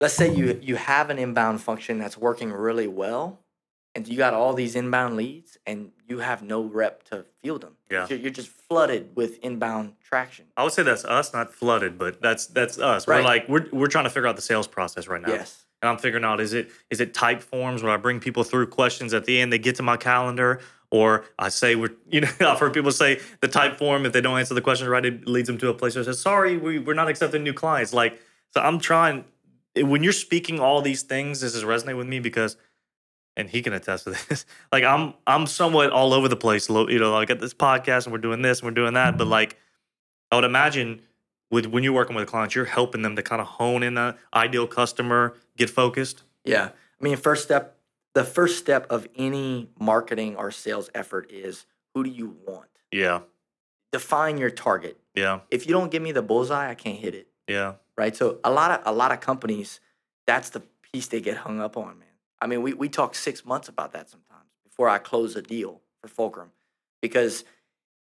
Let's 0.00 0.14
say 0.14 0.32
you 0.32 0.58
you 0.62 0.76
have 0.76 1.10
an 1.10 1.18
inbound 1.18 1.60
function 1.62 1.98
that's 1.98 2.16
working 2.18 2.52
really 2.52 2.86
well, 2.86 3.40
and 3.94 4.06
you 4.06 4.16
got 4.16 4.34
all 4.34 4.52
these 4.52 4.76
inbound 4.76 5.16
leads, 5.16 5.56
and 5.66 5.90
you 6.06 6.18
have 6.18 6.42
no 6.42 6.62
rep 6.62 7.02
to 7.04 7.24
field 7.42 7.62
them. 7.62 7.76
Yeah. 7.90 8.06
You're, 8.08 8.30
just 8.30 8.48
flooded 8.48 9.16
with 9.16 9.38
inbound 9.38 9.94
traction. 10.02 10.46
I 10.56 10.64
would 10.64 10.72
say 10.72 10.82
that's 10.82 11.04
us, 11.04 11.32
not 11.32 11.52
flooded, 11.54 11.96
but 11.98 12.20
that's 12.20 12.46
that's 12.46 12.78
us. 12.78 13.06
We're 13.06 13.14
Right. 13.14 13.24
like 13.24 13.48
we're 13.48 13.66
we're 13.72 13.86
trying 13.86 14.04
to 14.04 14.10
figure 14.10 14.26
out 14.28 14.36
the 14.36 14.42
sales 14.42 14.66
process 14.68 15.08
right 15.08 15.22
now. 15.22 15.28
Yes. 15.32 15.63
And 15.84 15.90
I'm 15.90 15.98
figuring 15.98 16.24
out 16.24 16.40
is 16.40 16.54
it 16.54 16.70
is 16.88 17.02
it 17.02 17.12
Typeforms 17.12 17.82
where 17.82 17.92
I 17.92 17.98
bring 17.98 18.18
people 18.18 18.42
through 18.42 18.68
questions 18.68 19.12
at 19.12 19.26
the 19.26 19.38
end, 19.38 19.52
they 19.52 19.58
get 19.58 19.76
to 19.76 19.82
my 19.82 19.98
calendar, 19.98 20.62
or 20.90 21.26
I 21.38 21.50
say 21.50 21.74
we're 21.74 21.90
you 22.10 22.22
know 22.22 22.28
I've 22.40 22.58
heard 22.58 22.72
people 22.72 22.90
say 22.90 23.20
the 23.42 23.48
Typeform 23.48 24.06
if 24.06 24.14
they 24.14 24.22
don't 24.22 24.38
answer 24.38 24.54
the 24.54 24.62
questions 24.62 24.88
right, 24.88 25.04
it 25.04 25.28
leads 25.28 25.46
them 25.46 25.58
to 25.58 25.68
a 25.68 25.74
place 25.74 25.94
where 25.94 26.00
it 26.00 26.06
says 26.06 26.20
sorry 26.20 26.56
we 26.56 26.78
we're 26.78 26.94
not 26.94 27.08
accepting 27.08 27.42
new 27.42 27.52
clients. 27.52 27.92
Like 27.92 28.18
so, 28.54 28.62
I'm 28.62 28.80
trying 28.80 29.26
when 29.76 30.02
you're 30.02 30.14
speaking 30.14 30.58
all 30.58 30.80
these 30.80 31.02
things, 31.02 31.42
this 31.42 31.54
is 31.54 31.64
resonate 31.64 31.98
with 31.98 32.06
me 32.06 32.18
because. 32.18 32.56
And 33.36 33.50
he 33.50 33.62
can 33.62 33.72
attest 33.72 34.04
to 34.04 34.10
this. 34.28 34.46
Like 34.70 34.84
I'm, 34.84 35.14
I'm 35.26 35.48
somewhat 35.48 35.90
all 35.90 36.14
over 36.14 36.28
the 36.28 36.36
place. 36.36 36.68
You 36.68 37.00
know, 37.00 37.12
like 37.12 37.30
at 37.30 37.40
this 37.40 37.52
podcast, 37.52 38.04
and 38.04 38.12
we're 38.12 38.20
doing 38.20 38.42
this, 38.42 38.60
and 38.60 38.68
we're 38.68 38.74
doing 38.74 38.94
that. 38.94 39.18
But 39.18 39.26
like, 39.26 39.58
I 40.30 40.36
would 40.36 40.44
imagine 40.44 41.00
with 41.54 41.66
when 41.66 41.84
you're 41.84 41.92
working 41.92 42.16
with 42.16 42.28
clients, 42.28 42.54
you're 42.54 42.64
helping 42.64 43.02
them 43.02 43.16
to 43.16 43.22
kind 43.22 43.40
of 43.40 43.46
hone 43.46 43.82
in 43.82 43.94
the 43.94 44.16
ideal 44.34 44.66
customer, 44.66 45.34
get 45.56 45.70
focused. 45.70 46.22
Yeah. 46.44 46.70
I 47.00 47.04
mean, 47.04 47.16
first 47.16 47.42
step, 47.44 47.76
the 48.14 48.24
first 48.24 48.58
step 48.58 48.86
of 48.90 49.08
any 49.16 49.70
marketing 49.78 50.36
or 50.36 50.50
sales 50.50 50.90
effort 50.94 51.30
is 51.30 51.66
who 51.94 52.04
do 52.04 52.10
you 52.10 52.36
want? 52.46 52.68
Yeah, 52.92 53.20
Define 53.92 54.38
your 54.38 54.50
target. 54.50 54.98
yeah, 55.14 55.40
If 55.50 55.66
you 55.66 55.72
don't 55.72 55.90
give 55.90 56.02
me 56.02 56.12
the 56.12 56.22
bullseye, 56.22 56.68
I 56.70 56.74
can't 56.74 56.98
hit 56.98 57.14
it. 57.14 57.28
yeah, 57.48 57.74
Right. 57.96 58.14
So 58.16 58.38
a 58.42 58.50
lot 58.50 58.70
of 58.72 58.80
a 58.86 58.96
lot 58.96 59.12
of 59.12 59.20
companies, 59.20 59.80
that's 60.26 60.50
the 60.50 60.62
piece 60.92 61.06
they 61.08 61.20
get 61.20 61.36
hung 61.38 61.60
up 61.60 61.76
on, 61.76 61.98
man. 61.98 62.08
I 62.40 62.46
mean, 62.48 62.62
we, 62.62 62.72
we 62.74 62.88
talk 62.88 63.14
six 63.14 63.44
months 63.44 63.68
about 63.68 63.92
that 63.92 64.10
sometimes 64.10 64.48
before 64.64 64.88
I 64.88 64.98
close 64.98 65.36
a 65.36 65.42
deal 65.42 65.80
for 66.00 66.08
Fulcrum. 66.08 66.50
Because 67.00 67.44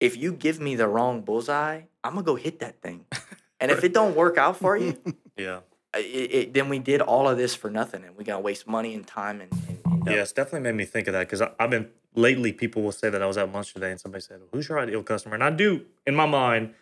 if 0.00 0.16
you 0.16 0.32
give 0.32 0.58
me 0.60 0.74
the 0.74 0.88
wrong 0.88 1.20
bullseye, 1.22 1.82
I'm 2.02 2.12
gonna 2.14 2.22
go 2.24 2.34
hit 2.36 2.60
that 2.60 2.80
thing. 2.82 3.06
And 3.60 3.70
if 3.70 3.82
it 3.84 3.94
don't 3.94 4.14
work 4.16 4.36
out 4.36 4.58
for 4.58 4.76
you, 4.76 4.98
yeah. 5.38 5.60
It, 5.96 6.34
it, 6.34 6.54
then 6.54 6.68
we 6.68 6.78
did 6.78 7.00
all 7.00 7.28
of 7.28 7.36
this 7.38 7.54
for 7.54 7.70
nothing, 7.70 8.04
and 8.04 8.16
we 8.16 8.24
gotta 8.24 8.40
waste 8.40 8.66
money 8.66 8.94
and 8.94 9.06
time 9.06 9.40
and, 9.40 9.52
and, 9.52 9.78
and 9.86 10.06
Yeah, 10.06 10.22
it's 10.22 10.32
definitely 10.32 10.60
made 10.60 10.74
me 10.76 10.84
think 10.84 11.06
of 11.08 11.12
that 11.12 11.28
because 11.28 11.42
I've 11.58 11.70
been 11.70 11.90
lately. 12.14 12.52
People 12.52 12.82
will 12.82 12.92
say 12.92 13.10
that 13.10 13.22
I 13.22 13.26
was 13.26 13.36
at 13.36 13.52
lunch 13.52 13.72
today 13.72 13.90
and 13.90 14.00
somebody 14.00 14.22
said, 14.22 14.40
"Who's 14.52 14.68
your 14.68 14.78
ideal 14.78 15.02
customer?" 15.02 15.34
And 15.34 15.44
I 15.44 15.50
do, 15.50 15.84
in 16.06 16.14
my 16.14 16.26
mind, 16.26 16.74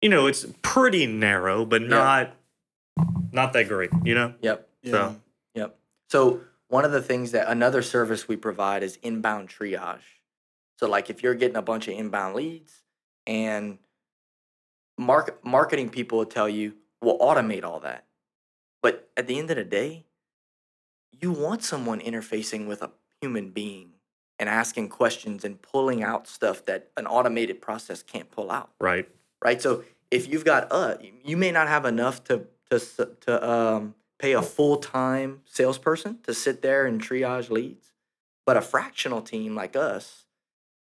you 0.00 0.08
know, 0.08 0.26
it's 0.26 0.46
pretty 0.62 1.06
narrow, 1.06 1.64
but 1.64 1.82
Yeah. 1.82 1.88
not 1.88 2.36
not 3.32 3.52
that 3.52 3.68
great. 3.68 3.90
You 4.04 4.14
know? 4.14 4.34
Yep. 4.40 4.68
Yeah. 4.82 4.90
So 4.90 5.16
Yep. 5.54 5.78
So 6.08 6.40
one 6.68 6.84
of 6.84 6.92
the 6.92 7.02
things 7.02 7.32
that 7.32 7.48
another 7.48 7.82
service 7.82 8.28
we 8.28 8.36
provide 8.36 8.82
is 8.82 8.98
inbound 9.02 9.48
triage. 9.48 10.00
So 10.76 10.88
like 10.88 11.10
if 11.10 11.22
you're 11.22 11.34
getting 11.34 11.56
a 11.56 11.62
bunch 11.62 11.88
of 11.88 11.94
inbound 11.94 12.34
leads 12.36 12.82
and 13.26 13.78
mark, 14.96 15.44
marketing 15.44 15.90
people 15.90 16.18
will 16.18 16.26
tell 16.26 16.48
you, 16.48 16.74
we'll 17.02 17.18
automate 17.18 17.64
all 17.64 17.80
that. 17.80 18.04
But 18.82 19.08
at 19.16 19.26
the 19.26 19.38
end 19.38 19.50
of 19.50 19.56
the 19.56 19.64
day, 19.64 20.06
you 21.20 21.32
want 21.32 21.62
someone 21.62 22.00
interfacing 22.00 22.66
with 22.66 22.82
a 22.82 22.90
human 23.20 23.50
being 23.50 23.90
and 24.38 24.48
asking 24.48 24.88
questions 24.88 25.44
and 25.44 25.60
pulling 25.60 26.02
out 26.02 26.28
stuff 26.28 26.64
that 26.66 26.90
an 26.96 27.06
automated 27.06 27.60
process 27.60 28.02
can't 28.02 28.30
pull 28.30 28.50
out 28.50 28.70
right. 28.80 29.08
right? 29.44 29.60
So 29.60 29.84
if 30.10 30.28
you've 30.28 30.44
got 30.44 30.68
uh, 30.70 30.96
you 31.24 31.36
may 31.36 31.50
not 31.50 31.68
have 31.68 31.84
enough 31.84 32.22
to 32.24 32.46
to 32.70 32.78
to 33.22 33.50
um, 33.50 33.94
pay 34.18 34.32
a 34.32 34.42
full 34.42 34.76
time 34.76 35.40
salesperson 35.44 36.18
to 36.22 36.34
sit 36.34 36.62
there 36.62 36.86
and 36.86 37.02
triage 37.02 37.50
leads, 37.50 37.92
but 38.46 38.56
a 38.56 38.60
fractional 38.60 39.22
team 39.22 39.54
like 39.54 39.76
us 39.76 40.26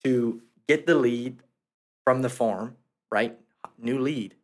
to 0.03 0.41
get 0.67 0.85
the 0.85 0.95
lead 0.95 1.41
from 2.03 2.21
the 2.21 2.29
farm, 2.29 2.75
right? 3.11 3.37
New 3.77 3.99
lead, 3.99 4.35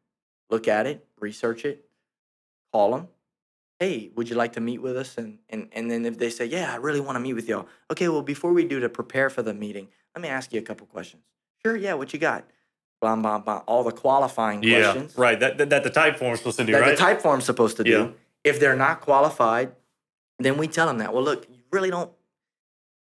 look 0.50 0.68
at 0.68 0.86
it, 0.86 1.06
research 1.20 1.66
it, 1.66 1.86
call 2.72 2.92
them. 2.92 3.08
Hey, 3.80 4.12
would 4.16 4.30
you 4.30 4.36
like 4.36 4.54
to 4.54 4.60
meet 4.60 4.82
with 4.82 4.98
us? 4.98 5.18
And 5.18 5.40
and 5.50 5.70
and 5.72 5.90
then 5.90 6.06
if 6.06 6.18
they 6.18 6.30
say, 6.30 6.46
yeah, 6.46 6.74
I 6.74 6.76
really 6.78 7.00
want 7.00 7.16
to 7.16 7.20
meet 7.20 7.34
with 7.34 7.48
y'all. 7.48 7.68
Okay, 7.92 8.10
well, 8.10 8.22
before 8.22 8.52
we 8.54 8.66
do 8.66 8.80
to 8.82 8.90
prepare 8.90 9.30
for 9.30 9.42
the 9.42 9.54
meeting, 9.54 9.88
let 10.16 10.22
me 10.22 10.28
ask 10.28 10.52
you 10.54 10.60
a 10.60 10.64
couple 10.64 10.86
questions. 10.88 11.24
Sure, 11.66 11.76
yeah, 11.76 11.94
what 11.94 12.14
you 12.14 12.20
got? 12.20 12.46
blah 13.02 13.16
blah 13.16 13.40
blah 13.40 13.64
all 13.66 13.84
the 13.84 13.92
qualifying 13.92 14.62
Yeah, 14.64 14.82
questions 14.82 15.18
right. 15.18 15.40
That, 15.40 15.58
that 15.58 15.70
that 15.70 15.84
the 15.84 15.90
Typeform 15.90 16.34
is 16.34 16.40
supposed 16.40 16.58
to 16.58 16.66
do, 16.66 16.74
that 16.74 16.82
right? 16.82 16.98
the 16.98 17.02
Typeform's 17.04 17.46
supposed 17.46 17.78
to 17.78 17.84
do. 17.84 17.92
Yeah. 17.92 18.08
If 18.44 18.60
they're 18.60 18.76
not 18.76 19.02
qualified, 19.02 19.74
then 20.38 20.58
we 20.58 20.68
tell 20.68 20.88
them 20.88 20.98
that. 21.00 21.14
Well, 21.14 21.24
look, 21.24 21.48
you 21.50 21.60
really 21.72 21.90
don't. 21.90 22.12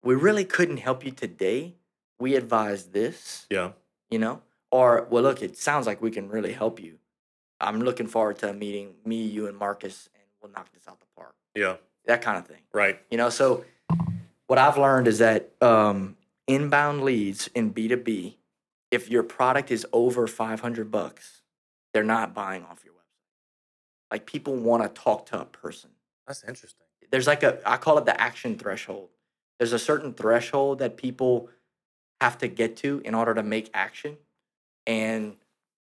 We 0.03 0.15
really 0.15 0.45
couldn't 0.45 0.77
help 0.77 1.03
you 1.05 1.11
today. 1.11 1.75
We 2.19 2.35
advise 2.35 2.85
this, 2.87 3.45
yeah, 3.49 3.71
you 4.09 4.19
know, 4.19 4.41
or 4.71 5.07
well, 5.09 5.23
look, 5.23 5.41
it 5.41 5.57
sounds 5.57 5.87
like 5.87 6.01
we 6.01 6.11
can 6.11 6.29
really 6.29 6.53
help 6.53 6.79
you. 6.81 6.99
I'm 7.61 7.81
looking 7.81 8.07
forward 8.07 8.37
to 8.39 8.49
a 8.49 8.53
meeting, 8.53 8.95
me, 9.05 9.21
you, 9.25 9.47
and 9.47 9.57
Marcus, 9.57 10.09
we'll 10.41 10.51
knock 10.51 10.71
this 10.73 10.83
out 10.87 10.99
the 10.99 11.05
park. 11.15 11.33
yeah, 11.55 11.75
That 12.05 12.21
kind 12.21 12.37
of 12.37 12.47
thing. 12.47 12.61
right. 12.73 12.99
You 13.11 13.17
know, 13.17 13.29
so 13.29 13.65
what 14.47 14.57
I've 14.59 14.77
learned 14.77 15.07
is 15.07 15.19
that 15.19 15.51
um, 15.61 16.17
inbound 16.47 17.03
leads 17.03 17.47
in 17.53 17.73
B2B, 17.73 18.35
if 18.91 19.09
your 19.09 19.23
product 19.23 19.69
is 19.71 19.85
over 19.93 20.25
500 20.27 20.89
bucks, 20.91 21.41
they're 21.93 22.03
not 22.03 22.33
buying 22.33 22.63
off 22.63 22.83
your 22.83 22.93
website. 22.93 24.11
Like 24.11 24.25
people 24.25 24.55
want 24.55 24.83
to 24.83 24.89
talk 24.89 25.27
to 25.27 25.41
a 25.41 25.45
person. 25.45 25.91
That's 26.27 26.43
interesting. 26.43 26.85
There's 27.11 27.27
like 27.27 27.43
a, 27.43 27.59
I 27.65 27.77
call 27.77 27.97
it 27.97 28.05
the 28.05 28.19
action 28.19 28.57
threshold. 28.57 29.09
There's 29.57 29.73
a 29.73 29.79
certain 29.79 30.13
threshold 30.13 30.79
that 30.79 30.95
people 30.97 31.49
have 32.21 32.37
to 32.39 32.47
get 32.47 32.77
to 32.77 33.01
in 33.03 33.13
order 33.15 33.33
to 33.33 33.43
make 33.43 33.69
action. 33.73 34.17
And 34.85 35.35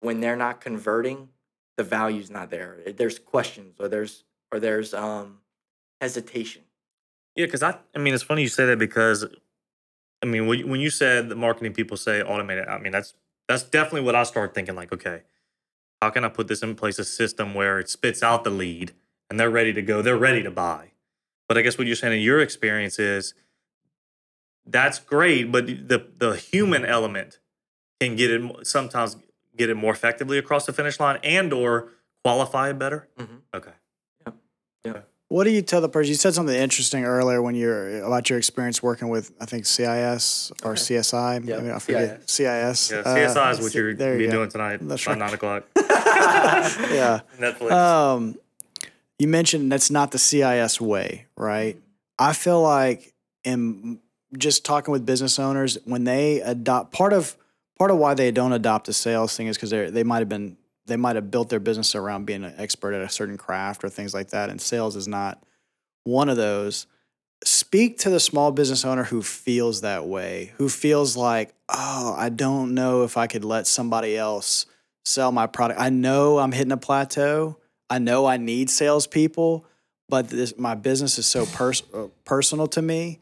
when 0.02 0.20
they're 0.22 0.36
not 0.36 0.62
converting, 0.62 1.30
the 1.78 1.84
value's 1.84 2.30
not 2.30 2.50
there. 2.50 2.78
There's 2.96 3.20
questions 3.20 3.76
or 3.80 3.88
there's, 3.88 4.24
or 4.52 4.60
there's 4.60 4.94
um, 4.94 5.40
hesitation. 6.02 6.64
Yeah, 7.36 7.46
because 7.46 7.64
I, 7.64 7.78
I 7.96 8.00
mean, 8.00 8.14
it's 8.14 8.24
funny 8.24 8.42
you 8.42 8.48
say 8.50 8.66
that 8.66 8.80
because, 8.80 9.26
I 10.22 10.26
mean, 10.26 10.48
when 10.48 10.60
you- 10.60 10.68
when 10.68 10.80
you 10.82 10.90
said 10.90 11.30
the 11.30 11.36
marketing 11.36 11.74
people 11.74 11.98
say 11.98 12.22
automated, 12.22 12.68
I 12.68 12.78
mean, 12.80 12.92
that's 12.92 13.14
that's 13.48 13.64
definitely 13.64 14.02
what 14.02 14.16
I 14.16 14.24
start 14.24 14.54
thinking. 14.54 14.76
Like, 14.76 14.92
okay, 14.94 15.24
how 16.02 16.10
can 16.10 16.24
I 16.24 16.30
put 16.30 16.48
this 16.48 16.62
in 16.62 16.76
place 16.76 17.00
a 17.00 17.06
system 17.06 17.54
where 17.54 17.80
it 17.80 17.90
spits 17.90 18.22
out 18.22 18.44
the 18.44 18.50
lead 18.50 18.94
and 19.30 19.40
they're 19.40 19.50
ready 19.50 19.74
to 19.74 19.82
go, 19.82 20.02
they're 20.02 20.18
ready 20.18 20.44
to 20.44 20.52
buy. 20.52 20.92
But 21.48 21.58
I 21.58 21.62
guess 21.62 21.78
what 21.78 21.88
you're 21.88 21.96
saying 21.96 22.14
in 22.14 22.24
your 22.24 22.40
experience 22.42 23.00
is 23.00 23.34
that's 24.66 25.00
great, 25.00 25.52
but 25.52 25.66
the 25.68 26.06
the 26.18 26.36
human 26.36 26.86
element 26.86 27.40
can 28.00 28.16
get 28.16 28.30
it 28.32 28.68
sometimes 28.68 29.18
get 29.58 29.70
it 29.70 29.76
more 29.76 29.92
effectively 29.94 30.38
across 30.38 30.66
the 30.66 30.74
finish 30.74 31.00
line 31.00 31.20
and 31.24 31.52
or 31.52 31.90
qualify 32.24 32.70
it 32.70 32.80
better. 32.80 33.08
Mhm. 33.18 33.42
Okay. 33.54 33.72
Yep. 34.86 34.96
Yep. 34.96 35.10
What 35.28 35.44
do 35.44 35.52
you 35.52 35.62
tell 35.62 35.80
the 35.80 35.90
person? 35.90 36.10
You 36.10 36.16
said 36.16 36.34
something 36.34 36.56
interesting 36.56 37.06
earlier 37.06 37.40
when 37.40 37.54
you're 37.54 38.02
about 38.04 38.32
your 38.32 38.40
experience 38.40 38.82
working 38.82 39.10
with, 39.10 39.32
I 39.40 39.46
think 39.46 39.68
CIS 39.68 40.52
or 40.64 40.74
CSI. 40.74 41.46
Yeah, 41.48 41.58
Maybe 41.58 41.72
I 41.72 41.78
forget. 41.78 42.28
CIS. 42.28 42.90
Yeah, 42.92 42.98
Uh, 43.06 43.16
CSI 43.16 43.52
is 43.52 43.60
what 43.62 43.74
you're 43.76 43.94
there 43.94 44.18
be 44.18 44.26
go. 44.26 44.32
doing 44.32 44.50
tonight 44.50 44.80
That's 44.82 45.06
by 45.06 45.12
right. 45.12 45.20
nine 45.20 45.34
o'clock. 45.34 45.66
Yeah. 45.76 47.20
Netflix. 47.38 47.72
Um, 47.72 48.36
you 49.20 49.28
mentioned 49.28 49.72
that's 49.72 49.92
not 49.92 50.10
the 50.12 50.18
CIS 50.18 50.82
way, 50.82 51.28
right? 51.36 51.78
I 52.18 52.34
feel 52.34 52.62
like 52.64 53.14
in 53.44 54.00
just 54.38 54.66
talking 54.66 54.92
with 54.92 55.06
business 55.06 55.38
owners 55.38 55.78
when 55.86 56.06
they 56.06 56.42
adopt 56.42 56.92
part 56.92 57.14
of 57.14 57.36
part 57.78 57.92
of 57.92 57.98
why 57.98 58.14
they 58.16 58.32
don't 58.32 58.52
adopt 58.54 58.88
a 58.90 58.94
sales 58.94 59.36
thing 59.38 59.46
is 59.48 59.58
because 59.58 59.70
they 59.70 59.90
they 59.92 60.04
might 60.04 60.20
have 60.20 60.30
been 60.30 60.58
they 60.90 60.98
might 60.98 61.16
have 61.16 61.32
built 61.32 61.50
their 61.50 61.60
business 61.60 61.96
around 61.96 62.26
being 62.26 62.44
an 62.44 62.54
expert 62.58 62.94
at 62.94 63.02
a 63.02 63.10
certain 63.10 63.38
craft 63.38 63.84
or 63.84 63.90
things 63.90 64.14
like 64.14 64.30
that, 64.32 64.50
and 64.50 64.60
sales 64.60 64.96
is 64.96 65.08
not 65.08 65.42
one 66.04 66.28
of 66.28 66.36
those. 66.36 66.88
Speak 67.46 68.00
to 68.00 68.10
the 68.10 68.20
small 68.20 68.52
business 68.52 68.84
owner 68.84 69.06
who 69.06 69.22
feels 69.22 69.82
that 69.82 70.06
way, 70.06 70.52
who 70.58 70.68
feels 70.68 71.16
like, 71.16 71.54
oh, 71.70 72.14
I 72.18 72.28
don't 72.28 72.74
know 72.74 73.04
if 73.04 73.16
I 73.16 73.28
could 73.28 73.46
let 73.46 73.66
somebody 73.66 74.18
else 74.18 74.66
sell 75.06 75.32
my 75.32 75.48
product. 75.48 75.80
I 75.80 75.90
know 75.90 76.40
I'm 76.40 76.52
hitting 76.52 76.74
a 76.74 76.78
plateau. 76.78 77.58
I 77.90 78.00
know 78.00 78.26
I 78.26 78.38
need 78.38 78.70
salespeople, 78.70 79.66
but 80.10 80.30
this, 80.30 80.58
my 80.58 80.76
business 80.76 81.18
is 81.18 81.28
so 81.28 81.46
pers- 81.46 81.84
uh, 81.94 82.08
personal 82.26 82.68
to 82.68 82.82
me. 82.82 83.20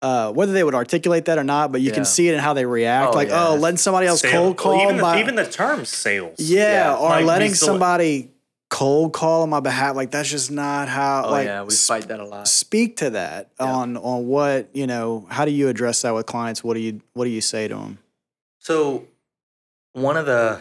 Uh, 0.00 0.30
whether 0.32 0.52
they 0.52 0.62
would 0.62 0.76
articulate 0.76 1.24
that 1.24 1.38
or 1.38 1.44
not, 1.44 1.72
but 1.72 1.80
you 1.80 1.88
Yeah. 1.88 1.94
can 1.94 2.04
see 2.04 2.28
it 2.28 2.34
in 2.34 2.38
how 2.40 2.54
they 2.54 2.64
react. 2.64 3.12
Oh, 3.12 3.16
like, 3.16 3.28
yeah. 3.30 3.48
oh, 3.48 3.54
letting 3.56 3.78
somebody 3.78 4.06
else 4.06 4.20
Sale- 4.20 4.30
cold 4.32 4.56
call 4.56 4.80
even, 4.82 5.00
my 5.00 5.14
the, 5.16 5.20
even 5.20 5.34
the 5.34 5.44
term 5.50 5.84
sales. 5.84 6.36
yeah, 6.38 6.90
Yeah, 6.92 6.96
or 6.96 7.08
like, 7.08 7.24
letting 7.26 7.54
still- 7.54 7.68
somebody 7.68 8.30
cold 8.70 9.12
call 9.12 9.42
on 9.42 9.50
my 9.50 9.58
behalf. 9.60 9.96
Like 9.96 10.10
that's 10.12 10.30
just 10.30 10.50
not 10.52 10.88
how. 10.88 11.24
Oh 11.26 11.30
like, 11.32 11.46
yeah, 11.46 11.62
we 11.64 11.70
sp- 11.74 11.88
fight 11.88 12.08
that 12.08 12.20
a 12.20 12.24
lot. 12.24 12.46
Speak 12.46 12.98
to 12.98 13.10
that 13.10 13.50
Yeah. 13.58 13.66
on 13.66 13.96
on 13.96 14.26
what 14.28 14.68
you 14.72 14.86
know. 14.86 15.26
How 15.30 15.44
do 15.44 15.50
you 15.50 15.68
address 15.68 16.02
that 16.02 16.14
with 16.14 16.26
clients? 16.26 16.62
What 16.62 16.74
do 16.74 16.80
you 16.80 17.00
what 17.14 17.24
do 17.24 17.30
you 17.30 17.40
say 17.40 17.66
to 17.66 17.74
them? 17.74 17.98
So 18.60 19.06
one 19.94 20.16
of 20.16 20.26
the 20.26 20.60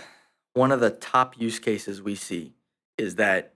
one 0.53 0.71
of 0.71 0.79
the 0.79 0.89
top 0.89 1.37
use 1.39 1.59
cases 1.59 2.01
we 2.01 2.15
see 2.15 2.53
is 2.97 3.15
that 3.15 3.53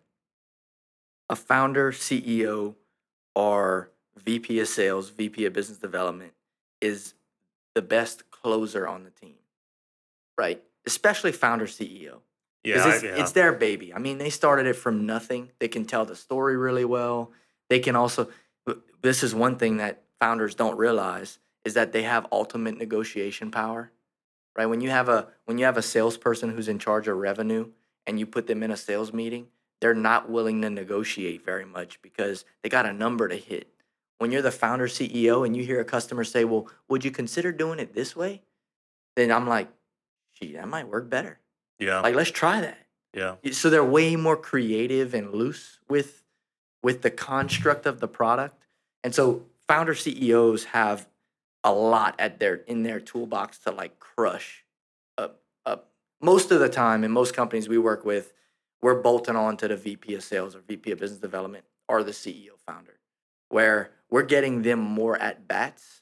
a 1.29 1.35
founder, 1.35 1.91
CEO, 1.91 2.75
or 3.35 3.89
VP 4.17 4.59
of 4.59 4.67
sales, 4.67 5.09
VP 5.09 5.45
of 5.45 5.53
business 5.53 5.77
development 5.77 6.33
is 6.79 7.13
the 7.73 7.81
best 7.81 8.29
closer 8.31 8.87
on 8.87 9.03
the 9.03 9.09
team. 9.09 9.35
Right? 10.37 10.61
Especially 10.85 11.31
founder 11.31 11.67
CEO. 11.67 12.19
Yeah, 12.63 12.83
I- 12.83 12.95
it's, 12.95 13.03
yeah. 13.03 13.21
it's 13.21 13.31
their 13.31 13.53
baby. 13.53 13.93
I 13.93 13.99
mean, 13.99 14.17
they 14.17 14.29
started 14.29 14.65
it 14.65 14.75
from 14.75 15.05
nothing. 15.05 15.49
They 15.59 15.67
can 15.67 15.85
tell 15.85 16.05
the 16.05 16.15
story 16.15 16.57
really 16.57 16.85
well. 16.85 17.31
They 17.69 17.79
can 17.79 17.95
also, 17.95 18.29
this 19.01 19.23
is 19.23 19.33
one 19.33 19.57
thing 19.57 19.77
that 19.77 20.03
founders 20.19 20.55
don't 20.55 20.77
realize 20.77 21.39
is 21.65 21.73
that 21.75 21.91
they 21.91 22.03
have 22.03 22.27
ultimate 22.31 22.77
negotiation 22.77 23.51
power, 23.51 23.91
right? 24.57 24.65
When 24.65 24.81
you 24.81 24.89
have 24.89 25.09
a 25.09 25.27
when 25.45 25.57
you 25.57 25.65
have 25.65 25.77
a 25.77 25.81
salesperson 25.81 26.51
who's 26.51 26.67
in 26.67 26.79
charge 26.79 27.07
of 27.07 27.17
revenue 27.17 27.69
and 28.05 28.19
you 28.19 28.25
put 28.25 28.47
them 28.47 28.63
in 28.63 28.71
a 28.71 28.77
sales 28.77 29.13
meeting, 29.13 29.47
they're 29.79 29.93
not 29.93 30.29
willing 30.29 30.61
to 30.61 30.69
negotiate 30.69 31.45
very 31.45 31.65
much 31.65 32.01
because 32.01 32.45
they 32.61 32.69
got 32.69 32.85
a 32.85 32.93
number 32.93 33.27
to 33.27 33.35
hit. 33.35 33.67
When 34.21 34.31
you're 34.31 34.43
the 34.43 34.51
founder 34.51 34.85
CEO 34.87 35.43
and 35.43 35.57
you 35.57 35.63
hear 35.63 35.79
a 35.79 35.83
customer 35.83 36.23
say, 36.23 36.45
"Well, 36.45 36.69
would 36.87 37.03
you 37.03 37.09
consider 37.09 37.51
doing 37.51 37.79
it 37.79 37.95
this 37.95 38.15
way?" 38.15 38.43
Then 39.15 39.31
I'm 39.31 39.47
like, 39.47 39.67
"Gee, 40.35 40.53
that 40.53 40.67
might 40.67 40.87
work 40.87 41.09
better." 41.09 41.39
yeah, 41.79 42.01
Like, 42.01 42.13
let's 42.13 42.29
try 42.29 42.61
that. 42.61 42.85
yeah, 43.15 43.37
So 43.51 43.71
they're 43.71 43.83
way 43.83 44.15
more 44.15 44.37
creative 44.37 45.15
and 45.15 45.33
loose 45.33 45.79
with 45.89 46.23
with 46.83 47.01
the 47.01 47.09
construct 47.09 47.87
of 47.87 47.99
the 47.99 48.07
product. 48.07 48.63
And 49.03 49.15
so 49.15 49.47
founder 49.67 49.95
CEOs 49.95 50.65
have 50.65 51.09
a 51.63 51.73
lot 51.73 52.13
at 52.19 52.39
their 52.39 52.57
in 52.57 52.83
their 52.83 52.99
toolbox 52.99 53.57
to 53.63 53.71
like 53.71 53.97
crush 53.99 54.65
up 55.17 55.41
up. 55.65 55.89
Most 56.21 56.51
of 56.51 56.59
the 56.59 56.69
time 56.69 57.03
in 57.03 57.09
most 57.09 57.33
companies 57.33 57.67
we 57.67 57.79
work 57.79 58.05
with, 58.05 58.33
we're 58.83 59.01
bolting 59.01 59.35
on 59.35 59.57
to 59.57 59.67
the 59.67 59.75
VP 59.75 60.13
of 60.13 60.23
sales 60.23 60.55
or 60.55 60.59
VP 60.59 60.91
of 60.91 60.99
business 60.99 61.19
development 61.19 61.65
or 61.89 62.03
the 62.03 62.11
CEO 62.11 62.59
founder, 62.67 62.99
where 63.49 63.89
we're 64.11 64.23
getting 64.23 64.61
them 64.61 64.79
more 64.79 65.17
at 65.17 65.47
bats. 65.47 66.01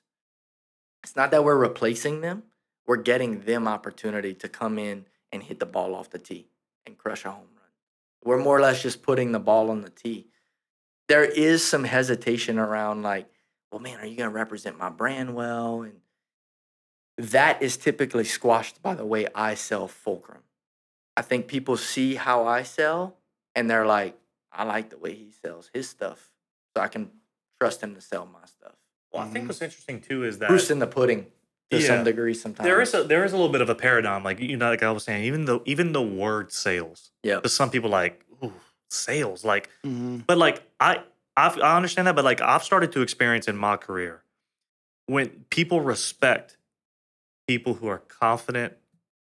It's 1.04 1.16
not 1.16 1.32
that 1.32 1.46
we're 1.46 1.56
replacing 1.56 2.22
them, 2.22 2.44
we're 2.86 2.98
getting 2.98 3.42
them 3.42 3.68
opportunity 3.68 4.34
to 4.34 4.50
come 4.50 4.78
in 4.78 5.06
and 5.32 5.44
hit 5.44 5.60
the 5.60 5.66
ball 5.66 5.96
off 5.96 6.10
the 6.10 6.20
tee 6.20 6.50
and 6.86 6.98
crush 6.98 7.24
a 7.24 7.32
home 7.32 7.48
run. 7.56 7.70
We're 8.24 8.44
more 8.44 8.58
or 8.58 8.62
less 8.62 8.82
just 8.82 9.04
putting 9.04 9.32
the 9.32 9.40
ball 9.40 9.70
on 9.70 9.82
the 9.82 9.90
tee. 9.90 10.28
There 11.08 11.24
is 11.24 11.64
some 11.64 11.86
hesitation 11.86 12.60
around, 12.60 13.04
like, 13.04 13.30
well, 13.72 13.80
man, 13.80 14.00
are 14.00 14.06
you 14.06 14.18
going 14.18 14.30
to 14.30 14.36
represent 14.36 14.78
my 14.78 14.90
brand 14.90 15.36
well? 15.36 15.84
And 15.84 16.00
that 17.18 17.62
is 17.62 17.78
typically 17.78 18.24
squashed 18.24 18.82
by 18.82 18.96
the 18.96 19.06
way 19.06 19.28
I 19.36 19.54
sell 19.54 19.88
Fulcrum. 19.88 20.44
I 21.16 21.22
think 21.22 21.48
people 21.48 21.78
see 21.78 22.16
how 22.16 22.48
I 22.48 22.64
sell 22.64 23.18
and 23.54 23.70
they're 23.70 23.86
like, 23.86 24.18
I 24.52 24.64
like 24.64 24.90
the 24.90 24.98
way 24.98 25.14
he 25.14 25.32
sells 25.44 25.70
his 25.74 25.90
stuff. 25.90 26.32
So 26.76 26.82
I 26.82 26.88
can 26.88 27.12
trust 27.60 27.82
him 27.82 27.96
to 27.96 28.02
sell 28.02 28.26
my 28.26 28.46
stuff. 28.46 28.74
Well, 29.12 29.24
I 29.24 29.28
think 29.28 29.48
what's 29.48 29.62
interesting 29.62 30.02
too 30.02 30.24
is 30.24 30.40
that 30.40 30.50
Proof's 30.50 30.70
in 30.70 30.80
the 30.80 30.88
pudding 30.88 31.28
to 31.72 31.80
Yeah. 31.80 31.88
some 31.88 32.04
degree 32.04 32.34
sometimes. 32.34 32.66
there 32.66 32.82
is 32.82 32.94
a 32.94 33.04
there 33.04 33.24
is 33.26 33.32
a 33.34 33.36
little 33.36 33.52
bit 33.52 33.62
of 33.62 33.70
a 33.70 33.76
paradigm, 33.76 34.24
like 34.24 34.40
you 34.40 34.56
know, 34.58 34.70
like 34.70 34.84
I 34.84 34.92
was 34.92 35.04
saying, 35.04 35.24
even 35.26 35.46
though 35.46 35.62
even 35.66 35.92
the 35.94 36.02
word 36.02 36.52
sales, 36.52 37.12
Yeah. 37.24 37.40
to 37.42 37.50
some 37.50 37.70
people 37.70 37.90
like 37.90 38.24
ooh, 38.44 38.54
sales, 38.90 39.44
like, 39.44 39.70
Mm-hmm. 39.86 40.18
but 40.28 40.38
like 40.38 40.64
I 40.80 41.04
I've, 41.38 41.58
I 41.60 41.76
understand 41.78 42.08
that, 42.08 42.16
but 42.16 42.26
like 42.26 42.42
I've 42.42 42.64
started 42.64 42.92
to 42.94 43.02
experience 43.02 43.48
in 43.48 43.56
my 43.58 43.78
career 43.78 44.24
when 45.08 45.46
people 45.50 45.82
respect 45.82 46.58
people 47.48 47.76
who 47.76 47.88
are 47.88 47.98
confident, 48.00 48.74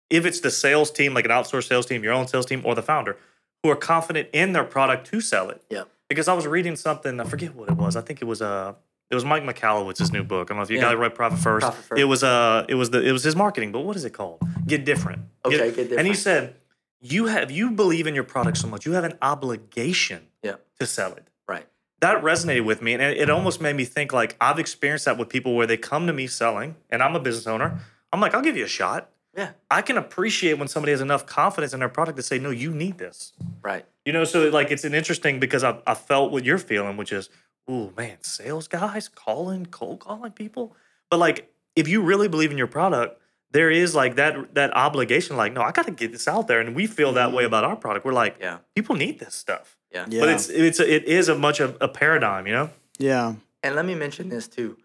if 0.09 0.25
it's 0.25 0.39
the 0.41 0.51
sales 0.51 0.89
team, 0.91 1.13
like 1.13 1.25
an 1.25 1.31
outsourced 1.31 1.67
sales 1.67 1.85
team, 1.85 2.03
your 2.03 2.13
own 2.13 2.27
sales 2.27 2.45
team, 2.45 2.61
or 2.65 2.75
the 2.75 2.81
founder, 2.81 3.17
who 3.63 3.69
are 3.69 3.75
confident 3.75 4.27
in 4.33 4.51
their 4.53 4.63
product 4.65 5.07
to 5.07 5.21
sell 5.21 5.49
it. 5.49 5.61
Yep. 5.69 5.87
Because 6.09 6.27
I 6.27 6.33
was 6.33 6.47
reading 6.47 6.75
something, 6.75 7.19
I 7.19 7.23
forget 7.25 7.53
what 7.55 7.69
it 7.69 7.75
was. 7.75 7.95
I 7.95 8.01
think 8.01 8.21
it 8.21 8.25
was 8.25 8.41
uh 8.41 8.73
it 9.09 9.15
was 9.15 9.23
Mike 9.25 9.43
Michalowicz's 9.43 10.11
new 10.11 10.23
book. 10.23 10.47
I 10.47 10.53
don't 10.53 10.57
know 10.57 10.63
if 10.63 10.69
you 10.69 10.77
Yeah. 10.77 10.91
it 10.91 10.95
right, 10.95 11.13
Profit 11.13 11.39
First. 11.39 11.63
Profit 11.65 11.83
First. 11.83 11.99
It 12.01 12.05
was 12.05 12.23
uh 12.23 12.65
it 12.67 12.75
was 12.75 12.89
the 12.89 13.01
it 13.01 13.11
was 13.11 13.23
his 13.23 13.35
marketing, 13.35 13.71
but 13.71 13.81
what 13.81 13.95
is 13.95 14.05
it 14.05 14.11
called? 14.11 14.39
Get 14.65 14.85
different. 14.85 15.23
Okay, 15.45 15.71
Get 15.71 15.91
And 15.93 16.07
he 16.07 16.13
said, 16.13 16.55
you 17.01 17.25
have 17.27 17.51
you 17.51 17.71
believe 17.71 18.07
in 18.07 18.15
your 18.15 18.23
product 18.23 18.57
so 18.57 18.67
much, 18.67 18.85
you 18.85 18.93
have 18.93 19.03
an 19.03 19.17
obligation 19.21 20.27
Yep. 20.43 20.65
to 20.79 20.85
sell 20.85 21.13
it 21.13 21.27
Right. 21.47 21.67
that 22.01 22.21
resonated 22.23 22.65
with 22.65 22.81
me 22.81 22.93
and 22.93 23.01
it 23.01 23.29
almost 23.29 23.59
made 23.61 23.75
me 23.75 23.83
think 23.85 24.13
like 24.13 24.35
i've 24.39 24.59
experienced 24.59 25.05
that 25.05 25.17
with 25.17 25.29
people 25.29 25.55
where 25.55 25.65
they 25.67 25.77
come 25.77 26.05
to 26.07 26.13
me 26.13 26.27
selling 26.27 26.75
and 26.89 27.01
i'm 27.01 27.15
a 27.15 27.19
business 27.19 27.47
owner 27.47 27.79
i'm 28.13 28.19
like 28.21 28.33
i'll 28.35 28.41
give 28.41 28.55
you 28.57 28.63
a 28.65 28.67
shot 28.67 29.09
Yeah. 29.37 29.51
i 29.71 29.81
can 29.81 29.97
appreciate 29.97 30.55
when 30.57 30.67
somebody 30.67 30.91
has 30.91 31.01
enough 31.01 31.25
confidence 31.25 31.73
in 31.73 31.79
their 31.79 31.89
product 31.89 32.17
to 32.17 32.23
say 32.23 32.39
no 32.39 32.49
you 32.49 32.71
need 32.71 32.97
this 32.97 33.33
Right. 33.61 33.85
you 34.05 34.11
know 34.13 34.23
so 34.23 34.49
like 34.49 34.71
it's 34.71 34.83
an 34.83 34.93
interesting 34.93 35.39
because 35.39 35.63
i, 35.63 35.77
I 35.85 35.93
felt 35.93 36.31
what 36.31 36.43
you're 36.43 36.57
feeling 36.57 36.97
which 36.97 37.11
is 37.13 37.29
oh 37.67 37.93
man 37.95 38.17
sales 38.21 38.67
guys 38.67 39.07
calling 39.07 39.65
cold 39.67 39.99
calling 39.99 40.31
people 40.31 40.75
but 41.09 41.19
like 41.19 41.51
if 41.75 41.87
you 41.87 42.01
really 42.01 42.27
believe 42.27 42.51
in 42.51 42.57
your 42.57 42.67
product 42.67 43.21
there 43.51 43.71
is 43.71 43.95
like 43.95 44.15
that 44.15 44.53
that 44.55 44.75
obligation 44.75 45.37
like 45.37 45.53
no 45.53 45.61
i 45.61 45.71
got 45.71 45.85
to 45.85 45.91
get 45.91 46.11
this 46.11 46.27
out 46.27 46.47
there 46.47 46.59
and 46.59 46.75
we 46.75 46.87
feel 46.87 47.13
that 47.13 47.31
way 47.31 47.43
mm-hmm. 47.43 47.47
about 47.47 47.63
our 47.63 47.75
product 47.75 48.05
we're 48.05 48.13
like 48.13 48.37
Yeah. 48.41 48.57
people 48.75 48.95
need 48.95 49.19
this 49.19 49.35
stuff 49.35 49.77
Yeah. 49.93 50.05
Yeah. 50.09 50.21
but 50.21 50.29
it's 50.29 50.49
it's 50.49 50.79
a, 50.79 50.95
it 50.95 51.03
is 51.05 51.29
a 51.29 51.35
much 51.37 51.59
of 51.59 51.77
a 51.79 51.87
paradigm 51.87 52.47
you 52.47 52.53
know 52.53 52.69
yeah. 52.99 53.35
And 53.63 53.75
let 53.75 53.85
me 53.85 53.93
mention 53.95 54.29
this 54.29 54.47
too. 54.47 54.77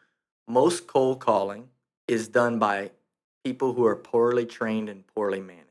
Most 0.46 0.86
cold 0.86 1.20
calling 1.20 1.68
is 2.06 2.28
done 2.28 2.58
by 2.58 2.90
people 3.44 3.72
who 3.72 3.84
are 3.86 3.96
poorly 3.96 4.46
trained 4.46 4.88
and 4.88 5.06
poorly 5.06 5.40
managed. 5.40 5.66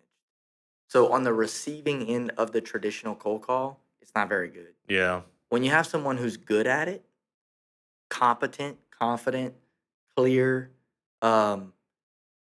So 0.88 1.12
on 1.14 1.24
the 1.24 1.34
receiving 1.34 2.04
end 2.04 2.32
of 2.38 2.52
the 2.52 2.62
traditional 2.62 3.16
cold 3.16 3.44
call, 3.44 3.80
it's 4.02 4.12
not 4.16 4.28
very 4.28 4.50
good. 4.50 4.74
yeah 4.88 5.22
When 5.50 5.64
you 5.64 5.72
have 5.72 5.88
someone 5.88 6.18
who's 6.18 6.38
good 6.38 6.68
at 6.68 6.88
it, 6.88 7.06
competent, 8.10 8.78
confident, 8.98 9.56
clear, 10.16 10.72
um, 11.22 11.74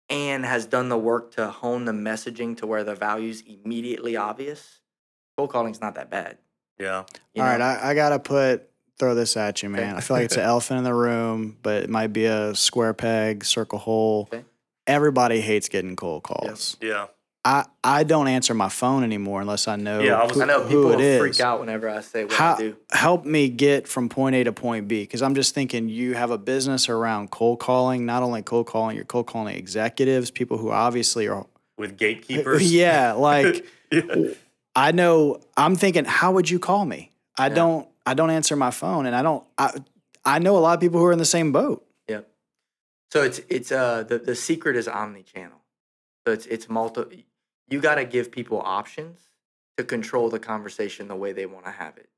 and 0.09 0.45
has 0.45 0.65
done 0.65 0.89
the 0.89 0.97
work 0.97 1.31
to 1.35 1.47
hone 1.49 1.85
the 1.85 1.93
messaging 1.93 2.57
to 2.57 2.67
where 2.67 2.83
the 2.83 2.95
value's 2.95 3.41
immediately 3.41 4.17
obvious, 4.17 4.81
cold 5.37 5.49
calling's 5.51 5.79
not 5.79 5.95
that 5.95 6.09
bad. 6.09 6.37
yeah 6.77 7.03
you 7.33 7.41
All 7.41 7.47
right, 7.47 7.59
know? 7.59 7.65
I, 7.65 7.91
I 7.91 7.93
gotta 7.93 8.19
put 8.19 8.67
throw 8.99 9.15
this 9.15 9.35
at 9.37 9.63
you, 9.63 9.69
man. 9.69 9.95
I 9.95 10.01
feel 10.01 10.17
like 10.17 10.25
it's 10.25 10.35
an 10.35 10.41
elephant 10.43 10.79
in 10.79 10.83
the 10.83 10.93
room, 10.93 11.57
but 11.63 11.83
it 11.83 11.89
might 11.89 12.13
be 12.13 12.25
a 12.25 12.53
square 12.53 12.93
peg, 12.93 13.45
circle 13.45 13.79
hole. 13.79 14.29
Okay. 14.31 14.43
Everybody 14.91 15.41
hates 15.41 15.69
getting 15.69 15.95
cold 15.95 16.23
calls. 16.23 16.77
yeah 16.81 17.07
I, 17.43 17.65
I 17.83 18.03
don't 18.03 18.27
answer 18.27 18.53
my 18.53 18.69
phone 18.69 19.03
anymore 19.03 19.41
unless 19.41 19.67
I 19.67 19.75
know, 19.75 19.99
Yeah, 20.01 20.13
I 20.21 20.25
was- 20.25 20.33
who, 20.35 20.43
I 20.43 20.45
know 20.45 20.61
who 20.61 20.67
people 20.67 20.91
it 20.93 21.01
is. 21.01 21.19
freak 21.19 21.39
out 21.39 21.59
whenever 21.59 21.89
I 21.89 22.01
say 22.01 22.23
what 22.25 22.33
How, 22.33 22.53
I 22.53 22.57
do. 22.57 22.75
help 22.91 23.25
me 23.25 23.49
get 23.49 23.87
from 23.87 24.09
point 24.09 24.35
A 24.35 24.43
to 24.43 24.51
point 24.53 24.87
B 24.87 25.01
because 25.01 25.23
I'm 25.23 25.33
just 25.33 25.55
thinking 25.55 25.89
you 25.89 26.13
have 26.13 26.29
a 26.29 26.37
business 26.37 26.87
around 26.87 27.31
cold 27.31 27.59
calling, 27.59 28.05
not 28.05 28.21
only 28.21 28.43
cold 28.43 28.67
calling, 28.67 28.95
you're 28.95 29.05
cold 29.05 29.25
calling 29.25 29.55
executives, 29.57 30.29
people 30.29 30.59
who 30.59 30.69
obviously 30.69 31.27
are 31.27 31.47
with 31.79 31.97
gatekeepers 32.03 32.71
yeah, 32.71 33.11
like 33.29 33.65
Yeah. 33.91 34.33
I 34.75 34.91
know 34.91 35.39
I'm 35.57 35.75
thinking, 35.75 36.05
how 36.05 36.33
would 36.33 36.47
you 36.47 36.59
call 36.59 36.85
me? 36.85 37.09
I 37.39 37.49
don't 37.49 37.87
I 38.05 38.13
don't 38.13 38.29
answer 38.29 38.55
my 38.55 38.69
phone, 38.71 39.05
and 39.07 39.15
I 39.15 39.21
don't. 39.23 39.43
I 39.57 39.71
I 40.23 40.37
know 40.39 40.57
a 40.57 40.59
lot 40.59 40.75
of 40.75 40.79
people 40.79 40.99
who 40.99 41.05
are 41.07 41.11
in 41.11 41.17
the 41.19 41.25
same 41.25 41.51
boat. 41.51 41.83
Yep. 43.13 43.21
So 43.21 43.25
it's 43.25 43.41
it's 43.49 43.71
uh 43.71 44.03
the, 44.03 44.17
the 44.19 44.35
secret 44.35 44.75
is 44.75 44.87
omni-channel. 44.87 45.57
So 46.25 46.33
it's 46.33 46.45
it's 46.45 46.69
multi 46.69 47.25
you 47.69 47.79
gotta 47.79 48.05
give 48.05 48.31
people 48.31 48.61
options 48.63 49.19
to 49.77 49.83
control 49.83 50.29
the 50.29 50.39
conversation 50.39 51.07
the 51.07 51.15
way 51.15 51.31
they 51.33 51.45
want 51.45 51.65
to 51.65 51.71
have 51.71 51.97
it. 51.97 52.09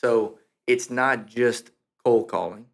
So 0.00 0.38
it's 0.66 0.90
not 0.90 1.26
just 1.26 1.70
cold 2.04 2.28
calling, 2.28 2.66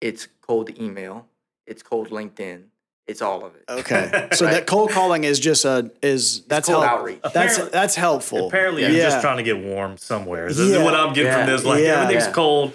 it's 0.00 0.28
cold 0.40 0.78
email, 0.78 1.26
it's 1.66 1.82
cold 1.82 2.08
LinkedIn, 2.10 2.64
it's 3.06 3.20
all 3.20 3.44
of 3.44 3.54
it. 3.54 3.64
Okay, 3.68 4.28
so 4.32 4.46
Right. 4.46 4.52
that 4.52 4.66
cold 4.66 4.90
calling 4.90 5.24
is 5.24 5.38
just 5.38 5.64
a 5.66 5.90
is 6.02 6.42
that's 6.46 6.68
cold 6.68 6.84
help- 6.84 7.00
outreach. 7.00 7.20
That's 7.22 7.54
Apparently- 7.56 7.70
that's 7.70 7.94
helpful. 7.94 8.48
Apparently, 8.48 8.82
yeah. 8.82 8.88
you're 8.88 9.02
just 9.02 9.20
trying 9.20 9.36
to 9.36 9.42
get 9.42 9.58
warm 9.58 9.96
somewhere. 9.98 10.48
This 10.48 10.58
is 10.58 10.72
Yeah. 10.72 10.84
what 10.84 10.94
I'm 10.94 11.12
getting 11.12 11.30
Yeah. 11.32 11.44
from 11.44 11.52
this. 11.54 11.64
Like 11.64 11.82
Yeah. 11.82 12.00
everything's 12.02 12.26
Yeah. 12.26 12.32
cold. 12.32 12.72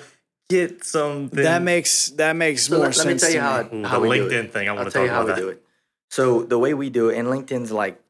Get 0.49 0.83
something. 0.83 1.43
that 1.43 1.61
makes 1.61 2.09
that 2.11 2.35
makes 2.35 2.65
So 2.65 2.77
more 2.77 2.87
let, 2.87 2.97
let 2.97 3.07
me 3.07 3.17
tell 3.19 3.31
you 3.31 3.39
how, 3.39 3.63
me. 3.71 3.83
How 3.83 3.99
the 3.99 4.07
we 4.07 4.17
do 4.17 4.29
LinkedIn 4.29 4.43
it. 4.45 4.53
thing. 4.53 4.67
I 4.67 4.71
I'll 4.71 4.77
want 4.77 4.87
to 4.87 4.93
tell 4.93 5.03
talk 5.03 5.07
you 5.07 5.13
how 5.13 5.21
about 5.21 5.35
we 5.35 5.41
that. 5.41 5.41
do 5.41 5.49
it. 5.49 5.63
So 6.09 6.41
the 6.43 6.57
way 6.57 6.73
we 6.73 6.89
do 6.89 7.09
it, 7.09 7.17
and 7.19 7.27
LinkedIn's 7.27 7.71
like 7.71 8.01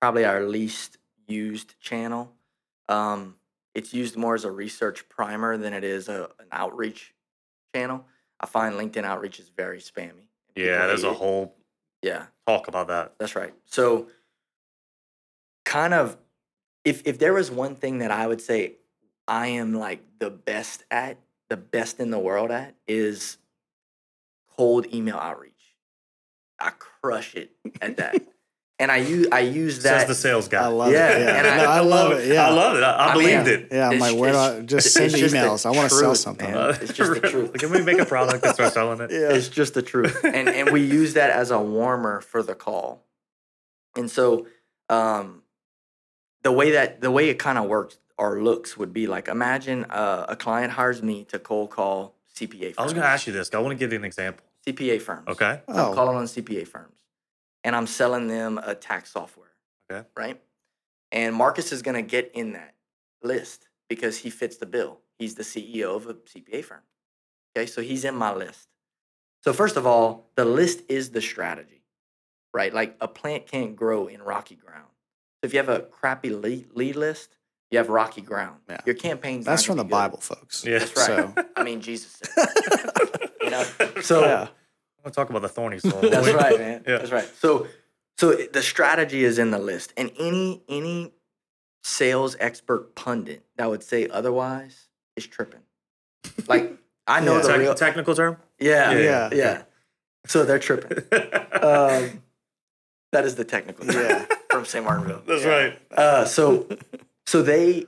probably 0.00 0.24
our 0.24 0.42
least 0.42 0.98
used 1.28 1.78
channel. 1.80 2.32
Um, 2.88 3.36
it's 3.74 3.94
used 3.94 4.16
more 4.16 4.34
as 4.34 4.44
a 4.44 4.50
research 4.50 5.08
primer 5.08 5.56
than 5.56 5.72
it 5.72 5.84
is 5.84 6.08
a, 6.08 6.24
an 6.40 6.46
outreach 6.50 7.14
channel. 7.74 8.04
I 8.40 8.46
find 8.46 8.74
LinkedIn 8.74 9.04
outreach 9.04 9.38
is 9.38 9.48
very 9.48 9.78
spammy. 9.78 10.26
Yeah, 10.56 10.86
there's 10.88 11.02
hate 11.02 11.08
a 11.08 11.12
it. 11.12 11.16
whole 11.16 11.54
Yeah, 12.02 12.24
talk 12.48 12.66
about 12.68 12.88
that. 12.88 13.14
that's 13.18 13.36
right. 13.36 13.54
So, 13.66 14.08
kind 15.64 15.94
of, 15.94 16.16
if 16.84 17.02
if 17.06 17.18
there 17.20 17.32
was 17.32 17.48
one 17.50 17.76
thing 17.76 17.98
that 17.98 18.10
I 18.10 18.26
would 18.26 18.40
say 18.40 18.72
I 19.28 19.48
am 19.48 19.74
like 19.74 20.00
the 20.18 20.30
best 20.30 20.84
at, 20.90 21.18
the 21.48 21.56
best 21.56 22.00
in 22.00 22.10
the 22.10 22.18
world 22.18 22.50
at, 22.50 22.74
is 22.88 23.38
cold 24.56 24.86
email 24.94 25.16
outreach. 25.16 25.52
I 26.58 26.70
crush 26.70 27.34
it 27.34 27.50
at 27.82 27.98
that, 27.98 28.16
and 28.78 28.90
I 28.90 28.96
use 28.96 29.28
I 29.30 29.40
use 29.40 29.82
that. 29.82 30.00
Says 30.00 30.08
the 30.08 30.14
sales 30.14 30.48
guy. 30.48 30.64
I 30.64 30.68
love 30.68 30.90
Yeah, 30.92 31.10
it. 31.16 31.20
Yeah, 31.20 31.36
and 31.38 31.46
I- 31.46 31.56
No, 31.58 31.70
I, 31.70 31.80
love 31.80 32.12
it. 32.12 32.28
Yeah, 32.32 32.46
I 32.48 32.50
love 32.50 32.76
it. 32.76 32.82
I, 32.82 32.92
I, 32.92 33.06
I 33.06 33.14
mean, 33.14 33.22
believed 33.44 33.48
it. 33.48 33.68
Yeah, 33.72 33.90
I'm 33.90 33.98
like, 33.98 34.16
where 34.16 34.32
do 34.32 34.38
I 34.38 34.60
just 34.62 34.92
send 34.94 35.10
just 35.12 35.34
emails? 35.34 35.66
I 35.66 35.70
want 35.70 35.90
to 35.90 35.94
sell 35.96 36.14
something. 36.14 36.50
man. 36.50 36.70
It's 36.80 36.94
just 36.94 37.12
the 37.12 37.20
truth. 37.30 37.52
Can 37.54 37.70
we 37.70 37.82
make 37.82 37.98
a 37.98 38.06
product 38.06 38.42
and 38.44 38.54
start 38.54 38.72
selling 38.72 39.00
it? 39.02 39.10
Yeah. 39.10 39.32
It's 39.36 39.48
just 39.48 39.74
the 39.74 39.82
truth. 39.82 40.18
and 40.24 40.48
and 40.48 40.70
we 40.70 40.82
use 40.82 41.14
that 41.14 41.30
as 41.30 41.50
a 41.50 41.60
warmer 41.60 42.20
for 42.22 42.42
the 42.42 42.54
call. 42.54 43.04
And 43.96 44.10
so 44.10 44.46
um 44.88 45.42
the 46.42 46.52
way 46.52 46.70
that 46.72 47.00
the 47.02 47.10
way 47.10 47.28
it 47.28 47.38
kind 47.38 47.58
of 47.58 47.66
works 47.66 47.98
or 48.18 48.42
looks 48.42 48.76
would 48.76 48.92
be 48.92 49.06
like 49.06 49.28
imagine 49.28 49.84
uh, 49.84 50.26
a 50.28 50.36
client 50.36 50.72
hires 50.72 51.02
me 51.02 51.24
to 51.24 51.38
cold 51.38 51.70
call 51.70 52.14
CPA 52.34 52.60
firms. 52.74 52.74
I 52.78 52.82
was 52.84 52.92
going 52.92 53.02
to 53.02 53.08
ask 53.08 53.26
you 53.26 53.32
this. 53.32 53.50
I 53.54 53.58
want 53.58 53.72
to 53.72 53.78
give 53.78 53.92
you 53.92 53.98
an 53.98 54.04
example. 54.04 54.44
CPA 54.66 55.00
firms. 55.00 55.28
Okay. 55.28 55.60
I'm 55.68 55.76
Oh, 55.76 55.94
calling 55.94 56.16
on 56.16 56.24
CPA 56.24 56.66
firms. 56.66 56.98
And 57.64 57.74
I'm 57.74 57.86
selling 57.86 58.28
them 58.28 58.58
a 58.62 58.74
tax 58.74 59.12
software. 59.12 59.50
Okay. 59.90 60.06
Right? 60.16 60.40
And 61.12 61.34
Marcus 61.34 61.72
is 61.72 61.82
going 61.82 61.94
to 61.94 62.02
get 62.02 62.30
in 62.34 62.52
that 62.52 62.74
list 63.22 63.68
because 63.88 64.18
he 64.18 64.30
fits 64.30 64.56
the 64.56 64.66
bill. 64.66 64.98
He's 65.18 65.34
the 65.36 65.44
CEO 65.44 65.96
of 65.96 66.06
a 66.08 66.14
CPA 66.14 66.64
firm. 66.64 66.82
Okay? 67.56 67.66
So 67.66 67.80
he's 67.80 68.04
in 68.04 68.14
my 68.16 68.34
list. 68.34 68.68
So 69.44 69.52
first 69.52 69.76
of 69.76 69.86
all, 69.86 70.26
the 70.34 70.44
list 70.44 70.82
is 70.88 71.10
the 71.10 71.20
strategy. 71.22 71.82
Right? 72.52 72.72
Like 72.74 72.96
a 73.00 73.08
plant 73.08 73.46
can't 73.46 73.76
grow 73.76 74.06
in 74.08 74.22
rocky 74.22 74.56
ground. 74.56 74.88
So 75.40 75.46
if 75.46 75.52
you 75.54 75.58
have 75.58 75.68
a 75.68 75.80
crappy 75.80 76.30
lead, 76.30 76.68
lead 76.74 76.96
list, 76.96 77.35
you 77.70 77.78
have 77.78 77.88
rocky 77.88 78.20
ground. 78.20 78.60
Yeah. 78.68 78.80
Your 78.86 78.94
campaign's 78.94 79.44
that's 79.44 79.62
not 79.62 79.66
from 79.66 79.76
the 79.78 79.84
be 79.84 79.88
good. 79.88 79.92
Bible, 79.96 80.20
folks. 80.20 80.64
Yeah. 80.64 80.78
That's 80.78 80.96
right. 80.96 81.06
So, 81.06 81.34
I 81.56 81.62
mean, 81.64 81.80
Jesus 81.80 82.20
said. 82.22 82.46
you 83.42 83.50
know? 83.50 83.64
So 84.02 84.20
yeah. 84.24 84.34
I 84.34 85.02
want 85.02 85.06
to 85.06 85.10
talk 85.10 85.30
about 85.30 85.42
the 85.42 85.48
thorny 85.48 85.78
soil. 85.78 86.00
That's 86.00 86.30
right, 86.32 86.58
man. 86.58 86.84
Yeah. 86.86 86.98
That's 86.98 87.10
right. 87.12 87.28
So, 87.40 87.66
so 88.18 88.32
the 88.34 88.62
strategy 88.62 89.24
is 89.24 89.38
in 89.38 89.50
the 89.50 89.58
list, 89.58 89.92
and 89.96 90.10
any 90.18 90.62
any 90.68 91.12
sales 91.84 92.36
expert 92.40 92.94
pundit 92.94 93.44
that 93.56 93.68
would 93.70 93.82
say 93.82 94.08
otherwise 94.08 94.88
is 95.16 95.26
tripping. 95.26 95.60
Like 96.48 96.72
I 97.06 97.20
know 97.20 97.36
Yeah. 97.36 97.42
the 97.42 97.48
Tec- 97.48 97.58
real, 97.58 97.74
technical 97.74 98.14
term? 98.14 98.36
yeah, 98.58 98.90
Yeah, 98.92 98.98
yeah, 99.00 99.28
yeah. 99.32 99.62
So 100.26 100.44
they're 100.44 100.58
tripping. 100.58 100.98
Um, 101.56 102.22
that 103.12 103.24
is 103.24 103.34
the 103.36 103.44
technical 103.44 103.86
term 103.86 104.04
Yeah. 104.04 104.26
from 104.50 104.64
St. 104.66 104.84
Martinville. 104.84 105.22
That's 105.26 105.42
Yeah. 105.44 105.48
right. 105.50 105.78
Uh, 105.90 106.24
so, 106.26 106.68
so 107.26 107.42
they, 107.42 107.86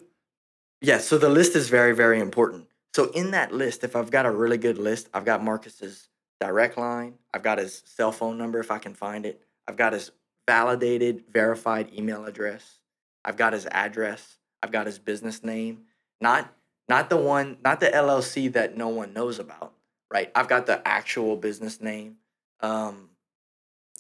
yeah. 0.80 0.98
So 0.98 1.18
the 1.18 1.28
list 1.28 1.56
is 1.56 1.68
very, 1.68 1.94
very 1.94 2.20
important. 2.20 2.66
So 2.94 3.10
in 3.12 3.30
that 3.32 3.52
list, 3.52 3.84
if 3.84 3.94
I've 3.94 4.10
got 4.10 4.26
a 4.26 4.30
really 4.30 4.58
good 4.58 4.78
list, 4.78 5.08
I've 5.14 5.24
got 5.24 5.42
Marcus's 5.42 6.08
direct 6.40 6.78
line. 6.78 7.14
I've 7.32 7.42
got 7.42 7.58
his 7.58 7.82
cell 7.84 8.12
phone 8.12 8.38
number 8.38 8.58
if 8.60 8.70
I 8.70 8.78
can 8.78 8.94
find 8.94 9.26
it. 9.26 9.42
I've 9.66 9.76
got 9.76 9.92
his 9.92 10.10
validated, 10.46 11.24
verified 11.30 11.90
email 11.96 12.24
address. 12.24 12.80
I've 13.24 13.36
got 13.36 13.52
his 13.52 13.66
address. 13.66 14.38
I've 14.62 14.72
got 14.72 14.86
his 14.86 14.98
business 14.98 15.44
name. 15.44 15.82
Not, 16.20 16.52
not 16.88 17.10
the 17.10 17.16
one, 17.16 17.58
not 17.62 17.80
the 17.80 17.86
LLC 17.86 18.52
that 18.54 18.76
no 18.76 18.88
one 18.88 19.12
knows 19.12 19.38
about. 19.38 19.74
Right. 20.10 20.32
I've 20.34 20.48
got 20.48 20.66
the 20.66 20.86
actual 20.88 21.36
business 21.36 21.82
name. 21.82 22.16
Um, 22.60 23.07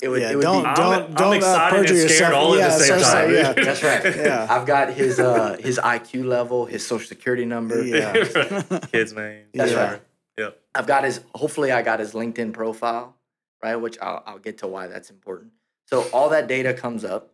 it 0.02 0.08
would, 0.08 0.22
Yeah, 0.22 0.30
it 0.32 0.36
would 0.36 0.42
don't- 0.42 0.62
be, 0.62 0.68
I'm, 0.68 0.74
don't- 0.76 1.04
I'm 1.08 1.14
don't, 1.14 1.42
uh, 1.42 1.70
perjure 1.70 1.78
and 1.80 1.88
scared 1.88 2.10
yourself. 2.10 2.34
all 2.34 2.56
Yeah, 2.56 2.66
at 2.66 2.78
the 2.78 2.84
same 2.84 2.98
so- 3.00 3.04
so, 3.04 3.26
yeah. 3.26 3.52
That's 3.52 3.82
right. 3.82 4.16
Yeah. 4.16 4.46
I've 4.50 4.66
got 4.66 4.92
his 4.92 5.18
uh 5.18 5.56
his 5.58 5.78
IQ 5.78 6.24
level, 6.24 6.66
his 6.66 6.86
social 6.86 7.06
security 7.08 7.44
number. 7.44 7.82
Yeah. 7.84 8.12
Kids' 8.92 9.12
names. 9.12 9.46
That's 9.54 9.72
Yeah. 9.72 9.90
right. 9.92 10.02
Yep. 10.38 10.60
I've 10.74 10.86
got 10.86 11.04
his 11.04 11.20
hopefully 11.34 11.72
I 11.72 11.82
got 11.82 11.98
his 12.00 12.12
LinkedIn 12.12 12.52
profile, 12.52 13.16
right? 13.62 13.76
Which 13.76 13.98
I'll 14.00 14.22
I'll 14.26 14.38
get 14.38 14.58
to 14.58 14.66
why 14.68 14.86
that's 14.86 15.10
important. 15.10 15.50
So 15.86 16.02
all 16.12 16.28
that 16.28 16.46
data 16.46 16.74
comes 16.74 17.04
up 17.04 17.30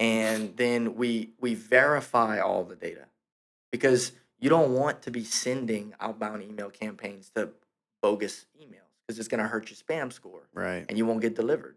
and 0.00 0.56
then 0.56 0.96
we 0.96 1.30
we 1.40 1.54
verify 1.54 2.40
all 2.40 2.64
the 2.64 2.74
data. 2.74 3.04
Because 3.70 4.12
you 4.40 4.48
don't 4.48 4.72
want 4.72 5.02
to 5.02 5.10
be 5.10 5.22
sending 5.24 5.94
outbound 6.00 6.42
email 6.42 6.70
campaigns 6.70 7.30
to 7.36 7.50
bogus 8.02 8.46
emails 8.60 8.90
because 9.06 9.18
it's 9.18 9.28
going 9.28 9.42
to 9.42 9.46
hurt 9.48 9.68
your 9.70 9.76
spam 9.76 10.12
score 10.12 10.42
Right. 10.54 10.84
and 10.88 10.96
you 10.96 11.04
won't 11.06 11.20
get 11.20 11.34
delivered. 11.36 11.76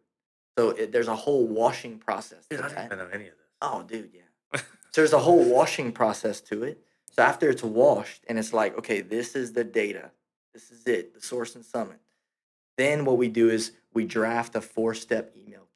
So 0.57 0.69
it, 0.71 0.91
there's 0.91 1.07
a 1.07 1.15
whole 1.15 1.45
washing 1.45 1.97
process. 1.97 2.45
Dude, 2.49 2.59
to 2.59 2.65
I 2.65 2.69
didn't 2.69 2.85
even 2.85 2.97
know 2.97 3.09
any 3.13 3.27
of 3.27 3.37
this. 3.37 3.47
Oh, 3.61 3.83
dude, 3.83 4.11
yeah. 4.13 4.59
so 4.59 4.61
there's 4.95 5.13
a 5.13 5.19
whole 5.19 5.43
washing 5.43 5.91
process 5.91 6.41
to 6.41 6.63
it. 6.63 6.83
So 7.11 7.23
after 7.23 7.49
it's 7.49 7.63
washed 7.63 8.23
and 8.27 8.39
it's 8.39 8.53
like, 8.53 8.77
okay, 8.77 9.01
this 9.01 9.35
is 9.35 9.53
the 9.53 9.63
data, 9.63 10.11
this 10.53 10.71
is 10.71 10.85
it, 10.87 11.13
the 11.13 11.21
source 11.21 11.55
and 11.55 11.63
summit. 11.63 11.99
Then 12.77 13.05
what 13.05 13.17
we 13.17 13.27
do 13.27 13.49
is 13.49 13.73
we 13.93 14.05
draft 14.05 14.55
a 14.55 14.61
four-step 14.61 15.35
email 15.37 15.67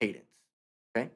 cadence. 0.00 0.24
Okay. 0.96 1.10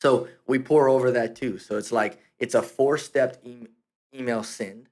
So 0.00 0.28
we 0.46 0.58
pour 0.58 0.88
over 0.88 1.10
that 1.10 1.34
too. 1.36 1.58
So 1.58 1.76
it's 1.76 1.92
like 1.92 2.20
it's 2.38 2.54
a 2.54 2.62
four-step 2.62 3.40
e- 3.44 3.66
email 4.14 4.42
send 4.42 4.88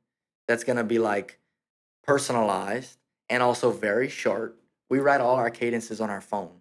that's 0.48 0.64
gonna 0.64 0.84
be 0.84 0.98
like 0.98 1.38
personalized 2.02 2.98
and 3.28 3.42
also 3.42 3.70
very 3.70 4.08
short. 4.08 4.56
We 4.90 4.98
write 4.98 5.20
all 5.20 5.36
our 5.36 5.50
cadences 5.50 6.00
on 6.00 6.10
our 6.10 6.20
phone 6.20 6.57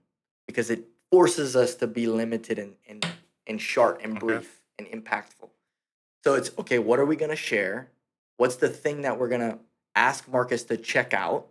because 0.47 0.69
it 0.69 0.85
forces 1.11 1.55
us 1.55 1.75
to 1.75 1.87
be 1.87 2.07
limited 2.07 2.57
and 2.59 2.75
and, 2.87 3.05
and 3.45 3.61
short 3.61 4.01
and 4.03 4.17
Okay. 4.17 4.25
brief 4.25 4.61
and 4.79 4.87
impactful. 4.87 5.49
So 6.23 6.33
it's 6.35 6.51
okay, 6.57 6.79
what 6.79 6.99
are 6.99 7.05
we 7.05 7.15
gonna 7.15 7.35
share? 7.35 7.91
What's 8.37 8.55
the 8.57 8.69
thing 8.69 9.01
that 9.01 9.19
we're 9.19 9.29
gonna 9.29 9.59
ask 9.95 10.27
Marcus 10.27 10.63
to 10.65 10.77
check 10.77 11.13
out? 11.13 11.47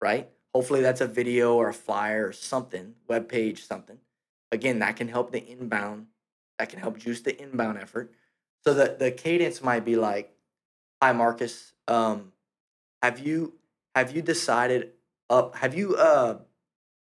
Right? 0.00 0.28
Hopefully 0.54 0.82
that's 0.82 1.00
a 1.00 1.06
video 1.06 1.54
or 1.54 1.68
a 1.70 1.74
flyer 1.74 2.26
or 2.28 2.32
something, 2.32 2.94
web 3.08 3.28
page, 3.28 3.64
something. 3.64 3.98
Again, 4.50 4.80
that 4.80 4.96
can 4.96 5.08
help 5.08 5.32
the 5.32 5.42
inbound, 5.46 6.08
that 6.58 6.68
can 6.68 6.78
help 6.78 6.98
juice 6.98 7.22
the 7.22 7.40
inbound 7.40 7.78
effort. 7.78 8.12
So 8.64 8.74
the, 8.74 8.96
the 8.98 9.10
cadence 9.10 9.62
might 9.62 9.84
be 9.84 9.96
like, 9.96 10.34
hi 11.02 11.12
Marcus, 11.12 11.72
um, 11.88 12.32
have 13.02 13.18
you 13.18 13.54
have 13.94 14.14
you 14.14 14.22
decided 14.22 14.90
up 15.30 15.56
have 15.56 15.74
you 15.74 15.96
uh 15.96 16.38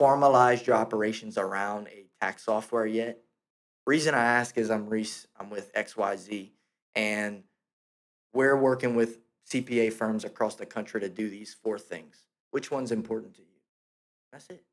formalized 0.03 0.67
your 0.67 0.75
operations 0.75 1.39
around 1.39 1.87
a 1.87 2.07
tax 2.21 2.43
software 2.43 2.87
yet? 2.87 3.21
Reason 3.87 4.17
I 4.17 4.25
ask 4.25 4.59
is 4.59 4.69
I'm 4.69 4.89
Reese, 4.89 5.29
I'm 5.39 5.49
with 5.49 5.73
XYZ, 5.75 6.51
and 6.97 7.45
we're 8.35 8.57
working 8.57 8.97
with 8.97 9.21
CPA 9.49 9.93
firms 9.93 10.25
across 10.25 10.57
the 10.57 10.67
country 10.67 11.01
to 11.03 11.09
do 11.09 11.31
these 11.31 11.55
four 11.55 11.79
things. 11.79 12.27
Which 12.51 12.69
one's 12.69 12.91
important 12.91 13.35
to 13.35 13.43
you? 13.43 13.61
That's 14.33 14.51
it. 14.51 14.65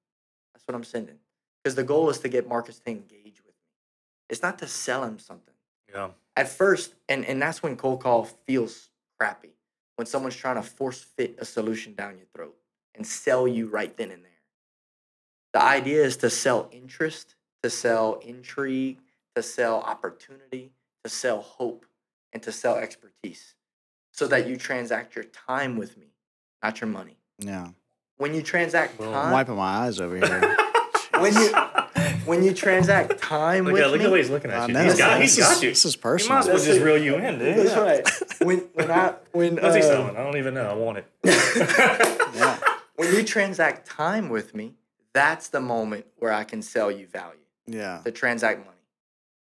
That's 0.52 0.68
what 0.68 0.74
I'm 0.74 0.84
sending. 0.84 1.18
Because 1.64 1.76
the 1.76 1.84
goal 1.84 2.10
is 2.10 2.18
to 2.22 2.28
get 2.28 2.50
Marcus 2.50 2.80
to 2.80 2.90
engage 2.90 3.44
with 3.46 3.54
me. 3.54 3.70
It's 4.32 4.42
not 4.42 4.58
to 4.58 4.68
sell 4.68 5.04
him 5.04 5.20
something. 5.20 5.54
Yeah. 5.94 6.10
At 6.38 6.50
first, 6.50 6.96
and, 7.08 7.24
and 7.24 7.40
that's 7.40 7.62
when 7.62 7.76
cold 7.76 8.02
call 8.02 8.24
feels 8.48 8.90
crappy. 9.20 9.52
When 9.96 10.08
someone's 10.08 10.36
trying 10.36 10.56
to 10.56 10.64
force 10.64 11.04
fit 11.04 11.36
a 11.38 11.46
solution 11.46 11.94
down 11.94 12.18
your 12.18 12.26
throat 12.34 12.56
and 12.96 13.06
sell 13.06 13.48
you 13.48 13.68
right 13.68 13.96
then 13.96 14.10
and 14.10 14.24
there. 14.24 14.29
The 15.54 15.62
idea 15.64 16.04
is 16.04 16.18
to 16.18 16.30
sell 16.30 16.70
interest, 16.72 17.36
to 17.64 17.70
sell 17.70 18.16
intrigue, 18.26 19.00
to 19.36 19.42
sell 19.44 19.82
opportunity, 19.82 20.72
to 21.04 21.10
sell 21.10 21.42
hope, 21.42 21.86
and 22.34 22.42
to 22.44 22.52
sell 22.52 22.76
expertise. 22.76 23.56
so 24.12 24.28
that 24.28 24.48
you 24.48 24.58
transact 24.58 25.16
your 25.16 25.24
time 25.26 25.78
with 25.78 25.98
me, 25.98 26.08
not 26.62 26.82
your 26.82 26.90
money. 26.90 27.18
Yeah. 27.40 27.70
When 28.18 28.34
you 28.34 28.42
transact 28.42 29.00
Well, 29.00 29.14
I'm 29.16 29.32
wiping 29.32 29.56
my 29.56 29.86
eyes 29.86 30.00
over 30.02 30.18
here. 30.26 30.58
when 31.22 31.34
you 31.34 31.50
when 32.26 32.44
you 32.44 32.54
transact 32.54 33.18
time 33.20 33.64
Look 33.66 33.74
with 33.74 33.82
at 33.84 33.90
look 33.92 34.00
me, 34.00 34.06
at 34.06 34.08
the 34.10 34.14
way 34.14 34.20
he's 34.20 34.30
looking 34.30 34.52
at 34.52 34.68
you. 34.68 34.74
know. 34.74 34.84
He's 34.84 34.98
got, 34.98 35.20
this, 35.20 35.36
he's 35.38 35.44
got 35.46 35.64
you. 35.64 35.70
this 35.70 35.86
is 35.86 35.94
He 35.96 35.98
might 36.00 36.02
personal. 36.04 36.38
as 36.40 36.46
well 36.48 36.54
That's 36.56 36.66
just 36.68 36.80
it. 36.82 36.84
reel 36.84 36.98
you 37.02 37.16
in, 37.16 37.40
dude. 37.40 37.58
that's 37.66 37.78
right. 37.78 38.08
When 38.46 38.58
when 38.74 38.92
I 38.92 39.14
when 39.32 39.56
What's 39.56 39.76
he 39.76 39.82
uh, 39.82 39.86
selling? 39.86 40.16
I 40.18 40.24
don't 40.24 40.38
even 40.38 40.54
know. 40.54 40.70
I 40.70 40.74
want 40.74 40.98
it. 41.00 41.06
Yeah. 42.36 42.60
when 42.98 43.14
you 43.16 43.24
transact 43.24 43.88
time 43.90 44.30
with 44.30 44.54
me, 44.54 44.76
that's 45.14 45.50
the 45.50 45.60
moment 45.62 46.06
where 46.18 46.32
I 46.34 46.44
can 46.44 46.62
sell 46.62 46.92
you 46.92 47.08
value. 47.08 47.36
Yeah. 47.68 48.02
to 48.04 48.12
transact 48.12 48.66
money. 48.66 48.78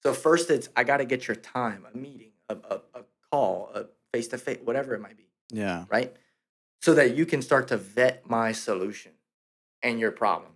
So 0.05 0.13
first, 0.13 0.49
it's 0.49 0.69
I 0.77 0.85
got 0.85 0.99
to 0.99 1.05
get 1.05 1.27
your 1.27 1.35
time, 1.35 1.85
a 1.93 1.97
meeting, 1.97 2.31
a, 2.49 2.55
a, 2.55 2.81
a 2.95 3.03
call, 3.33 3.71
a 3.75 3.87
face 4.13 4.29
to 4.29 4.39
face, 4.39 4.59
whatever 4.63 4.95
it 4.95 5.01
might 5.01 5.17
be, 5.17 5.27
Yeah. 5.51 5.87
right? 5.89 6.15
So 6.83 6.95
that 6.95 7.17
you 7.17 7.27
can 7.27 7.43
start 7.43 7.67
to 7.69 7.77
vet 7.77 8.29
my 8.29 8.53
solution 8.53 9.11
and 9.83 9.99
your 9.99 10.13
problem, 10.13 10.53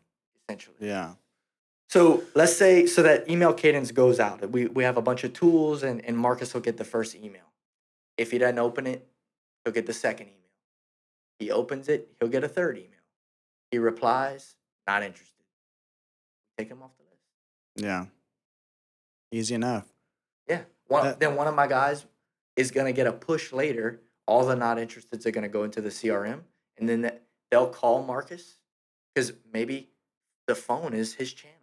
essentially. 0.49 0.77
Yeah. 0.79 1.15
So 1.89 2.23
let's 2.37 2.57
say 2.57 2.87
so 2.87 3.03
that 3.03 3.29
email 3.29 3.53
cadence 3.53 3.91
goes 3.91 4.21
out. 4.21 4.49
We 4.51 4.67
we 4.67 4.85
have 4.85 4.97
a 4.97 5.03
bunch 5.03 5.25
of 5.25 5.33
tools, 5.33 5.83
and 5.83 6.05
and 6.05 6.17
Marcus 6.17 6.55
will 6.55 6.61
get 6.61 6.77
the 6.77 6.85
first 6.85 7.17
email. 7.17 7.51
If 8.17 8.31
he 8.31 8.39
doesn't 8.39 8.59
open 8.61 8.87
it, 8.87 9.07
he'll 9.65 9.73
get 9.75 9.87
the 9.87 9.93
second 9.93 10.27
email. 10.29 10.53
He 11.41 11.51
opens 11.51 11.89
it, 11.89 12.09
he'll 12.21 12.29
get 12.29 12.45
a 12.45 12.49
third 12.49 12.77
email. 12.79 12.91
He 13.73 13.79
replies, 13.79 14.55
not 14.87 15.03
interested. 15.03 15.35
Take 16.59 16.69
him 16.69 16.83
off 16.83 16.91
the 16.97 17.05
list. 17.05 17.23
Yeah. 17.77 18.07
Easy 19.31 19.55
enough. 19.55 19.87
Yeah. 20.49 20.63
One, 20.89 21.05
That- 21.05 21.21
then 21.21 21.35
one 21.37 21.47
of 21.47 21.55
my 21.55 21.67
guys 21.67 22.07
is 22.57 22.71
going 22.71 22.87
to 22.87 22.93
get 22.93 23.07
a 23.07 23.13
push 23.13 23.53
later. 23.53 24.01
All 24.27 24.45
the 24.45 24.57
not 24.57 24.79
interested 24.79 25.25
are 25.27 25.31
going 25.31 25.43
to 25.43 25.49
go 25.49 25.63
into 25.65 25.81
the 25.81 25.91
CRM, 25.91 26.43
and 26.79 26.89
then 26.89 27.03
th- 27.03 27.21
they'll 27.51 27.69
call 27.69 28.03
Marcus 28.03 28.59
because 29.15 29.33
maybe 29.53 29.91
the 30.47 30.55
phone 30.55 30.95
is 30.95 31.15
his 31.15 31.33
channel. 31.33 31.55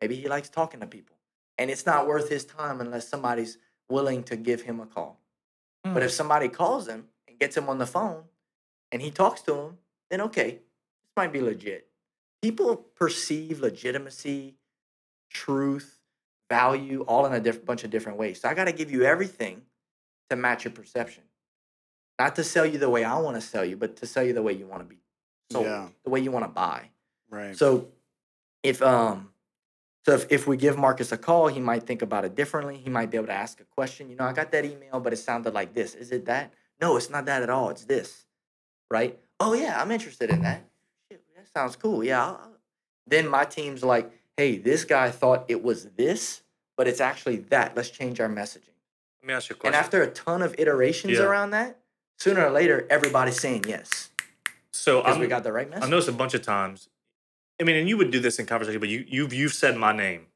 Maybe 0.00 0.14
he 0.14 0.28
likes 0.28 0.48
talking 0.48 0.80
to 0.80 0.86
people, 0.86 1.16
and 1.58 1.70
it's 1.70 1.84
not 1.84 2.06
worth 2.06 2.28
his 2.28 2.44
time 2.44 2.80
unless 2.80 3.08
somebody's 3.08 3.58
willing 3.88 4.22
to 4.24 4.36
give 4.36 4.62
him 4.62 4.78
a 4.78 4.86
call. 4.86 5.20
But 5.82 5.94
hmm. 5.94 6.02
if 6.02 6.12
somebody 6.12 6.48
calls 6.48 6.86
him 6.86 7.08
and 7.26 7.38
gets 7.38 7.56
him 7.56 7.68
on 7.68 7.78
the 7.78 7.86
phone, 7.86 8.24
and 8.92 9.02
he 9.02 9.10
talks 9.10 9.40
to 9.42 9.54
him, 9.54 9.78
then 10.10 10.20
okay, 10.20 10.50
this 10.50 11.12
might 11.16 11.32
be 11.32 11.40
legit. 11.40 11.85
People 12.46 12.76
perceive 12.94 13.58
legitimacy, 13.58 14.54
truth, 15.30 15.98
value 16.48 17.02
all 17.08 17.26
in 17.26 17.32
a 17.32 17.40
diff- 17.40 17.64
bunch 17.64 17.82
of 17.82 17.90
different 17.90 18.18
ways. 18.18 18.40
So 18.40 18.48
I 18.48 18.54
got 18.54 18.66
to 18.66 18.72
give 18.72 18.88
you 18.88 19.02
everything 19.02 19.62
to 20.30 20.36
match 20.36 20.64
your 20.64 20.70
perception. 20.70 21.24
Not 22.20 22.36
to 22.36 22.44
sell 22.44 22.64
you 22.64 22.78
the 22.78 22.88
way 22.88 23.02
I 23.02 23.18
want 23.18 23.34
to 23.34 23.40
sell 23.40 23.64
you, 23.64 23.76
but 23.76 23.96
to 23.96 24.06
sell 24.06 24.22
you 24.22 24.32
the 24.32 24.44
way 24.44 24.52
you 24.52 24.64
want 24.64 24.82
to 24.82 24.88
be 24.88 25.00
sold, 25.50 25.64
Yeah. 25.66 25.88
the 26.04 26.10
way 26.10 26.20
you 26.20 26.30
want 26.30 26.44
to 26.44 26.48
buy. 26.48 26.90
Right. 27.28 27.56
So 27.56 27.88
if 28.62 28.80
um 28.80 29.30
so 30.04 30.12
if, 30.12 30.26
if 30.30 30.46
we 30.46 30.56
give 30.56 30.78
Marcus 30.78 31.10
a 31.10 31.18
call, 31.18 31.48
he 31.48 31.58
might 31.58 31.82
think 31.82 32.00
about 32.00 32.24
it 32.24 32.36
differently. 32.36 32.76
He 32.76 32.90
might 32.90 33.10
be 33.10 33.16
able 33.16 33.26
to 33.26 33.32
ask 33.32 33.60
a 33.60 33.64
question. 33.64 34.08
You 34.08 34.14
know, 34.14 34.24
I 34.24 34.32
got 34.32 34.52
that 34.52 34.64
email, 34.64 35.00
but 35.00 35.12
it 35.12 35.16
sounded 35.16 35.52
like 35.52 35.74
this. 35.74 35.96
Is 35.96 36.12
it 36.12 36.26
that? 36.26 36.54
No, 36.80 36.96
it's 36.96 37.10
not 37.10 37.24
that 37.26 37.42
at 37.42 37.50
all. 37.50 37.70
It's 37.70 37.86
this. 37.86 38.24
Right? 38.88 39.18
Oh 39.40 39.52
yeah, 39.52 39.82
I'm 39.82 39.90
interested 39.90 40.30
in 40.30 40.42
that. 40.42 40.62
That 41.54 41.60
sounds 41.60 41.76
cool. 41.76 42.04
Yeah. 42.04 42.24
I'll- 42.24 42.52
Then 43.06 43.28
my 43.28 43.44
team's 43.44 43.84
like, 43.84 44.10
hey, 44.36 44.58
this 44.58 44.84
guy 44.84 45.10
thought 45.10 45.44
it 45.48 45.62
was 45.62 45.90
this, 45.96 46.42
but 46.76 46.88
it's 46.88 47.00
actually 47.00 47.36
that. 47.50 47.76
Let's 47.76 47.90
change 47.90 48.20
our 48.20 48.28
messaging. 48.28 48.74
Let 49.22 49.28
me 49.28 49.34
ask 49.34 49.48
you 49.48 49.54
a 49.54 49.58
question. 49.58 49.74
And 49.74 49.76
after 49.76 50.02
a 50.02 50.10
ton 50.10 50.42
of 50.42 50.54
iterations 50.58 51.14
Yeah. 51.14 51.24
around 51.24 51.50
that, 51.50 51.78
sooner 52.18 52.44
or 52.44 52.50
later, 52.50 52.86
everybody's 52.90 53.38
saying 53.40 53.64
yes 53.68 54.10
so 54.76 55.02
I'm, 55.02 55.18
we 55.18 55.26
got 55.26 55.42
the 55.42 55.52
right 55.52 55.68
message. 55.68 55.84
I've 55.84 55.90
noticed 55.90 56.08
a 56.08 56.12
bunch 56.12 56.34
of 56.34 56.42
times. 56.42 56.88
I 57.60 57.64
mean, 57.64 57.76
and 57.76 57.88
you 57.88 57.96
would 57.96 58.10
do 58.10 58.20
this 58.20 58.38
in 58.38 58.46
conversation, 58.46 58.78
but 58.78 58.88
you 58.88 59.04
you've 59.08 59.32
you've 59.32 59.54
said 59.54 59.76
my 59.76 59.92
name 59.92 60.26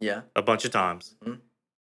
yeah. 0.00 0.22
a 0.36 0.42
bunch 0.42 0.64
of 0.64 0.70
times. 0.70 1.16
Mhm. 1.24 1.38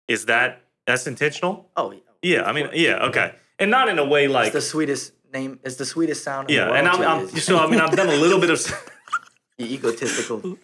Is 0.08 0.26
that 0.26 0.64
that's 0.88 1.08
intentional? 1.08 1.70
Oh 1.78 1.92
yeah. 1.92 2.00
Yeah, 2.22 2.44
I 2.44 2.52
mean, 2.54 2.70
yeah, 2.74 3.06
okay, 3.06 3.36
and 3.60 3.70
not 3.70 3.90
in 3.90 4.00
a 4.00 4.06
way 4.06 4.28
like 4.28 4.48
it's 4.48 4.54
the 4.54 4.62
sweetest 4.62 5.14
name. 5.34 5.60
is 5.64 5.78
the 5.78 5.86
sweetest 5.86 6.24
sound. 6.24 6.50
In 6.50 6.56
yeah, 6.58 6.66
the 6.66 6.74
and 6.74 6.88
I'm, 6.88 7.02
I'm 7.02 7.22
you. 7.22 7.40
so 7.42 7.58
I 7.60 7.68
mean 7.70 7.80
I've 7.82 7.96
done 7.96 8.10
a 8.10 8.16
little 8.16 8.40
bit 8.40 8.50
of. 8.50 8.60
You 9.58 9.68
egotistical. 9.68 10.40
Hold 10.42 10.58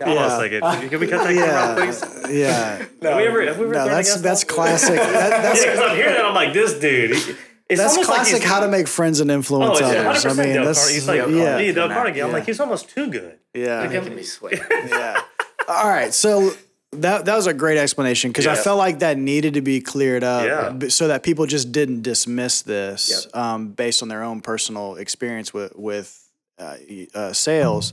Yeah. 0.00 0.06
on 0.10 0.30
a 0.30 0.38
second. 0.38 0.90
Can 0.90 1.00
we 1.00 1.08
cut 1.08 1.24
that 1.26 1.34
camera 1.34 1.46
yeah. 1.46 1.64
out, 1.64 1.76
please? 1.76 2.30
Yeah. 2.38 2.76
Have 3.02 3.16
we 3.16 3.26
ever, 3.26 3.42
have 3.46 3.58
we 3.58 3.64
ever 3.64 3.74
No, 3.74 3.84
that's 3.88 4.08
against 4.08 4.22
that's 4.22 4.44
that? 4.44 4.54
classic. 4.54 4.94
That, 4.94 5.42
that's 5.42 5.64
yeah, 5.64 5.72
because 5.72 5.90
I'm 5.90 5.96
hearing 5.96 6.14
that, 6.14 6.24
I'm 6.24 6.34
like, 6.34 6.52
this 6.52 6.74
dude. 6.78 7.16
he- 7.16 7.34
It's 7.68 7.80
that's 7.80 7.94
almost 7.94 8.08
like 8.08 8.18
classic. 8.18 8.36
he's- 8.42 8.48
how 8.48 8.60
to 8.60 8.68
make 8.68 8.86
friends 8.86 9.18
and 9.18 9.28
Oh, 9.28 9.34
influence 9.34 9.80
it's 9.80 9.88
others. 9.88 10.24
100% 10.24 10.30
I 10.38 10.44
mean, 10.44 10.54
Dale 10.54 10.64
that's 10.66 10.78
Carnegie. 10.78 10.94
He's 10.94 11.08
like, 11.08 11.18
yeah, 11.18 11.58
yeah, 11.58 11.72
Dale 11.72 11.88
Carnegie. 11.88 12.22
I'm 12.22 12.28
Yeah. 12.28 12.32
like, 12.34 12.46
he's 12.46 12.60
almost 12.60 12.88
too 12.90 13.10
good. 13.10 13.38
yeah. 13.54 13.86
Making 13.88 14.14
me 14.14 14.22
sweat. 14.22 14.60
yeah. 14.70 15.20
All 15.66 15.88
right. 15.88 16.14
So 16.14 16.52
that 16.92 17.26
that 17.26 17.36
was 17.36 17.46
a 17.46 17.54
great 17.54 17.78
explanation 17.78 18.30
because 18.30 18.46
I 18.46 18.54
felt 18.54 18.78
like 18.78 19.00
that 19.00 19.18
needed 19.18 19.54
to 19.54 19.60
be 19.60 19.80
cleared 19.80 20.24
up 20.24 20.44
Yeah. 20.80 20.88
so 20.88 21.08
that 21.08 21.22
people 21.22 21.46
just 21.46 21.70
didn't 21.70 22.02
dismiss 22.02 22.62
this 22.62 23.26
Yep. 23.26 23.36
um, 23.36 23.68
based 23.68 24.02
on 24.02 24.08
their 24.08 24.22
own 24.22 24.40
personal 24.40 24.96
experience 24.96 25.52
with 25.52 25.74
with 25.76 26.18
uh, 26.58 26.76
uh, 27.14 27.32
sales. 27.32 27.92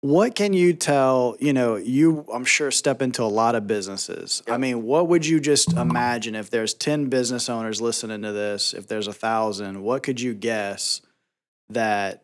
What 0.00 0.34
can 0.36 0.52
you 0.52 0.74
tell? 0.74 1.36
You 1.40 1.52
know, 1.52 1.76
you 1.76 2.24
I'm 2.32 2.44
sure 2.44 2.70
step 2.70 3.02
into 3.02 3.22
a 3.22 3.26
lot 3.26 3.54
of 3.54 3.66
businesses. 3.66 4.42
I 4.48 4.56
mean, 4.58 4.84
what 4.84 5.08
would 5.08 5.26
you 5.26 5.40
just 5.40 5.72
imagine 5.72 6.34
if 6.34 6.50
there's 6.50 6.74
ten 6.74 7.06
business 7.08 7.48
owners 7.48 7.80
listening 7.80 8.22
to 8.22 8.32
this? 8.32 8.74
If 8.74 8.86
there's 8.86 9.08
a 9.08 9.12
thousand, 9.12 9.82
what 9.82 10.02
could 10.02 10.20
you 10.20 10.34
guess 10.34 11.00
that 11.70 12.22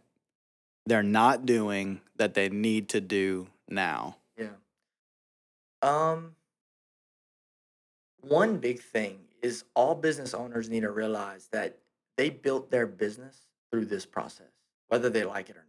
they're 0.86 1.03
not 1.03 1.47
doing 1.47 2.01
that 2.16 2.34
they 2.34 2.49
need 2.49 2.88
to 2.90 3.01
do 3.01 3.49
now? 3.68 4.16
Um. 5.85 6.37
One 8.22 8.57
big 8.57 8.80
thing 8.80 9.18
is 9.43 9.64
all 9.74 9.95
business 9.95 10.32
owners 10.32 10.70
need 10.70 10.80
to 10.80 10.91
realize 10.91 11.49
that 11.53 11.78
they 12.16 12.30
built 12.30 12.70
their 12.70 12.87
business 12.87 13.47
through 13.70 13.85
this 13.85 14.07
process, 14.07 14.47
whether 14.89 15.11
they 15.11 15.24
like 15.24 15.51
it 15.51 15.57
or 15.57 15.59
not. 15.59 15.66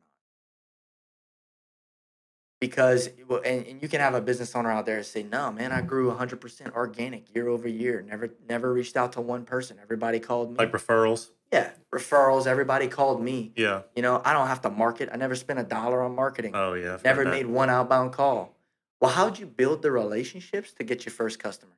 Because, 2.61 3.09
well, 3.27 3.41
and, 3.45 3.65
and 3.67 3.81
you 3.81 3.89
can 3.89 3.99
have 3.99 4.13
a 4.15 4.21
business 4.21 4.55
owner 4.55 4.71
out 4.71 4.85
there 4.85 4.95
and 4.97 5.05
say, 5.05 5.21
"No, 5.23 5.51
man, 5.51 5.73
I 5.73 5.81
grew 5.81 6.09
100% 6.09 6.73
organic 6.73 7.35
year 7.35 7.49
over 7.49 7.67
year. 7.67 8.01
Never, 8.07 8.29
never 8.47 8.71
reached 8.71 8.95
out 8.95 9.11
to 9.13 9.21
one 9.21 9.43
person. 9.43 9.77
Everybody 9.83 10.19
called 10.19 10.51
me. 10.51 10.55
Like 10.57 10.71
referrals. 10.71 11.31
yeah, 11.51 11.71
referrals. 11.93 12.47
Everybody 12.47 12.87
called 12.87 13.21
me. 13.21 13.51
Yeah. 13.57 13.81
You 13.95 14.01
know, 14.01 14.21
I 14.23 14.31
don't 14.31 14.47
have 14.47 14.61
to 14.61 14.69
market. 14.69 15.09
I 15.11 15.17
never 15.17 15.35
spent 15.35 15.59
a 15.59 15.63
dollar 15.63 16.01
on 16.01 16.15
marketing. 16.15 16.53
Oh, 16.55 16.73
yeah. 16.73 16.93
I've 16.93 17.03
Never 17.03 17.25
made 17.25 17.45
one 17.45 17.69
outbound 17.69 18.13
call. 18.13 18.54
Well, 19.01 19.11
how'd 19.11 19.37
you 19.39 19.45
build 19.45 19.81
the 19.81 19.91
relationships 19.91 20.71
to 20.73 20.83
get 20.83 21.05
your 21.05 21.13
first 21.13 21.39
customer? 21.39 21.73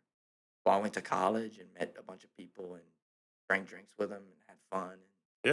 Well, 0.66 0.76
I 0.76 0.80
went 0.82 0.94
to 0.96 1.02
college 1.02 1.58
and 1.60 1.68
met 1.78 1.96
a 1.98 2.04
bunch 2.04 2.24
of 2.24 2.36
people 2.38 2.74
and 2.76 2.84
drank 3.50 3.68
drinks 3.68 3.94
with 3.98 4.10
them 4.10 4.22
and 4.22 4.36
had 4.48 4.58
fun. 4.72 4.92
And, 4.94 5.02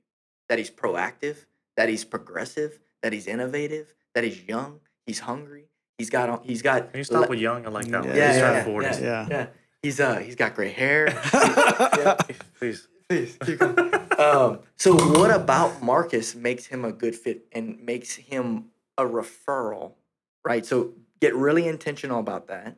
That 0.50 0.58
he's 0.58 0.70
proactive, 0.70 1.46
that 1.78 1.88
he's 1.88 2.04
progressive, 2.04 2.78
that 3.02 3.14
he's 3.14 3.28
innovative, 3.28 3.94
that 4.16 4.24
he's 4.24 4.42
young, 4.44 4.80
he's 5.06 5.20
hungry, 5.20 5.66
he's 5.98 6.10
got 6.10 6.46
he's 6.46 6.62
got 6.62 6.92
Can 6.92 6.98
you 7.00 7.04
stop 7.04 7.22
le- 7.24 7.28
with 7.30 7.40
young? 7.40 7.66
I 7.66 7.70
like 7.70 7.86
that 7.88 8.04
Yeah, 8.04 8.10
one. 8.10 8.16
yeah, 8.18 8.28
He's 8.28 8.36
yeah, 8.42 8.64
trying 8.64 8.84
yeah, 8.84 8.92
40s. 8.92 9.02
Yeah. 9.02 9.28
yeah. 9.30 9.48
He's 9.82 10.00
uh 10.00 10.18
he's 10.18 10.36
got 10.36 10.56
gray 10.56 10.72
hair. 10.72 11.08
yeah. 11.34 12.16
Please. 12.58 12.88
Please 13.08 13.38
keep 13.44 13.58
going. 13.60 13.80
um, 14.20 14.60
so 14.76 14.94
what 15.18 15.32
about 15.32 15.82
Marcus 15.82 16.36
makes 16.36 16.68
him 16.68 16.86
a 16.86 16.92
good 16.92 17.16
fit 17.16 17.46
and 17.52 17.84
makes 17.84 18.14
him 18.14 18.66
a 19.00 19.04
referral, 19.04 19.94
right? 20.46 20.64
So 20.64 20.94
get 21.20 21.34
really 21.34 21.68
intentional 21.68 22.20
about 22.20 22.48
that. 22.50 22.78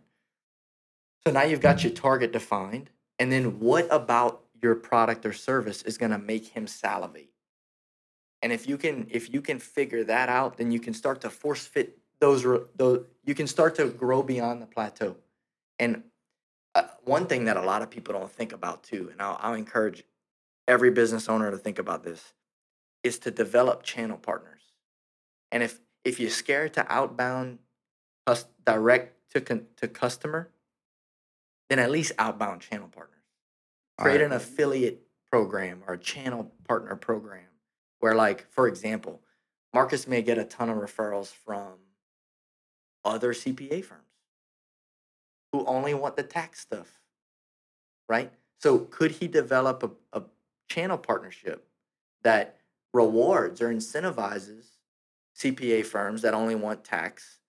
So 1.28 1.34
now 1.34 1.44
you've 1.44 1.60
got 1.60 1.84
your 1.84 1.92
target 1.92 2.32
defined, 2.32 2.92
and 3.20 3.30
then 3.30 3.60
what 3.60 3.88
about 3.92 4.44
your 4.62 4.74
product 4.76 5.26
or 5.26 5.34
service 5.34 5.82
is 5.82 5.98
going 5.98 6.12
to 6.12 6.18
make 6.18 6.48
him 6.48 6.66
salivate? 6.66 7.31
And 8.42 8.52
if 8.52 8.68
you 8.68 8.78
can, 8.78 9.08
if 9.10 9.34
you 9.34 9.42
can 9.42 9.60
figure 9.60 10.04
that 10.06 10.30
out, 10.30 10.58
then 10.58 10.72
you 10.72 10.80
can 10.80 10.94
start 10.94 11.22
to 11.22 11.30
force 11.30 11.66
fit 11.66 11.98
those. 12.20 12.44
those 12.76 13.06
you 13.24 13.36
can 13.36 13.48
start 13.48 13.76
to 13.76 13.88
grow 13.88 14.24
beyond 14.24 14.62
the 14.62 14.66
plateau. 14.66 15.18
And 15.78 16.04
uh, 16.74 16.84
one 17.04 17.28
thing 17.28 17.46
that 17.46 17.58
a 17.58 17.62
lot 17.62 17.82
of 17.82 17.90
people 17.90 18.14
don't 18.14 18.32
think 18.32 18.54
about 18.54 18.84
too, 18.84 19.10
and 19.12 19.22
I'll, 19.22 19.38
I'll 19.42 19.54
encourage 19.54 20.04
every 20.68 20.92
business 20.92 21.28
owner 21.30 21.52
to 21.52 21.58
think 21.58 21.80
about 21.80 22.04
this, 22.04 22.34
is 23.04 23.20
to 23.20 23.32
develop 23.32 23.84
channel 23.84 24.18
partners. 24.18 24.62
And 25.52 25.62
if 25.62 25.80
if 26.04 26.20
you're 26.20 26.32
scared 26.32 26.74
to 26.74 26.86
outbound, 26.92 27.60
direct 28.66 29.32
to 29.32 29.42
con- 29.42 29.68
to 29.78 29.88
customer, 29.88 30.50
then 31.70 31.80
at 31.80 31.92
least 31.92 32.12
outbound 32.18 32.62
channel 32.62 32.88
partners. 32.88 33.18
Create 33.98 34.16
Alright. 34.16 34.32
an 34.32 34.34
affiliate 34.34 35.04
program 35.32 35.84
or 35.88 35.94
a 35.94 35.98
channel 35.98 36.52
partner 36.68 36.96
program 36.96 37.51
where, 38.02 38.16
like, 38.16 38.46
for 38.52 38.68
example, 38.68 39.22
Marcus 39.74 40.08
may 40.08 40.22
get 40.22 40.38
a 40.38 40.44
ton 40.44 40.70
of 40.70 40.78
referrals 40.78 41.32
from 41.32 41.76
other 43.06 43.34
CPA 43.34 43.84
firms 43.84 44.02
who 45.52 45.66
only 45.66 45.94
want 45.94 46.16
the 46.16 46.24
tax 46.24 46.60
stuff, 46.60 47.00
right? 48.10 48.32
So 48.60 48.80
could 48.80 49.12
he 49.12 49.28
develop 49.28 49.84
a, 49.84 50.20
a 50.20 50.24
channel 50.70 50.98
partnership 50.98 51.68
that 52.24 52.58
rewards 52.94 53.62
or 53.62 53.74
incentivizes 53.74 54.66
CPA 55.38 55.86
firms 55.86 56.22
that 56.22 56.34
only 56.34 56.56
want 56.56 56.84
tax 56.84 57.40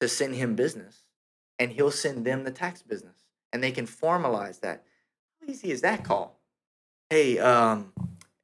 to 0.00 0.08
send 0.08 0.34
him 0.34 0.54
business 0.54 1.04
and 1.58 1.72
he'll 1.72 1.90
send 1.90 2.24
them 2.24 2.44
the 2.44 2.50
tax 2.50 2.82
business 2.82 3.18
and 3.52 3.62
they 3.62 3.72
can 3.72 3.86
formalize 3.86 4.60
that. 4.60 4.84
How 5.40 5.52
easy 5.52 5.70
is 5.70 5.80
that 5.82 6.04
call? 6.04 6.40
Hey, 7.10 7.38
um, 7.38 7.92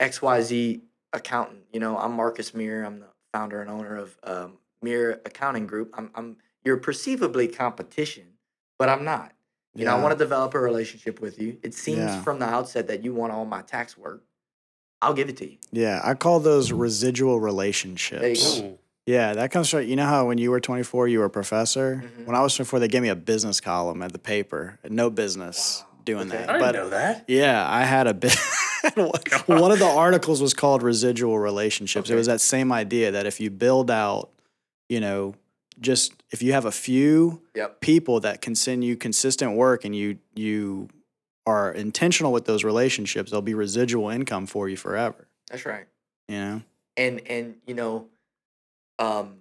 XYZ 0.01 0.83
accountant, 1.13 1.61
you 1.73 1.81
know, 1.81 1.97
I'm 1.99 2.13
Marcus 2.13 2.55
Meir. 2.55 2.85
I'm 2.85 3.01
the 3.01 3.07
founder 3.33 3.61
and 3.61 3.71
owner 3.71 3.97
of 3.97 4.17
um, 4.25 4.59
Meir 4.83 5.21
Accounting 5.25 5.67
Group. 5.67 5.95
I'm, 5.97 6.11
I'm 6.15 6.37
you're 6.65 6.77
perceivably 6.77 7.49
competition, 7.49 8.25
but 8.79 8.89
I'm 8.89 9.05
not. 9.05 9.33
You 9.75 9.85
know, 9.85 9.97
I 9.97 10.01
want 10.03 10.13
to 10.13 10.19
develop 10.19 10.55
a 10.55 10.59
relationship 10.59 11.21
with 11.21 11.41
you. 11.41 11.59
It 11.63 11.73
seems 11.73 11.99
Yeah. 11.99 12.23
from 12.23 12.41
the 12.41 12.47
outset 12.47 12.89
that 12.89 13.05
you 13.05 13.15
want 13.15 13.33
all 13.33 13.45
my 13.45 13.63
tax 13.63 13.97
work. 13.97 14.25
I'll 15.01 15.15
give 15.15 15.29
it 15.29 15.37
to 15.37 15.49
you. 15.49 15.59
Yeah, 15.71 16.01
I 16.03 16.15
call 16.15 16.41
those 16.41 16.73
residual 16.73 17.39
relationships. 17.39 18.61
go. 18.61 18.79
Yeah, 19.07 19.35
that 19.35 19.53
comes 19.53 19.71
from 19.71 19.85
you 19.85 19.95
know 19.95 20.05
how 20.07 20.27
when 20.27 20.37
you 20.39 20.51
were 20.51 20.59
24 20.59 21.07
you 21.09 21.21
were 21.21 21.27
a 21.27 21.31
professor. 21.31 22.03
Mhm. 22.05 22.27
When 22.27 22.35
I 22.35 22.41
was 22.43 22.57
24, 22.57 22.81
they 22.81 22.89
gave 22.89 23.03
me 23.03 23.09
a 23.09 23.15
business 23.15 23.61
column 23.61 24.03
at 24.03 24.13
the 24.13 24.19
paper. 24.19 24.81
No 24.89 25.11
business 25.11 25.85
Wow. 25.93 25.99
doing 26.05 26.29
Okay. 26.29 26.39
that. 26.39 26.51
I 26.51 26.53
didn't 26.55 26.67
but 26.67 26.75
know 26.75 26.89
that. 26.91 27.25
yeah, 27.29 27.65
I 27.71 27.85
had 27.85 28.09
a 28.09 28.15
bit. 28.15 28.37
one 29.47 29.73
of 29.73 29.79
the 29.79 29.87
articles 29.91 30.41
was 30.41 30.55
called 30.55 30.83
residual 30.83 31.39
relationships. 31.39 32.11
It 32.11 32.15
was 32.15 32.27
that 32.27 32.41
same 32.41 32.73
idea 32.73 33.11
that 33.11 33.27
if 33.27 33.41
you 33.41 33.51
build 33.51 33.91
out, 33.91 34.31
you 34.89 35.01
know, 35.01 35.35
just 35.81 36.13
if 36.31 36.43
you 36.43 36.53
have 36.53 36.65
a 36.65 36.73
few 36.73 37.43
Yep. 37.55 37.81
people 37.81 38.21
that 38.21 38.41
can 38.41 38.55
send 38.55 38.85
you 38.85 38.97
consistent 38.97 39.53
work 39.53 39.85
and 39.85 39.95
you 39.95 40.19
you 40.35 40.89
are 41.47 41.73
intentional 41.73 42.33
with 42.33 42.45
those 42.45 42.63
relationships, 42.65 43.31
there'll 43.31 43.43
be 43.43 43.55
residual 43.55 44.09
income 44.11 44.47
for 44.47 44.69
you 44.69 44.77
forever. 44.77 45.29
That's 45.51 45.65
right. 45.65 45.87
You 46.29 46.37
know? 46.39 46.63
and 46.99 47.21
and 47.29 47.55
you 47.67 47.75
know 47.75 48.07
um 48.99 49.37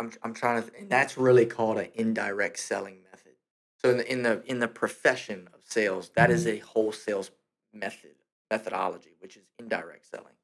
i'm 0.00 0.10
i'm 0.22 0.34
trying 0.34 0.62
to 0.62 0.70
and 0.78 0.88
that's 0.90 1.16
really 1.16 1.46
called 1.46 1.78
an 1.78 1.88
indirect 1.94 2.58
selling 2.58 2.96
method 3.10 3.32
so 3.78 3.90
in 3.90 3.98
the 3.98 4.10
in 4.12 4.22
the 4.22 4.42
in 4.46 4.58
the 4.60 4.68
profession 4.68 5.48
of 5.54 5.61
sales 5.72 6.10
that 6.16 6.30
is 6.30 6.46
a 6.46 6.58
whole 6.58 6.92
sales 6.92 7.30
method 7.72 8.14
methodology 8.50 9.14
which 9.20 9.36
is 9.36 9.44
indirect 9.58 10.04
selling 10.12 10.36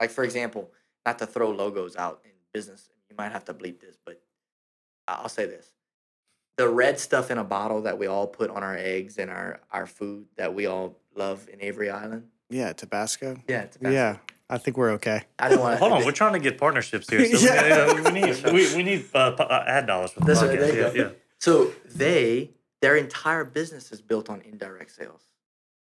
like 0.00 0.10
for 0.10 0.24
example 0.24 0.70
not 1.04 1.18
to 1.18 1.26
throw 1.26 1.50
logos 1.50 1.96
out 1.96 2.20
in 2.24 2.30
business 2.52 2.88
you 3.10 3.16
might 3.20 3.32
have 3.32 3.44
to 3.44 3.54
bleep 3.54 3.80
this 3.80 3.96
but 4.06 4.20
I- 5.08 5.18
i'll 5.22 5.28
say 5.28 5.46
this 5.46 5.66
the 6.56 6.68
red 6.68 6.98
stuff 6.98 7.30
in 7.30 7.38
a 7.38 7.44
bottle 7.44 7.82
that 7.82 7.98
we 7.98 8.06
all 8.06 8.26
put 8.26 8.48
on 8.50 8.62
our 8.62 8.76
eggs 8.76 9.18
and 9.18 9.30
our 9.30 9.60
our 9.72 9.86
food 9.86 10.26
that 10.36 10.54
we 10.54 10.66
all 10.66 10.96
love 11.14 11.48
in 11.52 11.60
avery 11.60 11.90
island 11.90 12.24
Yeah, 12.50 12.72
Tabasco. 12.72 13.30
yeah 13.48 13.62
it's 13.66 13.76
Yeah, 13.80 14.18
I 14.48 14.58
think 14.58 14.76
we're 14.76 14.92
okay. 14.98 15.20
i 15.40 15.48
don't 15.48 15.58
want 15.60 15.72
to 15.74 15.78
Hold 15.82 15.92
on, 15.92 16.04
we're 16.06 16.12
trying 16.22 16.34
to 16.34 16.38
get 16.48 16.56
partnerships 16.58 17.06
here. 17.10 17.24
So 17.32 17.38
Yeah. 17.44 17.92
we, 17.94 18.00
we 18.06 18.12
need 18.20 18.34
we, 18.56 18.62
we 18.78 18.82
need 18.90 19.00
uh, 19.12 19.18
uh, 19.38 19.64
ad 19.76 19.86
dollars 19.90 20.12
for 20.12 20.20
the 20.20 20.26
That's 20.26 20.40
podcast. 20.40 20.58
there 20.72 20.96
yeah, 20.96 21.02
yeah. 21.02 21.10
So 21.46 21.52
they, 22.02 22.50
their 22.86 22.94
entire 22.94 23.42
business 23.42 23.90
is 23.90 24.00
built 24.00 24.30
on 24.30 24.40
indirect 24.42 24.92
sales. 24.92 25.22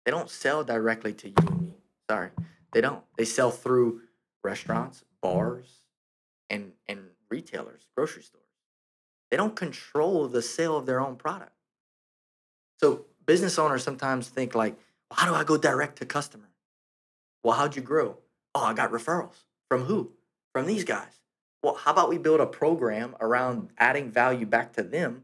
They 0.03 0.11
don't 0.11 0.27
sell 0.27 0.63
directly 0.63 1.13
to 1.13 1.27
you 1.27 1.35
and 1.37 1.61
me. 1.61 1.75
Sorry, 2.09 2.31
they 2.73 2.81
don't. 2.81 3.03
They 3.15 3.25
sell 3.25 3.51
through 3.51 4.01
restaurants, 4.43 5.03
bars, 5.21 5.67
and 6.49 6.71
and 6.87 7.01
retailers, 7.29 7.85
grocery 7.95 8.23
stores. 8.23 8.47
They 9.29 9.37
don't 9.37 9.55
control 9.55 10.27
the 10.27 10.41
sale 10.41 10.75
of 10.75 10.87
their 10.87 10.99
own 10.99 11.15
product. 11.15 11.51
So 12.79 13.05
business 13.27 13.59
owners 13.59 13.83
sometimes 13.83 14.27
think 14.27 14.55
like, 14.55 14.75
well, 15.11 15.19
how 15.19 15.29
do 15.29 15.35
I 15.35 15.43
go 15.43 15.57
direct 15.57 15.99
to 15.99 16.07
customer? 16.07 16.49
Well, 17.43 17.55
how'd 17.55 17.75
you 17.75 17.83
grow? 17.83 18.17
Oh, 18.55 18.63
I 18.63 18.73
got 18.73 18.91
referrals. 18.91 19.43
From 19.69 19.83
who? 19.83 20.13
From 20.53 20.65
these 20.65 20.85
guys. 20.85 21.21
Well, 21.61 21.75
how 21.75 21.91
about 21.91 22.09
we 22.09 22.17
build 22.17 22.39
a 22.39 22.47
program 22.47 23.15
around 23.21 23.69
adding 23.77 24.09
value 24.09 24.47
back 24.47 24.73
to 24.73 24.81
them 24.81 25.21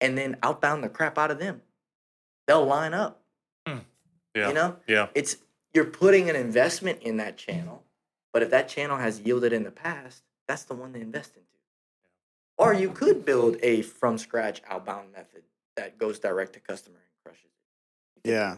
and 0.00 0.16
then 0.16 0.36
outbound 0.42 0.82
the 0.84 0.88
crap 0.88 1.18
out 1.18 1.30
of 1.30 1.38
them? 1.38 1.62
They'll 2.46 2.64
line 2.66 2.94
up. 2.94 3.22
Hmm. 3.66 3.78
Yeah. 4.34 4.48
You 4.48 4.54
know? 4.54 4.76
Yeah. 4.86 5.08
It's 5.14 5.36
you're 5.74 5.84
putting 5.84 6.30
an 6.30 6.36
investment 6.36 7.02
in 7.02 7.16
that 7.18 7.36
channel, 7.36 7.82
but 8.32 8.42
if 8.42 8.50
that 8.50 8.68
channel 8.68 8.96
has 8.98 9.20
yielded 9.20 9.52
in 9.52 9.62
the 9.64 9.70
past, 9.70 10.22
that's 10.48 10.62
the 10.64 10.74
one 10.74 10.92
to 10.94 11.00
invest 11.00 11.34
into. 11.36 11.46
Or 12.58 12.72
you 12.72 12.90
could 12.90 13.24
build 13.24 13.56
a 13.62 13.82
from 13.82 14.16
scratch 14.16 14.62
outbound 14.68 15.12
method 15.12 15.42
that 15.76 15.98
goes 15.98 16.18
direct 16.18 16.54
to 16.54 16.60
customer 16.60 16.96
and 16.96 17.24
crushes 17.24 17.50
it. 18.24 18.30
Yeah. 18.30 18.56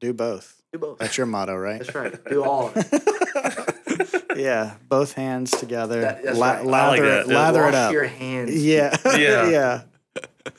Do 0.00 0.12
both. 0.14 0.62
Do 0.72 0.78
both. 0.78 0.98
That's 0.98 1.16
your 1.18 1.26
motto, 1.26 1.54
right? 1.54 1.78
That's 1.80 1.94
right. 1.94 2.24
Do 2.24 2.42
all 2.44 2.68
of 2.68 2.76
it. 2.76 4.24
yeah, 4.36 4.74
both 4.88 5.12
hands 5.12 5.50
together. 5.50 6.00
That- 6.00 6.36
La- 6.36 6.52
right. 6.52 6.58
I 6.60 6.62
like 6.62 7.00
Lather, 7.00 7.08
that. 7.10 7.20
it, 7.26 7.28
lather 7.28 7.60
it 7.62 7.64
Wash 7.66 7.74
up. 7.74 7.92
your 7.92 8.04
hands. 8.04 8.64
Yeah, 8.64 8.96
Yeah. 9.16 9.48
yeah. 9.50 9.82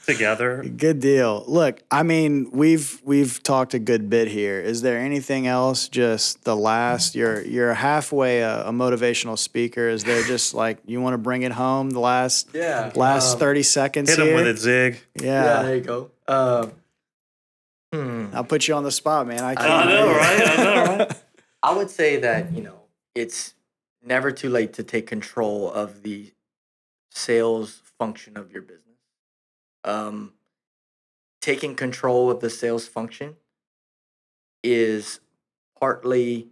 Together. 0.06 0.64
Good 0.64 1.00
deal. 1.00 1.44
Look, 1.48 1.82
I 1.92 2.04
mean, 2.04 2.50
we've 2.52 3.02
we've 3.04 3.42
talked 3.44 3.74
a 3.74 3.80
good 3.80 4.10
bit 4.10 4.28
here. 4.30 4.60
Is 4.60 4.82
there 4.82 4.98
anything 5.00 5.48
else? 5.48 5.88
Just 5.88 6.44
the 6.44 6.56
last. 6.56 7.16
You're 7.16 7.42
you're 7.42 7.74
halfway 7.74 8.40
a, 8.42 8.68
a 8.68 8.72
motivational 8.72 9.38
speaker. 9.38 9.90
Is 9.90 10.04
there 10.04 10.24
just 10.24 10.54
like 10.54 10.80
you 10.86 11.02
want 11.02 11.14
to 11.14 11.18
bring 11.18 11.42
it 11.44 11.52
home? 11.52 11.90
The 11.90 12.00
last 12.00 12.50
Yeah. 12.54 12.92
last 12.96 13.34
um, 13.34 13.40
thirty 13.40 13.64
seconds 13.64 14.10
Hit 14.10 14.20
here. 14.20 14.30
him 14.30 14.36
with 14.36 14.48
it, 14.48 14.58
Zig. 14.60 15.00
Yeah, 15.16 15.44
Yeah. 15.44 15.64
there 15.64 15.76
you 15.76 15.82
go. 15.82 16.12
Um, 16.28 16.72
hmm. 17.94 18.26
I'll 18.34 18.44
put 18.44 18.68
you 18.68 18.74
on 18.76 18.84
the 18.84 18.92
spot, 18.92 19.28
man. 19.28 19.40
I, 19.42 19.56
can't 19.56 19.70
I 19.70 19.86
know, 19.86 20.08
right? 20.08 20.48
I 20.48 20.64
know, 20.64 20.96
right? 20.98 21.22
I 21.64 21.76
would 21.76 21.90
say 21.90 22.18
that, 22.18 22.52
you 22.54 22.62
know, 22.62 22.80
it's 23.16 23.54
never 24.06 24.32
too 24.32 24.50
late 24.50 24.74
to 24.74 24.84
take 24.84 25.08
control 25.08 25.72
of 25.72 26.04
the 26.04 26.34
sales 27.10 27.82
function 27.98 28.36
of 28.38 28.52
your 28.52 28.62
business. 28.62 28.93
Um, 29.84 30.34
taking 31.42 31.76
control 31.76 32.32
of 32.32 32.40
the 32.40 32.50
sales 32.50 32.88
function 32.88 33.36
is 34.64 35.20
partly 35.80 36.48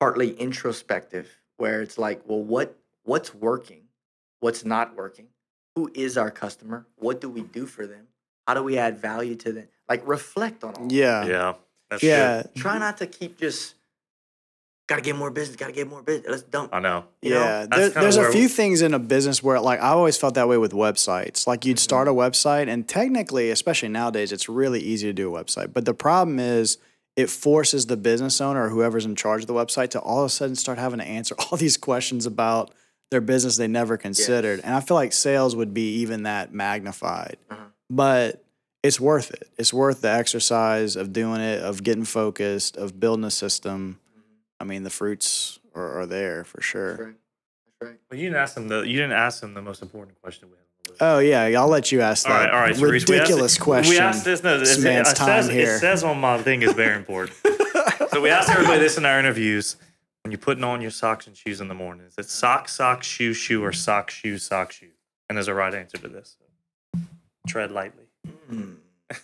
partly 0.00 0.30
introspective, 0.38 1.28
where 1.56 1.82
it's 1.82 1.98
like, 1.98 2.22
well, 2.26 2.42
what 2.42 2.76
what's 3.04 3.34
working, 3.34 3.82
what's 4.40 4.64
not 4.64 4.96
working, 4.96 5.26
who 5.74 5.90
is 5.94 6.16
our 6.16 6.30
customer, 6.30 6.86
what 6.96 7.20
do 7.20 7.28
we 7.28 7.42
do 7.42 7.66
for 7.66 7.86
them, 7.86 8.06
how 8.46 8.54
do 8.54 8.62
we 8.62 8.78
add 8.78 8.98
value 8.98 9.34
to 9.34 9.52
them, 9.52 9.68
like 9.88 10.06
reflect 10.06 10.64
on 10.64 10.74
all. 10.74 10.86
that. 10.86 10.94
Yeah. 10.94 11.26
Yeah. 11.26 11.54
That's 11.90 12.02
Yeah. 12.02 12.42
good. 12.42 12.54
Try 12.54 12.78
not 12.78 12.98
to 12.98 13.06
keep 13.06 13.38
just 13.38 13.74
gotta 14.88 15.02
get 15.02 15.14
more 15.14 15.30
business, 15.30 15.56
gotta 15.56 15.72
get 15.72 15.88
more 15.88 16.02
business. 16.02 16.28
Let's 16.28 16.42
dump. 16.42 16.74
I 16.74 16.80
know. 16.80 17.04
You 17.22 17.34
yeah, 17.34 17.66
That's 17.70 17.94
there, 17.94 18.02
there's 18.02 18.16
a 18.16 18.22
where- 18.22 18.32
few 18.32 18.48
things 18.48 18.82
in 18.82 18.94
a 18.94 18.98
business 18.98 19.42
where, 19.42 19.60
like, 19.60 19.80
I 19.80 19.90
always 19.90 20.16
felt 20.16 20.34
that 20.34 20.48
way 20.48 20.58
with 20.58 20.72
websites. 20.72 21.46
Like, 21.46 21.64
you'd 21.64 21.78
start 21.78 22.08
a 22.08 22.12
website, 22.12 22.68
and 22.68 22.88
technically, 22.88 23.50
especially 23.50 23.90
nowadays, 23.90 24.32
it's 24.32 24.48
really 24.48 24.80
easy 24.80 25.06
to 25.06 25.12
do 25.12 25.34
a 25.34 25.44
website. 25.44 25.72
But 25.72 25.84
the 25.84 25.94
problem 25.94 26.40
is, 26.40 26.78
it 27.16 27.28
forces 27.30 27.86
the 27.86 27.96
business 27.96 28.40
owner 28.40 28.66
or 28.66 28.68
whoever's 28.70 29.04
in 29.04 29.14
charge 29.16 29.42
of 29.42 29.46
the 29.48 29.52
website 29.54 29.90
to 29.90 30.00
all 30.00 30.20
of 30.20 30.26
a 30.26 30.28
sudden 30.28 30.54
start 30.56 30.78
having 30.78 31.00
to 31.00 31.04
answer 31.04 31.34
all 31.50 31.58
these 31.58 31.76
questions 31.76 32.26
about 32.26 32.72
their 33.10 33.20
business 33.20 33.56
they 33.56 33.66
never 33.66 33.96
considered. 33.96 34.58
Yes. 34.58 34.64
And 34.64 34.74
I 34.74 34.80
feel 34.80 34.94
like 34.94 35.12
sales 35.12 35.56
would 35.56 35.74
be 35.74 35.96
even 35.96 36.22
that 36.24 36.52
magnified. 36.52 37.36
Uh-huh. 37.50 37.64
But 37.90 38.44
it's 38.82 39.00
worth 39.00 39.30
it. 39.32 39.48
It's 39.58 39.72
worth 39.72 40.02
the 40.02 40.10
exercise 40.10 40.94
of 40.94 41.12
doing 41.12 41.40
it, 41.40 41.60
of 41.60 41.82
getting 41.82 42.04
focused, 42.04 42.76
of 42.76 43.00
building 43.00 43.24
a 43.24 43.30
system. 43.30 43.98
I 44.60 44.64
mean, 44.64 44.82
the 44.82 44.90
fruits 44.90 45.58
are, 45.74 46.00
are 46.00 46.06
there 46.06 46.44
for 46.44 46.60
sure. 46.60 46.88
That's 46.96 47.00
right. 47.00 47.14
That's 47.80 47.90
right. 47.90 47.98
Well, 48.10 48.18
you 48.18 48.26
didn't 48.26 48.40
ask 48.40 48.54
them 48.54 48.68
the 48.68 48.80
you 48.80 48.94
didn't 48.94 49.12
ask 49.12 49.40
them 49.40 49.54
the 49.54 49.62
most 49.62 49.82
important 49.82 50.20
question 50.20 50.48
we 50.48 50.56
had. 50.56 50.60
on 50.62 50.84
the 50.84 50.90
list. 50.92 51.02
Oh 51.02 51.18
yeah, 51.20 51.60
I'll 51.60 51.68
let 51.68 51.92
you 51.92 52.00
ask 52.00 52.26
that 52.26 52.30
right, 52.32 52.50
all 52.50 52.60
right, 52.60 52.74
Sharice, 52.74 52.80
we 52.80 52.96
asked 52.96 53.08
ridiculous 53.08 53.58
question. 53.58 53.90
We 53.90 53.98
asked 53.98 54.24
this. 54.24 54.42
No, 54.42 54.58
This 54.58 54.78
man's 54.82 55.10
it, 55.10 55.16
time 55.16 55.42
says, 55.42 55.48
here. 55.52 55.74
it 55.76 55.78
says 55.78 56.02
on 56.04 56.18
my 56.20 56.42
thing 56.42 56.62
is 56.62 56.72
very 56.72 56.96
important. 56.96 57.36
so 58.10 58.20
we 58.20 58.30
asked 58.30 58.50
everybody 58.50 58.78
this 58.80 58.98
in 58.98 59.04
our 59.04 59.18
interviews. 59.18 59.76
When 60.24 60.32
you're 60.32 60.38
putting 60.40 60.64
on 60.64 60.80
your 60.82 60.90
socks 60.90 61.26
and 61.28 61.36
shoes 61.36 61.60
in 61.60 61.68
the 61.68 61.74
morning, 61.74 62.04
is 62.06 62.14
it 62.18 62.28
sock, 62.28 62.68
sock, 62.68 63.02
shoe, 63.04 63.32
shoe, 63.32 63.64
or 63.64 63.72
sock, 63.72 64.10
shoe, 64.10 64.36
sock, 64.36 64.72
shoe? 64.72 64.88
And 65.28 65.36
there's 65.36 65.48
a 65.48 65.54
right 65.54 65.72
answer 65.72 65.96
to 65.98 66.08
this. 66.08 66.36
Tread 67.46 67.70
lightly. 67.70 68.04
Mm. 68.50 68.76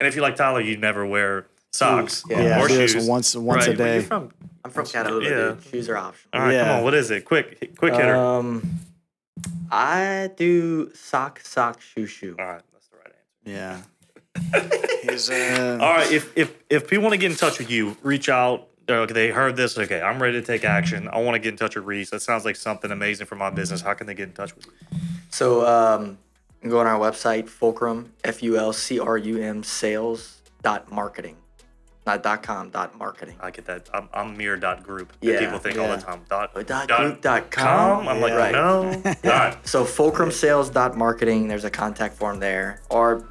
And 0.00 0.06
if 0.06 0.14
you 0.14 0.22
like 0.22 0.36
Tyler, 0.36 0.60
you'd 0.60 0.80
never 0.80 1.04
wear 1.04 1.46
socks 1.72 2.22
Yeah. 2.28 2.42
yeah, 2.42 2.62
or 2.62 2.68
do 2.68 2.76
this 2.76 2.92
shoes. 2.92 3.06
once 3.06 3.34
once 3.36 3.66
right, 3.66 3.74
a 3.74 3.76
day. 3.76 3.94
You're 3.94 4.02
from, 4.04 4.30
I'm 4.64 4.70
from 4.70 4.86
Catalina, 4.86 5.24
Yeah. 5.28 5.36
dude. 5.54 5.62
Shoes 5.64 5.88
are 5.88 5.96
optional. 5.96 6.30
all 6.42 6.48
right, 6.48 6.58
come 6.60 6.76
on. 6.78 6.84
What 6.84 6.94
is 6.94 7.10
it? 7.10 7.24
Quick, 7.24 7.76
quick 7.76 7.94
hitter. 7.94 8.16
Um, 8.16 8.80
I 9.70 10.30
do 10.36 10.90
sock, 10.94 11.40
sock, 11.40 11.80
shoe, 11.80 12.06
shoe. 12.06 12.34
all 12.38 12.46
right, 12.46 12.62
that's 12.72 12.88
the 12.88 12.96
right 12.96 13.14
answer. 13.46 13.82
Yeah. 13.82 13.82
He's 15.10 15.30
uh, 15.30 15.78
All 15.80 15.92
right, 15.94 16.10
if 16.10 16.36
if 16.36 16.54
if 16.70 16.88
people 16.88 17.02
want 17.04 17.12
to 17.14 17.18
get 17.18 17.30
in 17.30 17.36
touch 17.36 17.58
with 17.58 17.70
you, 17.70 17.96
reach 18.02 18.28
out. 18.28 18.68
They're 18.86 19.06
they 19.06 19.28
heard 19.30 19.56
this. 19.56 19.76
Okay, 19.76 20.00
I'm 20.00 20.22
ready 20.22 20.40
to 20.40 20.46
take 20.46 20.64
action. 20.64 21.08
I 21.12 21.18
want 21.20 21.34
to 21.34 21.38
get 21.38 21.50
in 21.50 21.56
touch 21.56 21.76
with 21.76 21.84
Reese. 21.84 22.10
That 22.10 22.22
sounds 22.22 22.44
like 22.44 22.56
something 22.56 22.90
amazing 22.90 23.26
for 23.26 23.34
my 23.36 23.50
business. 23.50 23.80
How 23.82 23.94
can 23.94 24.06
they 24.06 24.14
get 24.14 24.28
in 24.28 24.34
touch 24.34 24.54
with 24.54 24.66
you? 24.66 24.72
So 25.30 25.66
um, 25.66 26.18
go 26.66 26.78
on 26.78 26.86
our 26.86 26.98
website, 26.98 27.48
Fulcrum, 27.48 28.12
F 28.24 28.42
U 28.42 28.56
L 28.56 28.72
C 28.72 28.98
R 28.98 29.18
U 29.18 29.42
M, 29.42 29.62
sales 29.62 30.40
dot 30.62 30.90
marketing, 30.90 31.36
not 32.08 32.22
dot 32.22 32.42
com, 32.42 32.70
dot 32.70 32.96
marketing. 32.98 33.36
I 33.40 33.50
get 33.50 33.66
that. 33.66 33.88
I'm, 33.92 34.08
I'm 34.14 34.36
meir.group. 34.36 35.12
Yeah, 35.20 35.34
Yeah, 35.34 35.40
people 35.40 35.58
think 35.58 35.78
all 35.78 35.88
the 35.88 35.98
time. 36.02 36.22
Dot, 36.28 36.50
Oh, 36.56 36.62
dot 36.62 36.88
group 36.88 37.20
dot 37.20 37.50
com. 37.50 37.98
com? 38.04 38.08
I'm 38.08 38.20
like, 38.20 38.32
Right. 38.32 38.52
no. 38.52 38.90
All 39.04 39.12
right. 39.24 39.56
So 39.66 39.84
Fulcrum 39.84 40.30
Sales 40.32 40.70
dot 40.70 40.96
marketing. 40.96 41.48
There's 41.48 41.64
a 41.64 41.70
contact 41.70 42.16
form 42.16 42.40
there, 42.40 42.80
or 42.90 43.26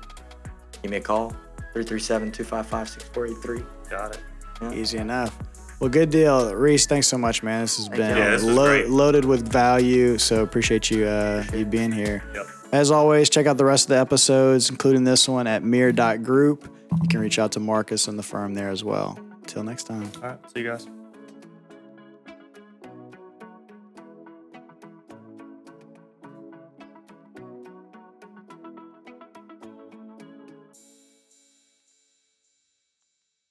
give 0.83 0.91
me 0.91 0.97
a 0.97 1.01
call, 1.01 1.33
337-255-6483. 1.75 3.65
Got 3.89 4.15
it. 4.61 4.73
easy 4.73 4.97
enough. 4.99 5.37
Well, 5.79 5.89
good 5.89 6.09
deal, 6.09 6.53
Reese. 6.55 6.85
Thanks 6.87 7.07
so 7.07 7.17
much, 7.17 7.43
man. 7.43 7.61
This 7.61 7.77
has 7.77 7.87
Thank 7.87 7.97
been. 7.99 8.17
Yeah, 8.17 8.29
this 8.31 8.43
lo- 8.43 8.85
loaded 8.87 9.25
with 9.25 9.47
value. 9.51 10.17
So 10.17 10.41
appreciate 10.43 10.89
you 10.91 11.05
uh, 11.05 11.43
you 11.53 11.65
being 11.65 11.91
here. 11.91 12.23
Yep. 12.33 12.45
As 12.73 12.91
always, 12.91 13.29
check 13.29 13.45
out 13.47 13.57
the 13.57 13.65
rest 13.65 13.85
of 13.85 13.89
the 13.89 13.97
episodes, 13.99 14.69
including 14.69 15.03
this 15.03 15.27
one 15.29 15.47
at 15.47 15.63
Meir.group. 15.63 16.67
You 17.01 17.07
can 17.09 17.19
reach 17.19 17.39
out 17.39 17.51
to 17.53 17.59
Marcus 17.59 18.07
and 18.07 18.17
the 18.17 18.23
firm 18.23 18.53
there 18.53 18.69
as 18.69 18.83
well. 18.83 19.19
Until 19.41 19.63
next 19.63 19.83
time. 19.83 20.11
All 20.17 20.21
right. 20.29 20.51
See 20.51 20.61
you 20.61 20.67
guys. 20.67 20.87